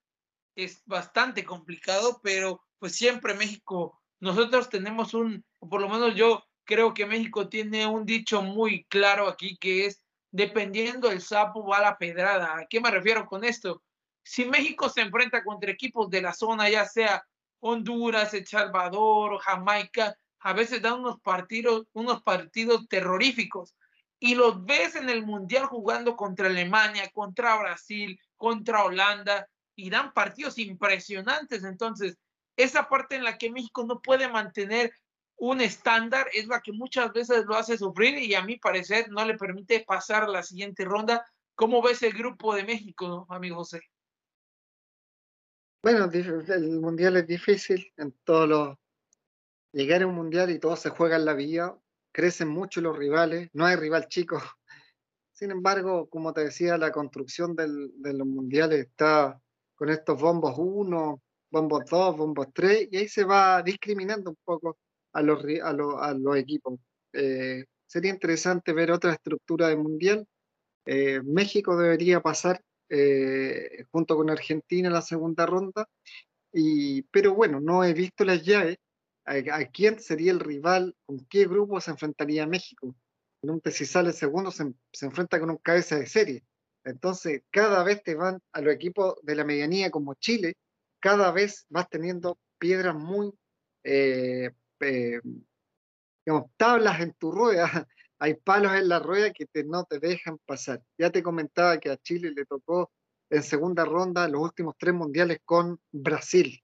es 0.55 0.81
bastante 0.85 1.45
complicado, 1.45 2.19
pero 2.23 2.61
pues 2.79 2.95
siempre 2.95 3.33
México, 3.33 4.01
nosotros 4.19 4.69
tenemos 4.69 5.13
un, 5.13 5.45
por 5.59 5.81
lo 5.81 5.89
menos 5.89 6.15
yo 6.15 6.43
creo 6.63 6.93
que 6.93 7.05
México 7.05 7.49
tiene 7.49 7.87
un 7.87 8.05
dicho 8.05 8.41
muy 8.41 8.83
claro 8.85 9.27
aquí 9.27 9.57
que 9.57 9.85
es, 9.85 10.01
dependiendo 10.31 11.09
el 11.09 11.21
sapo 11.21 11.65
va 11.65 11.81
la 11.81 11.97
pedrada. 11.97 12.57
¿A 12.57 12.67
qué 12.67 12.79
me 12.79 12.91
refiero 12.91 13.25
con 13.25 13.43
esto? 13.43 13.81
Si 14.23 14.45
México 14.45 14.89
se 14.89 15.01
enfrenta 15.01 15.43
contra 15.43 15.71
equipos 15.71 16.09
de 16.09 16.21
la 16.21 16.33
zona, 16.33 16.69
ya 16.69 16.85
sea 16.85 17.23
Honduras, 17.61 18.33
El 18.33 18.45
Salvador 18.45 19.39
Jamaica, 19.39 20.15
a 20.41 20.53
veces 20.53 20.81
dan 20.81 20.99
unos 20.99 21.19
partidos, 21.21 21.87
unos 21.93 22.21
partidos 22.21 22.87
terroríficos 22.87 23.75
y 24.19 24.35
los 24.35 24.63
ves 24.65 24.95
en 24.95 25.09
el 25.09 25.25
Mundial 25.25 25.65
jugando 25.65 26.15
contra 26.15 26.47
Alemania, 26.47 27.09
contra 27.13 27.57
Brasil, 27.57 28.19
contra 28.37 28.83
Holanda, 28.83 29.47
y 29.75 29.89
dan 29.89 30.13
partidos 30.13 30.57
impresionantes. 30.57 31.63
Entonces, 31.63 32.17
esa 32.57 32.89
parte 32.89 33.15
en 33.15 33.23
la 33.23 33.37
que 33.37 33.49
México 33.49 33.85
no 33.85 34.01
puede 34.01 34.27
mantener 34.27 34.91
un 35.39 35.61
estándar 35.61 36.27
es 36.33 36.47
la 36.47 36.59
que 36.61 36.73
muchas 36.73 37.11
veces 37.13 37.45
lo 37.45 37.55
hace 37.55 37.77
sufrir 37.77 38.17
y 38.17 38.35
a 38.35 38.43
mi 38.43 38.57
parecer 38.57 39.09
no 39.09 39.25
le 39.25 39.37
permite 39.37 39.83
pasar 39.87 40.27
la 40.29 40.43
siguiente 40.43 40.83
ronda. 40.83 41.25
¿Cómo 41.55 41.81
ves 41.81 42.03
el 42.03 42.13
grupo 42.13 42.53
de 42.53 42.63
México, 42.63 43.25
amigo 43.29 43.57
José? 43.57 43.81
Bueno, 45.81 46.09
el 46.11 46.81
mundial 46.81 47.17
es 47.17 47.25
difícil 47.25 47.91
en 47.95 48.11
todos 48.23 48.49
los. 48.49 48.77
Llegar 49.71 50.01
a 50.01 50.07
un 50.07 50.15
mundial 50.15 50.49
y 50.49 50.59
todo 50.59 50.75
se 50.75 50.89
juega 50.89 51.15
en 51.15 51.25
la 51.25 51.33
vida, 51.33 51.77
crecen 52.11 52.49
mucho 52.49 52.81
los 52.81 52.97
rivales, 52.97 53.49
no 53.53 53.65
hay 53.65 53.75
rival 53.77 54.07
chico. 54.07 54.41
Sin 55.31 55.51
embargo, 55.51 56.09
como 56.09 56.33
te 56.33 56.43
decía, 56.43 56.77
la 56.77 56.91
construcción 56.91 57.55
del, 57.55 57.91
de 58.01 58.13
los 58.13 58.27
mundiales 58.27 58.87
está 58.87 59.39
con 59.75 59.89
estos 59.89 60.19
bombos 60.19 60.55
1, 60.57 61.21
bombos 61.51 61.85
2, 61.89 62.17
bombos 62.17 62.47
3, 62.53 62.89
y 62.91 62.97
ahí 62.97 63.07
se 63.07 63.23
va 63.23 63.61
discriminando 63.61 64.31
un 64.31 64.37
poco 64.43 64.77
a 65.13 65.21
los, 65.21 65.43
a 65.61 66.13
los, 66.13 66.37
equipos. 66.37 66.79
Eh, 67.13 67.65
sería 67.85 68.11
interesante 68.11 68.73
ver 68.73 68.91
otra 68.91 69.13
estructura 69.13 69.67
de 69.67 69.77
mundial. 69.77 70.27
Eh, 70.85 71.21
México 71.23 71.77
debería 71.77 72.21
pasar 72.21 72.61
eh, 72.89 73.85
junto 73.91 74.15
con 74.15 74.29
Argentina 74.29 74.87
en 74.87 74.93
la 74.93 75.01
segunda 75.01 75.45
ronda, 75.45 75.87
y, 76.51 77.03
pero 77.03 77.35
bueno, 77.35 77.59
no 77.59 77.83
he 77.83 77.93
visto 77.93 78.25
las 78.25 78.43
llaves. 78.43 78.77
¿A, 79.25 79.65
quién 79.65 79.99
sería 79.99 80.31
el 80.31 80.39
rival? 80.39 80.95
¿Con 81.05 81.23
qué 81.29 81.45
grupo 81.45 81.79
se 81.79 81.91
enfrentaría 81.91 82.47
México? 82.47 82.95
Si 83.71 83.85
sale 83.85 84.11
segundo, 84.11 84.51
se, 84.51 84.73
se 84.91 85.05
enfrenta 85.05 85.39
con 85.39 85.51
un 85.51 85.57
cabeza 85.57 85.97
de 85.97 86.07
serie. 86.07 86.43
Entonces, 86.83 87.43
cada 87.51 87.83
vez 87.83 88.01
te 88.03 88.15
van 88.15 88.41
a 88.51 88.61
los 88.61 88.73
equipos 88.73 89.15
de 89.21 89.35
la 89.35 89.43
medianía 89.43 89.91
como 89.91 90.15
Chile, 90.15 90.55
cada 90.99 91.31
vez 91.31 91.65
vas 91.69 91.89
teniendo 91.89 92.39
piedras 92.57 92.95
muy, 92.95 93.31
eh, 93.83 94.51
eh, 94.81 95.19
tablas 96.57 96.99
en 97.01 97.13
tu 97.13 97.31
rueda. 97.31 97.63
Hay 98.19 98.35
palos 98.35 98.73
en 98.73 98.89
la 98.89 98.99
rueda 98.99 99.31
que 99.31 99.47
no 99.63 99.85
te 99.85 99.99
dejan 99.99 100.37
pasar. 100.45 100.81
Ya 100.97 101.09
te 101.09 101.23
comentaba 101.23 101.79
que 101.79 101.89
a 101.89 101.97
Chile 101.97 102.31
le 102.35 102.45
tocó 102.45 102.91
en 103.29 103.43
segunda 103.43 103.85
ronda 103.85 104.27
los 104.27 104.41
últimos 104.41 104.75
tres 104.77 104.93
mundiales 104.93 105.39
con 105.45 105.79
Brasil. 105.91 106.61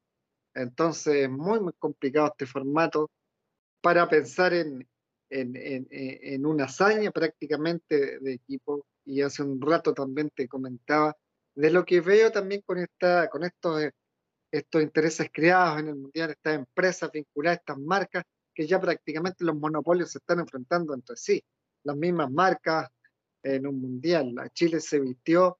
Entonces, 0.53 1.29
muy, 1.29 1.61
muy 1.61 1.73
complicado 1.73 2.27
este 2.27 2.45
formato 2.45 3.09
para 3.81 4.09
pensar 4.09 4.53
en, 4.53 4.87
en, 5.29 5.55
en, 5.55 5.87
en 5.89 6.45
una 6.45 6.65
hazaña 6.65 7.11
prácticamente 7.11 8.19
de 8.19 8.33
equipo 8.33 8.85
y 9.05 9.21
hace 9.21 9.43
un 9.43 9.61
rato 9.61 9.93
también 9.93 10.29
te 10.35 10.47
comentaba 10.47 11.15
de 11.55 11.71
lo 11.71 11.85
que 11.85 12.01
veo 12.01 12.31
también 12.31 12.61
con, 12.65 12.79
esta, 12.79 13.29
con 13.29 13.43
estos, 13.43 13.83
eh, 13.83 13.91
estos 14.57 14.81
intereses 14.81 15.29
creados 15.31 15.79
en 15.79 15.87
el 15.89 15.95
Mundial, 15.95 16.31
estas 16.31 16.55
empresas 16.55 17.11
vinculadas, 17.11 17.59
estas 17.59 17.77
marcas, 17.77 18.23
que 18.53 18.65
ya 18.65 18.79
prácticamente 18.79 19.43
los 19.43 19.55
monopolios 19.55 20.11
se 20.11 20.19
están 20.19 20.39
enfrentando 20.39 20.93
entre 20.93 21.15
sí. 21.17 21.43
Las 21.83 21.97
mismas 21.97 22.31
marcas 22.31 22.89
en 23.43 23.67
un 23.67 23.79
Mundial. 23.79 24.33
Chile 24.53 24.79
se 24.79 24.99
vistió 24.99 25.59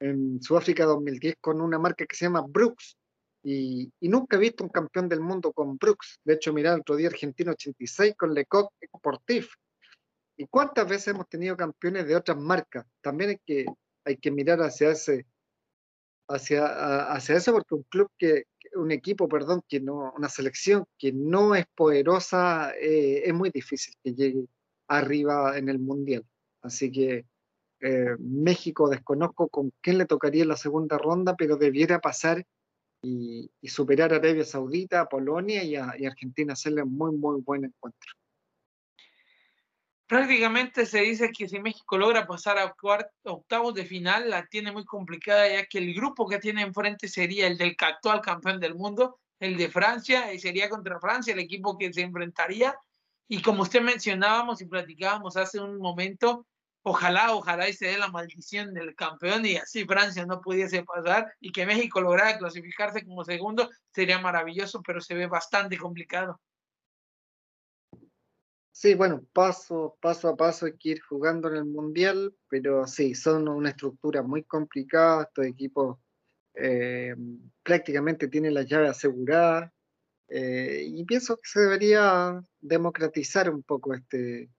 en 0.00 0.42
Sudáfrica 0.42 0.84
2010 0.84 1.36
con 1.40 1.60
una 1.60 1.78
marca 1.78 2.04
que 2.04 2.16
se 2.16 2.24
llama 2.26 2.44
Brooks. 2.46 2.96
Y, 3.44 3.92
nunca 4.00 4.36
he 4.36 4.40
visto 4.40 4.64
un 4.64 4.70
campeón 4.70 5.08
del 5.08 5.20
mundo 5.20 5.52
con 5.52 5.76
Brooks. 5.76 6.20
De 6.24 6.34
hecho, 6.34 6.52
mirá, 6.52 6.74
el 6.74 6.80
otro 6.80 6.96
día 6.96 7.08
Argentino 7.08 7.52
86 7.52 8.14
con 8.16 8.34
Lecoq 8.34 8.72
Sportif. 8.96 9.54
¿Y 10.36 10.46
cuántas 10.46 10.88
veces 10.88 11.08
hemos 11.08 11.28
tenido 11.28 11.56
campeones 11.56 12.06
de 12.06 12.16
otras 12.16 12.38
marcas? 12.38 12.86
También 13.00 13.40
que, 13.46 13.66
hay 14.04 14.16
que 14.16 14.30
mirar 14.30 14.60
hacia 14.60 14.90
ese, 14.90 15.26
hacia, 16.28 17.12
hacia 17.12 17.36
eso, 17.36 17.52
porque 17.52 17.74
un 17.74 17.82
club 17.84 18.08
que, 18.18 18.44
un 18.74 18.90
equipo, 18.90 19.28
perdón, 19.28 19.62
que 19.68 19.80
no, 19.80 20.12
una 20.16 20.28
selección 20.28 20.84
que 20.98 21.12
no 21.12 21.54
es 21.54 21.66
poderosa, 21.74 22.72
eh, 22.80 23.22
es 23.24 23.34
muy 23.34 23.50
difícil 23.50 23.94
que 24.02 24.14
llegue 24.14 24.46
arriba 24.88 25.56
en 25.58 25.68
el 25.68 25.78
mundial. 25.78 26.24
Así 26.62 26.90
que 26.90 27.26
eh, 27.80 28.16
México 28.18 28.88
desconozco 28.88 29.48
con 29.48 29.72
quién 29.80 29.98
le 29.98 30.06
tocaría 30.06 30.44
la 30.44 30.56
segunda 30.56 30.98
ronda, 30.98 31.34
pero 31.36 31.56
debiera 31.56 32.00
pasar 32.00 32.46
y, 33.02 33.50
superar 33.64 34.12
a 34.12 34.16
Arabia 34.16 34.44
Saudita, 34.44 35.00
a 35.00 35.08
Polonia 35.08 35.64
y 35.64 35.74
a, 35.74 35.94
Argentina, 36.06 36.52
hacerle 36.52 36.84
muy, 36.84 37.16
muy 37.16 37.40
buen 37.40 37.64
encuentro. 37.64 38.12
Prácticamente 40.12 40.84
se 40.84 41.00
dice 41.00 41.32
que 41.32 41.48
si 41.48 41.58
México 41.58 41.96
logra 41.96 42.26
pasar 42.26 42.58
a 42.58 42.74
octavos 43.24 43.72
de 43.72 43.86
final, 43.86 44.28
la 44.28 44.44
tiene 44.44 44.70
muy 44.70 44.84
complicada, 44.84 45.48
ya 45.48 45.64
que 45.64 45.78
el 45.78 45.94
grupo 45.94 46.28
que 46.28 46.38
tiene 46.38 46.60
enfrente 46.60 47.08
sería 47.08 47.46
el 47.46 47.56
del 47.56 47.74
actual 47.78 48.20
campeón 48.20 48.60
del 48.60 48.74
mundo, 48.74 49.18
el 49.40 49.56
de 49.56 49.70
Francia, 49.70 50.30
y 50.34 50.38
sería 50.38 50.68
contra 50.68 51.00
Francia 51.00 51.32
el 51.32 51.38
equipo 51.38 51.78
que 51.78 51.90
se 51.94 52.02
enfrentaría. 52.02 52.76
Y 53.26 53.40
como 53.40 53.62
usted 53.62 53.80
mencionábamos 53.80 54.60
y 54.60 54.66
platicábamos 54.66 55.38
hace 55.38 55.58
un 55.58 55.78
momento, 55.78 56.46
Ojalá, 56.84 57.32
ojalá 57.32 57.68
y 57.68 57.72
se 57.72 57.86
dé 57.86 57.96
la 57.96 58.08
maldición 58.08 58.74
del 58.74 58.96
campeón 58.96 59.46
y 59.46 59.56
así 59.56 59.84
Francia 59.84 60.26
no 60.26 60.40
pudiese 60.40 60.82
pasar 60.82 61.32
y 61.38 61.52
que 61.52 61.64
México 61.64 62.00
lograra 62.00 62.36
clasificarse 62.38 63.04
como 63.04 63.24
segundo, 63.24 63.70
sería 63.92 64.18
maravilloso, 64.18 64.82
pero 64.82 65.00
se 65.00 65.14
ve 65.14 65.28
bastante 65.28 65.78
complicado. 65.78 66.40
Sí, 68.82 68.94
bueno, 68.94 69.24
paso, 69.32 69.96
paso 70.00 70.28
a 70.28 70.36
paso 70.36 70.66
hay 70.66 70.76
que 70.76 70.88
ir 70.88 71.00
jugando 71.02 71.46
en 71.48 71.54
el 71.54 71.64
Mundial, 71.66 72.34
pero 72.48 72.84
sí, 72.88 73.14
son 73.14 73.46
una 73.46 73.68
estructura 73.68 74.24
muy 74.24 74.42
complicada, 74.42 75.22
estos 75.22 75.46
equipos 75.46 75.98
eh, 76.54 77.14
prácticamente 77.62 78.26
tienen 78.26 78.54
la 78.54 78.62
llave 78.62 78.88
asegurada, 78.88 79.72
eh, 80.26 80.84
y 80.84 81.04
pienso 81.04 81.36
que 81.36 81.42
se 81.44 81.60
debería 81.60 82.42
democratizar 82.60 83.48
un 83.50 83.62
poco 83.62 83.94
este, 83.94 84.50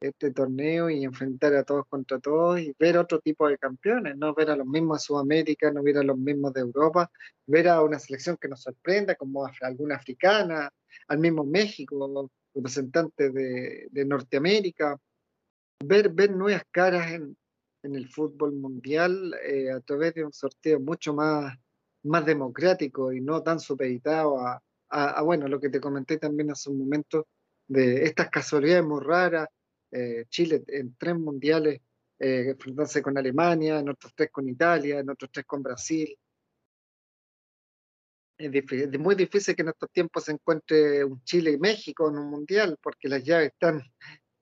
este 0.00 0.30
torneo 0.30 0.88
y 0.88 1.02
enfrentar 1.02 1.52
a 1.56 1.64
todos 1.64 1.86
contra 1.88 2.20
todos 2.20 2.60
y 2.60 2.72
ver 2.78 2.96
otro 2.98 3.18
tipo 3.18 3.48
de 3.48 3.58
campeones, 3.58 4.16
no 4.16 4.32
ver 4.32 4.50
a 4.50 4.56
los 4.56 4.66
mismos 4.68 4.98
de 4.98 5.06
Sudamérica, 5.06 5.72
no 5.72 5.82
ver 5.82 5.98
a 5.98 6.04
los 6.04 6.16
mismos 6.16 6.52
de 6.52 6.60
Europa, 6.60 7.10
ver 7.46 7.68
a 7.68 7.82
una 7.82 7.98
selección 7.98 8.36
que 8.36 8.46
nos 8.46 8.62
sorprenda 8.62 9.16
como 9.16 9.44
alguna 9.60 9.96
africana, 9.96 10.72
al 11.08 11.18
mismo 11.18 11.42
México, 11.44 12.30
representantes 12.56 13.32
de, 13.32 13.86
de, 13.90 14.04
Norteamérica, 14.04 14.98
ver, 15.84 16.08
ver 16.08 16.34
nuevas 16.34 16.64
caras 16.72 17.12
en, 17.12 17.36
en 17.82 17.94
el 17.94 18.08
fútbol 18.08 18.52
mundial 18.54 19.34
eh, 19.44 19.70
a 19.70 19.80
través 19.80 20.14
de 20.14 20.24
un 20.24 20.32
sorteo 20.32 20.80
mucho 20.80 21.14
más, 21.14 21.56
más 22.04 22.26
democrático 22.26 23.12
y 23.12 23.20
no 23.20 23.42
tan 23.42 23.60
supeditado 23.60 24.40
a, 24.40 24.60
bueno, 25.22 25.48
lo 25.48 25.60
que 25.60 25.68
te 25.68 25.80
comenté 25.80 26.16
también 26.16 26.50
hace 26.50 26.70
un 26.70 26.78
momento, 26.78 27.26
de 27.68 28.04
estas 28.04 28.30
casualidades 28.30 28.84
muy 28.84 29.02
raras, 29.02 29.48
eh, 29.90 30.24
Chile 30.28 30.62
en 30.68 30.94
tres 30.96 31.18
mundiales, 31.18 31.80
eh, 32.18 32.54
con 33.02 33.18
Alemania, 33.18 33.80
en 33.80 33.88
otros 33.88 34.12
tres 34.14 34.30
con 34.30 34.48
Italia, 34.48 35.00
en 35.00 35.10
otros 35.10 35.30
tres 35.32 35.44
con 35.44 35.62
Brasil. 35.62 36.16
Es, 38.38 38.98
muy 38.98 39.14
difícil 39.14 39.56
que 39.56 39.62
en 39.62 39.68
estos 39.68 39.90
tiempos 39.90 40.24
se 40.24 40.32
encuentre 40.32 41.04
un 41.04 41.22
Chile 41.24 41.52
y 41.52 41.58
México 41.58 42.08
en 42.08 42.18
un 42.18 42.30
mundial, 42.30 42.78
porque 42.82 43.08
las 43.08 43.24
llaves 43.24 43.52
están, 43.52 43.82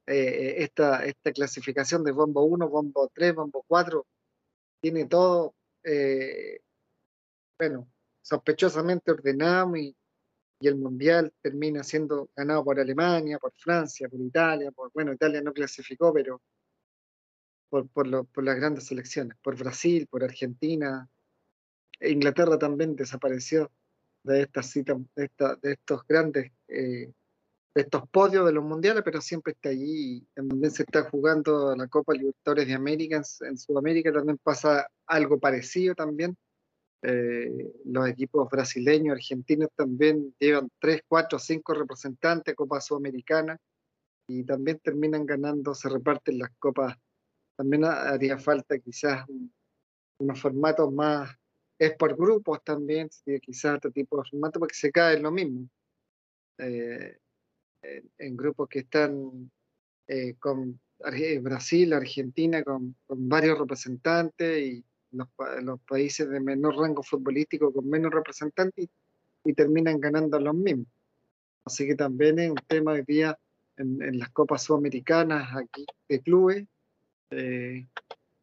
eh, 0.06 0.56
esta, 0.58 1.04
esta 1.04 1.32
clasificación 1.32 2.02
de 2.04 2.12
bombo 2.12 2.44
1, 2.44 2.68
bombo 2.68 3.10
3, 3.14 3.34
bombo 3.34 3.64
4, 3.68 4.06
tiene 4.80 5.06
todo, 5.06 5.54
bueno, 7.58 7.88
sospechosamente 8.22 9.12
ordenado 9.12 9.76
y, 9.76 9.96
y 10.60 10.68
el 10.68 10.76
Mundial 10.76 11.32
termina 11.42 11.82
siendo 11.82 12.30
ganado 12.34 12.64
por 12.64 12.80
Alemania, 12.80 13.38
por 13.38 13.52
Francia, 13.54 14.08
por 14.08 14.20
Italia, 14.20 14.72
por, 14.72 14.90
bueno, 14.92 15.12
Italia 15.12 15.42
no 15.42 15.52
clasificó, 15.52 16.12
pero 16.12 16.40
por, 17.68 17.88
por, 17.88 18.44
las 18.44 18.56
grandes 18.56 18.86
selecciones, 18.86 19.36
por 19.42 19.58
Brasil, 19.58 20.06
por 20.06 20.24
Argentina. 20.24 21.08
Inglaterra 22.00 22.58
también 22.58 22.96
desapareció 22.96 23.70
de 24.24 24.42
estas 24.42 24.70
citas, 24.70 24.98
de, 25.14 25.30
de 25.62 25.72
estos 25.72 26.06
grandes, 26.08 26.50
eh, 26.68 27.12
de 27.74 27.82
estos 27.82 28.08
podios 28.08 28.46
de 28.46 28.52
los 28.52 28.64
mundiales, 28.64 29.02
pero 29.04 29.20
siempre 29.20 29.52
está 29.52 29.68
allí. 29.68 30.26
También 30.34 30.70
se 30.70 30.82
está 30.82 31.08
jugando 31.10 31.76
la 31.76 31.86
Copa 31.88 32.14
Libertadores 32.14 32.66
de 32.66 32.74
América, 32.74 33.22
en 33.40 33.58
Sudamérica 33.58 34.12
también 34.12 34.38
pasa 34.42 34.88
algo 35.06 35.38
parecido 35.38 35.94
también 35.94 36.36
eh, 37.06 37.70
los 37.84 38.08
equipos 38.08 38.48
brasileños, 38.48 39.16
argentinos 39.16 39.68
también 39.76 40.34
llevan 40.38 40.70
3, 40.78 41.02
4, 41.06 41.38
5 41.38 41.74
representantes 41.74 42.54
Copa 42.54 42.80
Sudamericana 42.80 43.58
y 44.26 44.42
también 44.42 44.78
terminan 44.78 45.26
ganando, 45.26 45.74
se 45.74 45.90
reparten 45.90 46.38
las 46.38 46.48
copas. 46.58 46.96
También 47.56 47.84
haría 47.84 48.38
falta 48.38 48.78
quizás 48.78 49.26
unos 50.18 50.40
formatos 50.40 50.90
más, 50.94 51.30
es 51.78 51.94
por 51.96 52.16
grupos 52.16 52.62
también, 52.62 53.08
quizás 53.42 53.76
otro 53.76 53.90
tipo 53.90 54.16
de 54.16 54.30
formato, 54.30 54.60
porque 54.60 54.74
se 54.74 54.92
cae 54.92 55.18
lo 55.18 55.30
mismo. 55.30 55.68
Eh, 56.58 57.18
en, 58.18 58.36
grupos 58.36 58.68
que 58.68 58.80
están 58.80 59.50
eh, 60.06 60.34
con 60.38 60.80
Brasil, 61.42 61.92
Argentina, 61.92 62.62
con, 62.62 62.94
varios 63.08 63.58
representantes 63.58 64.58
y 64.58 64.84
los, 65.12 65.28
países 65.86 66.28
de 66.28 66.40
menor 66.40 66.76
rango 66.76 67.02
futbolístico 67.02 67.72
con 67.72 67.88
menos 67.88 68.12
representantes 68.12 68.88
y, 69.44 69.52
terminan 69.52 70.00
ganando 70.00 70.40
los 70.40 70.54
mismos. 70.54 70.86
Así 71.64 71.86
que 71.86 71.94
también 71.94 72.38
es 72.38 72.50
un 72.50 72.60
tema 72.66 72.94
de 72.94 73.02
día 73.02 73.38
en, 73.76 74.18
las 74.18 74.30
copas 74.30 74.62
sudamericanas 74.62 75.54
aquí 75.56 75.84
de 76.08 76.20
clubes. 76.20 76.66
Eh, 77.30 77.86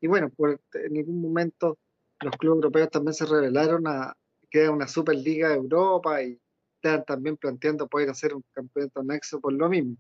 y 0.02 0.08
bueno, 0.08 0.30
por, 0.30 0.60
en 0.74 0.94
ningún 0.94 1.22
momento 1.22 1.78
los 2.22 2.36
clubes 2.38 2.58
europeos 2.58 2.90
también 2.90 3.14
se 3.14 3.26
revelaron 3.26 3.88
a 3.88 4.16
que 4.50 4.70
una 4.70 4.88
Superliga 4.88 5.50
de 5.50 5.56
Europa 5.56 6.22
y 6.22 6.40
están 6.76 7.04
también 7.06 7.38
planteando 7.38 7.88
poder 7.88 8.10
hacer 8.10 8.34
un 8.34 8.44
campeonato 8.54 9.00
anexo 9.00 9.40
por 9.40 9.54
lo 9.54 9.70
mismo, 9.70 9.96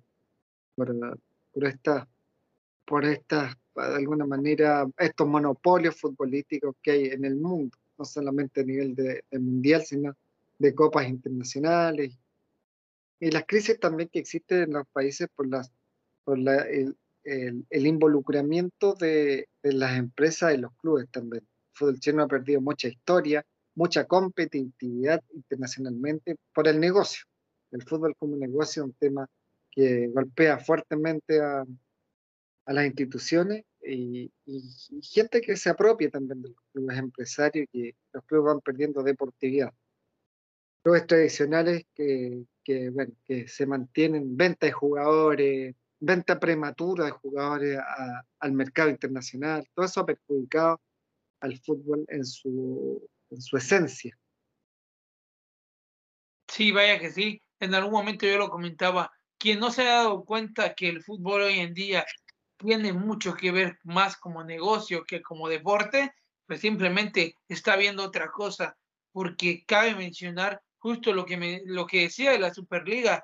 por, 0.75 0.95
por 1.53 1.65
esta, 1.65 2.07
por 2.85 3.05
estas 3.05 3.55
de 3.75 3.95
alguna 3.95 4.25
manera 4.25 4.85
estos 4.97 5.27
monopolios 5.27 5.99
futbolísticos 5.99 6.75
que 6.81 6.91
hay 6.91 7.05
en 7.07 7.25
el 7.25 7.35
mundo, 7.35 7.77
no 7.97 8.05
solamente 8.05 8.61
a 8.61 8.63
nivel 8.63 8.95
de, 8.95 9.23
mundial, 9.31 9.83
sino 9.83 10.15
de 10.59 10.75
copas 10.75 11.07
internacionales. 11.07 12.17
Y 13.19 13.31
las 13.31 13.45
crisis 13.45 13.79
también 13.79 14.09
que 14.09 14.19
existen 14.19 14.63
en 14.63 14.73
los 14.73 14.87
países 14.87 15.27
por, 15.33 15.47
las, 15.47 15.71
por 16.23 16.37
la, 16.37 16.57
el, 16.63 16.97
el, 17.23 17.87
involucramiento 17.87 18.93
de, 18.95 19.47
de, 19.61 19.73
las 19.73 19.97
empresas 19.97 20.53
y 20.53 20.57
los 20.57 20.73
clubes 20.73 21.07
también. 21.11 21.47
Fútbol 21.73 21.99
chino 21.99 22.23
ha 22.23 22.27
perdido 22.27 22.61
mucha 22.61 22.87
historia, 22.87 23.45
mucha 23.75 24.05
competitividad 24.05 25.21
internacionalmente 25.33 26.35
por 26.53 26.67
el 26.67 26.79
negocio. 26.79 27.25
El 27.71 27.83
fútbol 27.83 28.15
como 28.17 28.35
negocio 28.35 28.83
es 28.83 28.87
un 28.87 28.93
tema 28.93 29.27
que 29.71 30.07
golpea 30.07 30.59
fuertemente 30.59 31.39
a, 31.39 31.63
a 32.65 32.73
las 32.73 32.85
instituciones 32.85 33.63
y, 33.83 34.31
gente 35.01 35.41
que 35.41 35.55
se 35.55 35.69
apropia 35.69 36.09
también 36.09 36.41
de 36.41 36.49
los 36.49 36.57
clubes 36.71 36.97
empresarios 36.97 37.67
y 37.71 37.91
que 37.91 37.95
los 38.13 38.23
clubes 38.25 38.53
van 38.53 38.61
perdiendo 38.61 39.01
deportividad. 39.01 39.71
Clubes 40.83 41.07
tradicionales 41.07 41.85
que, 41.95 42.43
que, 42.63 42.89
bueno, 42.89 43.13
que 43.25 43.47
se 43.47 43.65
mantienen, 43.65 44.35
venta 44.35 44.65
de 44.65 44.71
jugadores, 44.71 45.75
venta 45.99 46.39
prematura 46.39 47.05
de 47.05 47.11
jugadores 47.11 47.79
al 48.39 48.51
mercado 48.53 48.89
internacional, 48.89 49.67
todo 49.73 49.85
eso 49.85 50.01
ha 50.01 50.05
perjudicado 50.05 50.81
al 51.41 51.59
fútbol 51.59 52.05
en 52.07 52.25
su, 52.25 53.07
en 53.29 53.41
su 53.41 53.57
esencia. 53.57 54.17
Sí, 56.47 56.71
vaya 56.71 56.99
que 56.99 57.11
sí. 57.11 57.41
En 57.59 57.75
algún 57.75 57.93
momento 57.93 58.25
yo 58.25 58.37
lo 58.37 58.49
comentaba. 58.49 59.11
Quien 59.37 59.59
no 59.59 59.71
se 59.71 59.83
ha 59.83 59.95
dado 59.95 60.23
cuenta 60.23 60.73
que 60.75 60.89
el 60.89 61.03
fútbol 61.03 61.43
hoy 61.43 61.59
en 61.59 61.73
día 61.73 62.05
tiene 62.57 62.93
mucho 62.93 63.33
que 63.33 63.51
ver 63.51 63.79
más 63.83 64.17
como 64.17 64.43
negocio 64.43 65.03
que 65.03 65.21
como 65.21 65.47
deporte, 65.47 66.13
pues 66.45 66.61
simplemente 66.61 67.35
está 67.47 67.75
viendo 67.75 68.03
otra 68.03 68.29
cosa, 68.29 68.77
porque 69.11 69.63
cabe 69.65 69.95
mencionar 69.95 70.61
justo 70.77 71.13
lo 71.13 71.25
que, 71.25 71.37
me, 71.37 71.61
lo 71.65 71.85
que 71.87 72.01
decía 72.01 72.31
de 72.31 72.39
la 72.39 72.53
Superliga. 72.53 73.23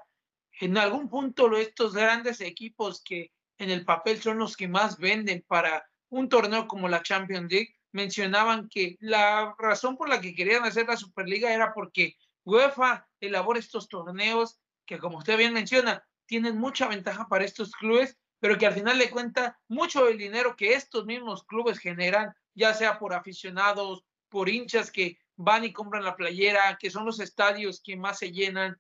En 0.59 0.77
algún 0.77 1.09
punto 1.09 1.55
estos 1.55 1.93
grandes 1.93 2.41
equipos 2.41 3.01
que 3.03 3.31
en 3.57 3.69
el 3.69 3.85
papel 3.85 4.21
son 4.21 4.37
los 4.37 4.55
que 4.55 4.67
más 4.67 4.97
venden 4.97 5.43
para 5.47 5.85
un 6.09 6.29
torneo 6.29 6.67
como 6.67 6.87
la 6.87 7.03
Champions 7.03 7.51
League, 7.51 7.76
mencionaban 7.97 8.69
que 8.69 8.95
la 8.99 9.55
razón 9.57 9.97
por 9.97 10.07
la 10.07 10.21
que 10.21 10.35
querían 10.35 10.63
hacer 10.63 10.87
la 10.87 10.95
Superliga 10.95 11.51
era 11.51 11.73
porque 11.73 12.15
UEFA 12.45 13.07
elabora 13.19 13.59
estos 13.59 13.89
torneos 13.89 14.59
que, 14.85 14.99
como 14.99 15.17
usted 15.17 15.35
bien 15.35 15.53
menciona, 15.53 16.05
tienen 16.27 16.59
mucha 16.59 16.87
ventaja 16.87 17.27
para 17.27 17.43
estos 17.43 17.71
clubes, 17.71 18.15
pero 18.39 18.57
que 18.57 18.67
al 18.67 18.73
final 18.73 18.99
de 18.99 19.09
cuentas, 19.09 19.55
mucho 19.67 20.05
del 20.05 20.19
dinero 20.19 20.55
que 20.55 20.73
estos 20.73 21.05
mismos 21.05 21.43
clubes 21.43 21.79
generan, 21.79 22.33
ya 22.53 22.73
sea 22.75 22.99
por 22.99 23.15
aficionados, 23.15 24.05
por 24.29 24.47
hinchas 24.47 24.91
que 24.91 25.17
van 25.35 25.65
y 25.65 25.73
compran 25.73 26.05
la 26.05 26.15
playera, 26.15 26.77
que 26.79 26.91
son 26.91 27.03
los 27.03 27.19
estadios 27.19 27.81
que 27.81 27.97
más 27.97 28.19
se 28.19 28.31
llenan, 28.31 28.79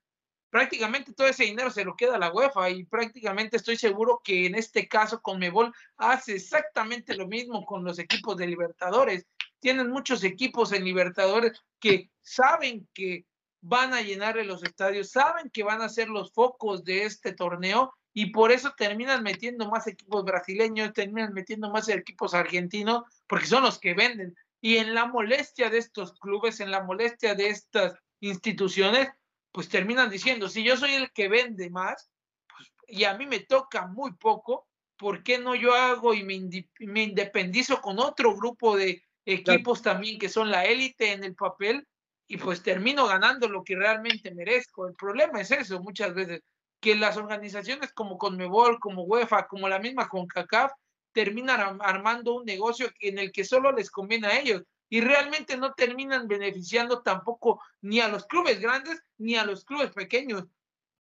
prácticamente 0.49 1.13
todo 1.13 1.27
ese 1.27 1.45
dinero 1.45 1.69
se 1.69 1.83
lo 1.83 1.95
queda 1.95 2.17
la 2.17 2.31
UEFA 2.31 2.69
y 2.69 2.85
prácticamente 2.85 3.57
estoy 3.57 3.77
seguro 3.77 4.21
que 4.23 4.45
en 4.45 4.55
este 4.55 4.87
caso 4.87 5.21
Conmebol 5.21 5.73
hace 5.97 6.35
exactamente 6.35 7.15
lo 7.15 7.27
mismo 7.27 7.65
con 7.65 7.83
los 7.83 7.99
equipos 7.99 8.37
de 8.37 8.47
Libertadores. 8.47 9.25
Tienen 9.59 9.89
muchos 9.89 10.23
equipos 10.23 10.71
en 10.71 10.85
Libertadores 10.85 11.63
que 11.79 12.09
saben 12.21 12.87
que 12.93 13.25
van 13.61 13.93
a 13.93 14.01
llenarle 14.01 14.43
los 14.43 14.63
estadios, 14.63 15.09
saben 15.09 15.49
que 15.49 15.63
van 15.63 15.81
a 15.81 15.89
ser 15.89 16.09
los 16.09 16.31
focos 16.31 16.83
de 16.83 17.03
este 17.03 17.33
torneo 17.33 17.93
y 18.13 18.31
por 18.31 18.51
eso 18.51 18.73
terminan 18.75 19.21
metiendo 19.23 19.69
más 19.69 19.85
equipos 19.85 20.23
brasileños, 20.23 20.93
terminan 20.93 21.33
metiendo 21.33 21.69
más 21.69 21.87
equipos 21.89 22.33
argentinos, 22.33 23.03
porque 23.27 23.45
son 23.45 23.63
los 23.63 23.77
que 23.77 23.93
venden. 23.93 24.35
Y 24.59 24.77
en 24.77 24.95
la 24.95 25.05
molestia 25.05 25.69
de 25.69 25.77
estos 25.77 26.13
clubes, 26.19 26.59
en 26.59 26.71
la 26.71 26.81
molestia 26.81 27.35
de 27.35 27.49
estas 27.49 27.93
instituciones, 28.19 29.09
pues 29.57 29.69
terminan 29.69 30.11
diciendo, 30.11 30.49
si 30.49 30.63
yo 30.63 30.77
soy 30.77 30.93
el 30.93 31.11
que 31.11 31.29
vende 31.29 31.71
más 31.71 32.11
pues, 32.47 32.71
y 32.87 33.05
a 33.05 33.15
mí 33.15 33.25
me 33.25 33.39
toca 33.39 33.87
muy 33.87 34.13
poco, 34.13 34.67
¿por 34.95 35.23
qué 35.23 35.39
no 35.39 35.55
yo 35.55 35.73
hago 35.73 36.13
y 36.13 36.23
me, 36.23 36.39
me 36.81 37.01
independizo 37.01 37.81
con 37.81 37.97
otro 37.97 38.35
grupo 38.35 38.77
de 38.77 39.03
equipos 39.25 39.81
también 39.81 40.19
que 40.19 40.29
son 40.29 40.51
la 40.51 40.65
élite 40.65 41.11
en 41.11 41.23
el 41.23 41.33
papel 41.33 41.87
y 42.27 42.37
pues 42.37 42.61
termino 42.61 43.07
ganando 43.07 43.49
lo 43.49 43.63
que 43.63 43.75
realmente 43.75 44.31
merezco? 44.31 44.85
El 44.85 44.93
problema 44.93 45.41
es 45.41 45.49
eso 45.49 45.81
muchas 45.81 46.13
veces, 46.13 46.41
que 46.79 46.93
las 46.93 47.17
organizaciones 47.17 47.91
como 47.93 48.19
Conmebol, 48.19 48.77
como 48.79 49.05
UEFA, 49.05 49.47
como 49.47 49.67
la 49.67 49.79
misma 49.79 50.07
CONCACAF, 50.07 50.71
terminan 51.13 51.79
armando 51.81 52.35
un 52.35 52.45
negocio 52.45 52.91
en 52.99 53.17
el 53.17 53.31
que 53.31 53.43
solo 53.43 53.71
les 53.71 53.89
conviene 53.89 54.27
a 54.27 54.39
ellos 54.39 54.61
y 54.89 55.01
realmente 55.01 55.57
no 55.57 55.73
terminan 55.73 56.27
beneficiando 56.27 57.01
tampoco 57.01 57.61
ni 57.81 57.99
a 57.99 58.07
los 58.07 58.25
clubes 58.25 58.59
grandes 58.59 59.01
ni 59.17 59.35
a 59.35 59.45
los 59.45 59.65
clubes 59.65 59.91
pequeños. 59.91 60.45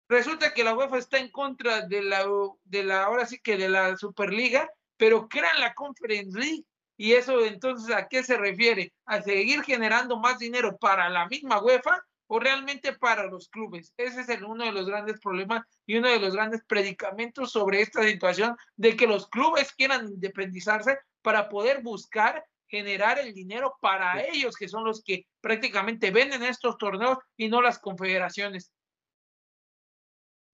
Resulta 0.07 0.53
que 0.53 0.63
la 0.63 0.75
UEFA 0.75 0.99
está 0.99 1.17
en 1.17 1.31
contra 1.31 1.81
de 1.81 2.03
la, 2.03 2.25
de 2.63 2.83
la 2.83 3.03
ahora 3.03 3.25
sí 3.25 3.39
que 3.39 3.57
de 3.57 3.69
la 3.69 3.97
Superliga, 3.97 4.69
pero 4.97 5.27
crean 5.27 5.59
la 5.59 5.73
Conference 5.73 6.37
League. 6.37 6.63
Y 6.97 7.13
eso 7.13 7.43
entonces, 7.43 7.93
¿a 7.93 8.07
qué 8.07 8.23
se 8.23 8.37
refiere? 8.37 8.93
¿A 9.05 9.21
seguir 9.21 9.63
generando 9.63 10.17
más 10.17 10.39
dinero 10.39 10.77
para 10.77 11.09
la 11.09 11.27
misma 11.27 11.61
UEFA 11.61 12.01
o 12.27 12.39
realmente 12.39 12.93
para 12.93 13.25
los 13.25 13.49
clubes? 13.49 13.93
Ese 13.97 14.21
es 14.21 14.29
el, 14.29 14.45
uno 14.45 14.63
de 14.63 14.71
los 14.71 14.85
grandes 14.85 15.19
problemas 15.19 15.65
y 15.85 15.97
uno 15.97 16.07
de 16.07 16.19
los 16.19 16.33
grandes 16.33 16.63
predicamentos 16.65 17.51
sobre 17.51 17.81
esta 17.81 18.03
situación 18.03 18.55
de 18.77 18.95
que 18.95 19.07
los 19.07 19.27
clubes 19.27 19.73
quieran 19.73 20.07
independizarse 20.07 20.99
para 21.21 21.49
poder 21.49 21.81
buscar 21.81 22.45
generar 22.67 23.19
el 23.19 23.33
dinero 23.33 23.75
para 23.81 24.23
ellos, 24.23 24.55
que 24.55 24.67
son 24.67 24.83
los 24.83 25.03
que 25.03 25.25
prácticamente 25.41 26.11
venden 26.11 26.43
estos 26.43 26.77
torneos 26.77 27.17
y 27.37 27.49
no 27.49 27.61
las 27.61 27.79
confederaciones. 27.79 28.71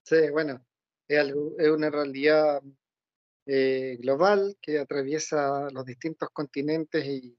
Sí, 0.04 0.30
bueno, 0.32 0.64
es, 1.08 1.34
una 1.34 1.90
realidad 1.90 2.62
eh, 3.46 3.98
global 4.00 4.58
que 4.62 4.80
atraviesa 4.80 5.70
los 5.72 5.86
distintos 5.86 6.30
continentes 6.32 7.06
y, 7.06 7.38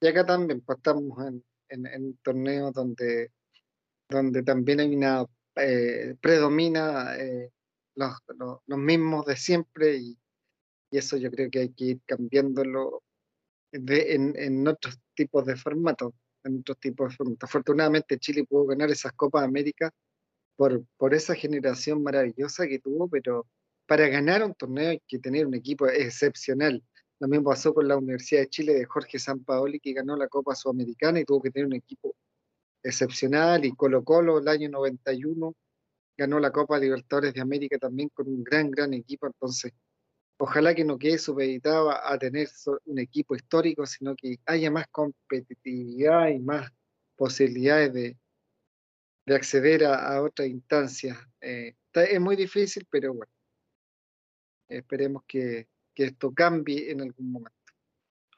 y 0.00 0.06
acá 0.06 0.26
también 0.26 0.60
pues, 0.60 0.78
estamos 0.78 1.18
en, 1.68 1.86
en, 1.86 2.16
torneos 2.18 2.72
donde, 2.72 3.32
donde 4.08 4.42
también 4.42 4.80
hay 4.80 4.94
una 4.94 5.24
eh, 5.56 6.14
predomina 6.20 7.16
eh, 7.16 7.50
los, 7.94 8.12
los, 8.66 8.78
mismos 8.78 9.24
de 9.26 9.36
siempre 9.36 9.96
y, 9.96 10.18
y, 10.90 10.98
eso 10.98 11.16
yo 11.16 11.30
creo 11.30 11.50
que 11.50 11.60
hay 11.60 11.72
que 11.72 11.84
ir 11.84 12.00
cambiándolo 12.04 13.02
en, 13.76 14.68
otros 14.68 14.98
tipos 15.14 15.44
de 15.46 15.56
formatos, 15.56 16.12
en 16.44 16.60
otros 16.60 16.78
tipos 16.78 17.10
de 17.10 17.16
formatos. 17.16 17.48
Afortunadamente 17.48 18.18
Chile 18.18 18.44
pudo 18.44 18.66
ganar 18.66 18.90
esas 18.90 19.12
Copas 19.12 19.44
América 19.44 19.90
por, 20.56 20.84
por 20.96 21.14
esa 21.14 21.34
generación 21.34 22.02
maravillosa 22.02 22.66
que 22.66 22.78
tuvo, 22.78 23.08
pero 23.08 23.46
para 23.86 24.08
ganar 24.08 24.42
un 24.44 24.54
torneo 24.54 24.90
hay 24.90 25.02
que 25.06 25.18
tener 25.18 25.46
un 25.46 25.54
equipo 25.54 25.86
excepcional. 25.86 26.82
Lo 27.18 27.28
mismo 27.28 27.50
pasó 27.50 27.72
con 27.72 27.88
la 27.88 27.96
Universidad 27.96 28.42
de 28.42 28.48
Chile 28.48 28.74
de 28.74 28.84
Jorge 28.84 29.18
Sampaoli, 29.18 29.80
que 29.80 29.94
ganó 29.94 30.16
la 30.16 30.28
Copa 30.28 30.54
Sudamericana 30.54 31.20
y 31.20 31.24
tuvo 31.24 31.40
que 31.42 31.50
tener 31.50 31.66
un 31.66 31.74
equipo 31.74 32.14
excepcional. 32.82 33.64
Y 33.64 33.72
Colo 33.72 34.04
Colo, 34.04 34.38
el 34.38 34.48
año 34.48 34.68
91, 34.68 35.54
ganó 36.16 36.40
la 36.40 36.50
Copa 36.50 36.78
Libertadores 36.78 37.32
de 37.32 37.40
América 37.40 37.78
también 37.78 38.10
con 38.10 38.28
un 38.28 38.44
gran, 38.44 38.70
gran 38.70 38.92
equipo. 38.92 39.26
Entonces, 39.26 39.72
ojalá 40.38 40.74
que 40.74 40.84
no 40.84 40.98
quede 40.98 41.18
supeditado 41.18 41.90
a 41.90 42.18
tener 42.18 42.48
un 42.84 42.98
equipo 42.98 43.34
histórico, 43.34 43.86
sino 43.86 44.14
que 44.14 44.38
haya 44.46 44.70
más 44.70 44.86
competitividad 44.88 46.28
y 46.28 46.38
más 46.38 46.70
posibilidades 47.16 47.92
de, 47.92 48.16
acceder 49.34 49.84
a, 49.84 50.22
otras 50.22 50.48
instancias. 50.48 51.18
Eh, 51.40 51.74
es 51.92 52.20
muy 52.20 52.36
difícil, 52.36 52.86
pero 52.90 53.14
bueno, 53.14 53.32
esperemos 54.68 55.22
que, 55.26 55.68
esto 55.94 56.30
cambie 56.34 56.90
en 56.90 57.00
algún 57.00 57.32
momento. 57.32 57.56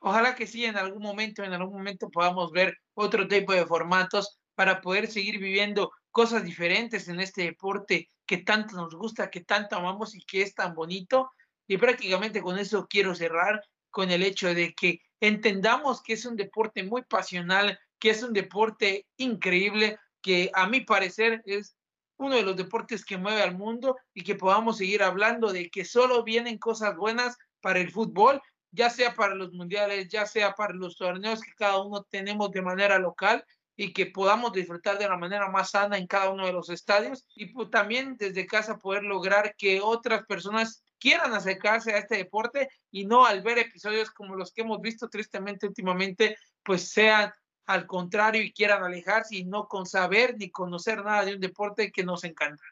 Ojalá 0.00 0.36
que 0.36 0.46
sí, 0.46 0.64
en 0.64 0.76
algún 0.76 1.02
momento, 1.02 1.42
en 1.42 1.52
algún 1.52 1.78
momento 1.78 2.08
podamos 2.08 2.52
ver 2.52 2.76
otro 2.94 3.26
tipo 3.26 3.52
de 3.52 3.66
formatos 3.66 4.38
para 4.54 4.80
poder 4.80 5.08
seguir 5.08 5.40
viviendo 5.40 5.90
cosas 6.12 6.44
diferentes 6.44 7.08
en 7.08 7.18
este 7.18 7.42
deporte 7.42 8.08
que 8.26 8.38
tanto 8.38 8.76
nos 8.76 8.94
gusta, 8.94 9.28
que 9.28 9.40
tanto 9.40 9.74
amamos 9.74 10.14
y 10.14 10.20
que 10.20 10.42
es 10.42 10.54
tan 10.54 10.72
bonito 10.72 11.32
y 11.68 11.76
prácticamente 11.76 12.42
con 12.42 12.58
eso 12.58 12.88
quiero 12.88 13.14
cerrar 13.14 13.62
con 13.90 14.10
el 14.10 14.22
hecho 14.22 14.52
de 14.52 14.74
que 14.74 15.00
entendamos 15.20 16.02
que 16.02 16.14
es 16.14 16.24
un 16.24 16.34
deporte 16.34 16.82
muy 16.82 17.02
pasional, 17.02 17.78
que 17.98 18.10
es 18.10 18.22
un 18.22 18.32
deporte 18.32 19.06
increíble, 19.18 19.98
que 20.22 20.50
a 20.54 20.66
mi 20.66 20.80
parecer 20.80 21.42
es 21.44 21.76
uno 22.16 22.34
de 22.34 22.42
los 22.42 22.56
deportes 22.56 23.04
que 23.04 23.18
mueve 23.18 23.42
al 23.42 23.56
mundo 23.56 23.96
y 24.12 24.24
que 24.24 24.34
podamos 24.34 24.78
seguir 24.78 25.02
hablando 25.02 25.52
de 25.52 25.70
que 25.70 25.84
solo 25.84 26.24
vienen 26.24 26.58
cosas 26.58 26.96
buenas 26.96 27.36
para 27.60 27.80
el 27.80 27.90
fútbol, 27.90 28.40
ya 28.70 28.90
sea 28.90 29.14
para 29.14 29.34
los 29.34 29.52
mundiales, 29.52 30.08
ya 30.08 30.26
sea 30.26 30.54
para 30.54 30.74
los 30.74 30.96
torneos 30.96 31.40
que 31.40 31.52
cada 31.56 31.80
uno 31.82 32.04
tenemos 32.10 32.50
de 32.50 32.62
manera 32.62 32.98
local 32.98 33.44
y 33.76 33.92
que 33.92 34.06
podamos 34.06 34.52
disfrutar 34.52 34.98
de 34.98 35.08
la 35.08 35.16
manera 35.16 35.48
más 35.48 35.70
sana 35.70 35.98
en 35.98 36.06
cada 36.06 36.30
uno 36.30 36.46
de 36.46 36.52
los 36.52 36.68
estadios 36.68 37.24
y 37.36 37.46
pues, 37.46 37.70
también 37.70 38.16
desde 38.16 38.46
casa 38.46 38.78
poder 38.78 39.04
lograr 39.04 39.54
que 39.56 39.80
otras 39.80 40.24
personas 40.26 40.82
quieran 40.98 41.32
acercarse 41.32 41.92
a 41.92 41.98
este 41.98 42.16
deporte 42.16 42.68
y 42.90 43.06
no 43.06 43.24
al 43.24 43.42
ver 43.42 43.58
episodios 43.58 44.10
como 44.10 44.36
los 44.36 44.52
que 44.52 44.62
hemos 44.62 44.80
visto 44.80 45.08
tristemente 45.08 45.66
últimamente, 45.66 46.36
pues 46.62 46.90
sean 46.90 47.32
al 47.66 47.86
contrario 47.86 48.42
y 48.42 48.52
quieran 48.52 48.82
alejarse 48.82 49.36
y 49.36 49.44
no 49.44 49.68
con 49.68 49.86
saber 49.86 50.36
ni 50.38 50.50
conocer 50.50 51.04
nada 51.04 51.24
de 51.24 51.34
un 51.34 51.40
deporte 51.40 51.92
que 51.92 52.02
nos 52.02 52.24
encanta. 52.24 52.64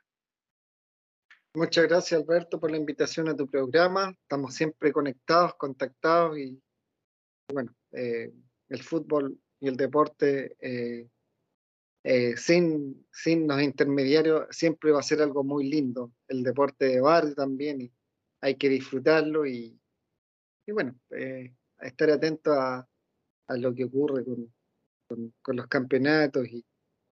Muchas 1.54 1.86
gracias 1.86 2.20
Alberto 2.20 2.60
por 2.60 2.70
la 2.70 2.76
invitación 2.76 3.28
a 3.28 3.36
tu 3.36 3.46
programa. 3.46 4.14
Estamos 4.22 4.54
siempre 4.54 4.92
conectados, 4.92 5.54
contactados 5.54 6.38
y 6.38 6.60
bueno, 7.52 7.74
eh, 7.92 8.32
el 8.68 8.82
fútbol 8.82 9.38
y 9.60 9.68
el 9.68 9.76
deporte 9.76 10.56
eh, 10.60 11.08
eh, 12.04 12.36
sin, 12.36 13.06
sin 13.10 13.48
los 13.48 13.60
intermediarios 13.60 14.46
siempre 14.50 14.92
va 14.92 15.00
a 15.00 15.02
ser 15.02 15.22
algo 15.22 15.44
muy 15.44 15.68
lindo. 15.68 16.12
El 16.28 16.42
deporte 16.42 16.86
de 16.86 17.00
barrio 17.00 17.34
también 17.34 17.80
y 17.80 17.92
hay 18.40 18.56
que 18.56 18.68
disfrutarlo 18.68 19.46
y, 19.46 19.78
bueno, 20.68 20.94
eh, 21.10 21.54
estar 21.80 22.10
atento 22.10 22.52
a, 22.52 22.86
lo 23.48 23.74
que 23.74 23.84
ocurre 23.84 24.24
con, 24.24 25.56
los 25.56 25.66
campeonatos 25.68 26.46
y, 26.48 26.64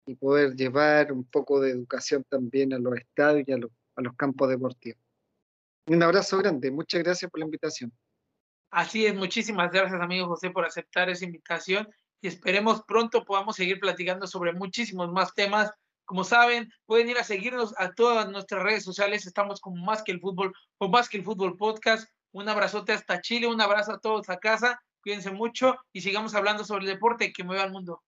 y, 0.06 0.14
poder 0.14 0.54
llevar 0.54 1.12
un 1.12 1.24
poco 1.24 1.60
de 1.60 1.70
educación 1.70 2.24
también 2.28 2.72
a 2.72 2.78
los 2.78 2.96
estadios 2.96 3.46
y 3.46 3.52
a 3.52 3.58
los, 3.58 3.70
a 3.96 4.02
los 4.02 4.16
campos 4.16 4.48
deportivos. 4.48 5.00
Un 5.86 6.02
abrazo 6.02 6.38
grande, 6.38 6.70
muchas 6.70 7.02
gracias 7.02 7.30
por 7.30 7.40
la 7.40 7.46
invitación. 7.46 7.92
Así 8.70 9.04
es, 9.04 9.14
muchísimas 9.14 9.70
gracias 9.70 10.00
amigo 10.00 10.26
José 10.28 10.50
por 10.50 10.64
aceptar 10.64 11.10
esa 11.10 11.26
invitación 11.26 11.86
y 12.22 12.28
esperemos 12.28 12.82
pronto 12.84 13.24
podamos 13.24 13.56
seguir 13.56 13.78
platicando 13.78 14.26
sobre 14.26 14.52
muchísimos 14.54 15.12
más 15.12 15.34
temas 15.34 15.70
como 16.04 16.24
saben, 16.24 16.72
pueden 16.86 17.08
ir 17.10 17.18
a 17.18 17.24
seguirnos 17.24 17.74
a 17.78 17.92
todas 17.92 18.28
nuestras 18.28 18.62
redes 18.62 18.84
sociales. 18.84 19.26
Estamos 19.26 19.60
con 19.60 19.80
Más 19.82 20.02
que 20.02 20.12
el 20.12 20.20
Fútbol, 20.20 20.52
con 20.76 20.90
Más 20.90 21.08
que 21.08 21.18
el 21.18 21.24
Fútbol 21.24 21.56
Podcast. 21.56 22.08
Un 22.32 22.48
abrazote 22.48 22.92
hasta 22.92 23.20
Chile, 23.20 23.46
un 23.46 23.60
abrazo 23.60 23.92
a 23.92 24.00
todos 24.00 24.28
a 24.28 24.38
casa. 24.38 24.80
Cuídense 25.02 25.30
mucho 25.30 25.76
y 25.92 26.00
sigamos 26.00 26.34
hablando 26.34 26.64
sobre 26.64 26.84
el 26.84 26.92
deporte 26.92 27.32
que 27.32 27.44
mueve 27.44 27.62
al 27.62 27.72
mundo. 27.72 28.02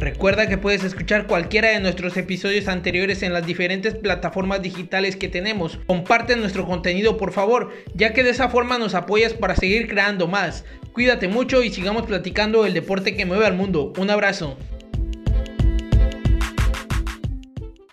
Recuerda 0.00 0.48
que 0.48 0.56
puedes 0.56 0.82
escuchar 0.82 1.26
cualquiera 1.26 1.68
de 1.68 1.80
nuestros 1.80 2.16
episodios 2.16 2.68
anteriores 2.68 3.22
en 3.22 3.34
las 3.34 3.44
diferentes 3.44 3.94
plataformas 3.94 4.62
digitales 4.62 5.14
que 5.14 5.28
tenemos. 5.28 5.78
Comparte 5.86 6.36
nuestro 6.36 6.64
contenido 6.64 7.18
por 7.18 7.32
favor, 7.32 7.70
ya 7.94 8.14
que 8.14 8.22
de 8.22 8.30
esa 8.30 8.48
forma 8.48 8.78
nos 8.78 8.94
apoyas 8.94 9.34
para 9.34 9.56
seguir 9.56 9.88
creando 9.88 10.26
más. 10.26 10.64
Cuídate 10.92 11.28
mucho 11.28 11.62
y 11.62 11.70
sigamos 11.70 12.06
platicando 12.06 12.66
el 12.66 12.74
deporte 12.74 13.16
que 13.16 13.24
mueve 13.24 13.46
al 13.46 13.54
mundo. 13.54 13.92
Un 13.96 14.10
abrazo. 14.10 14.56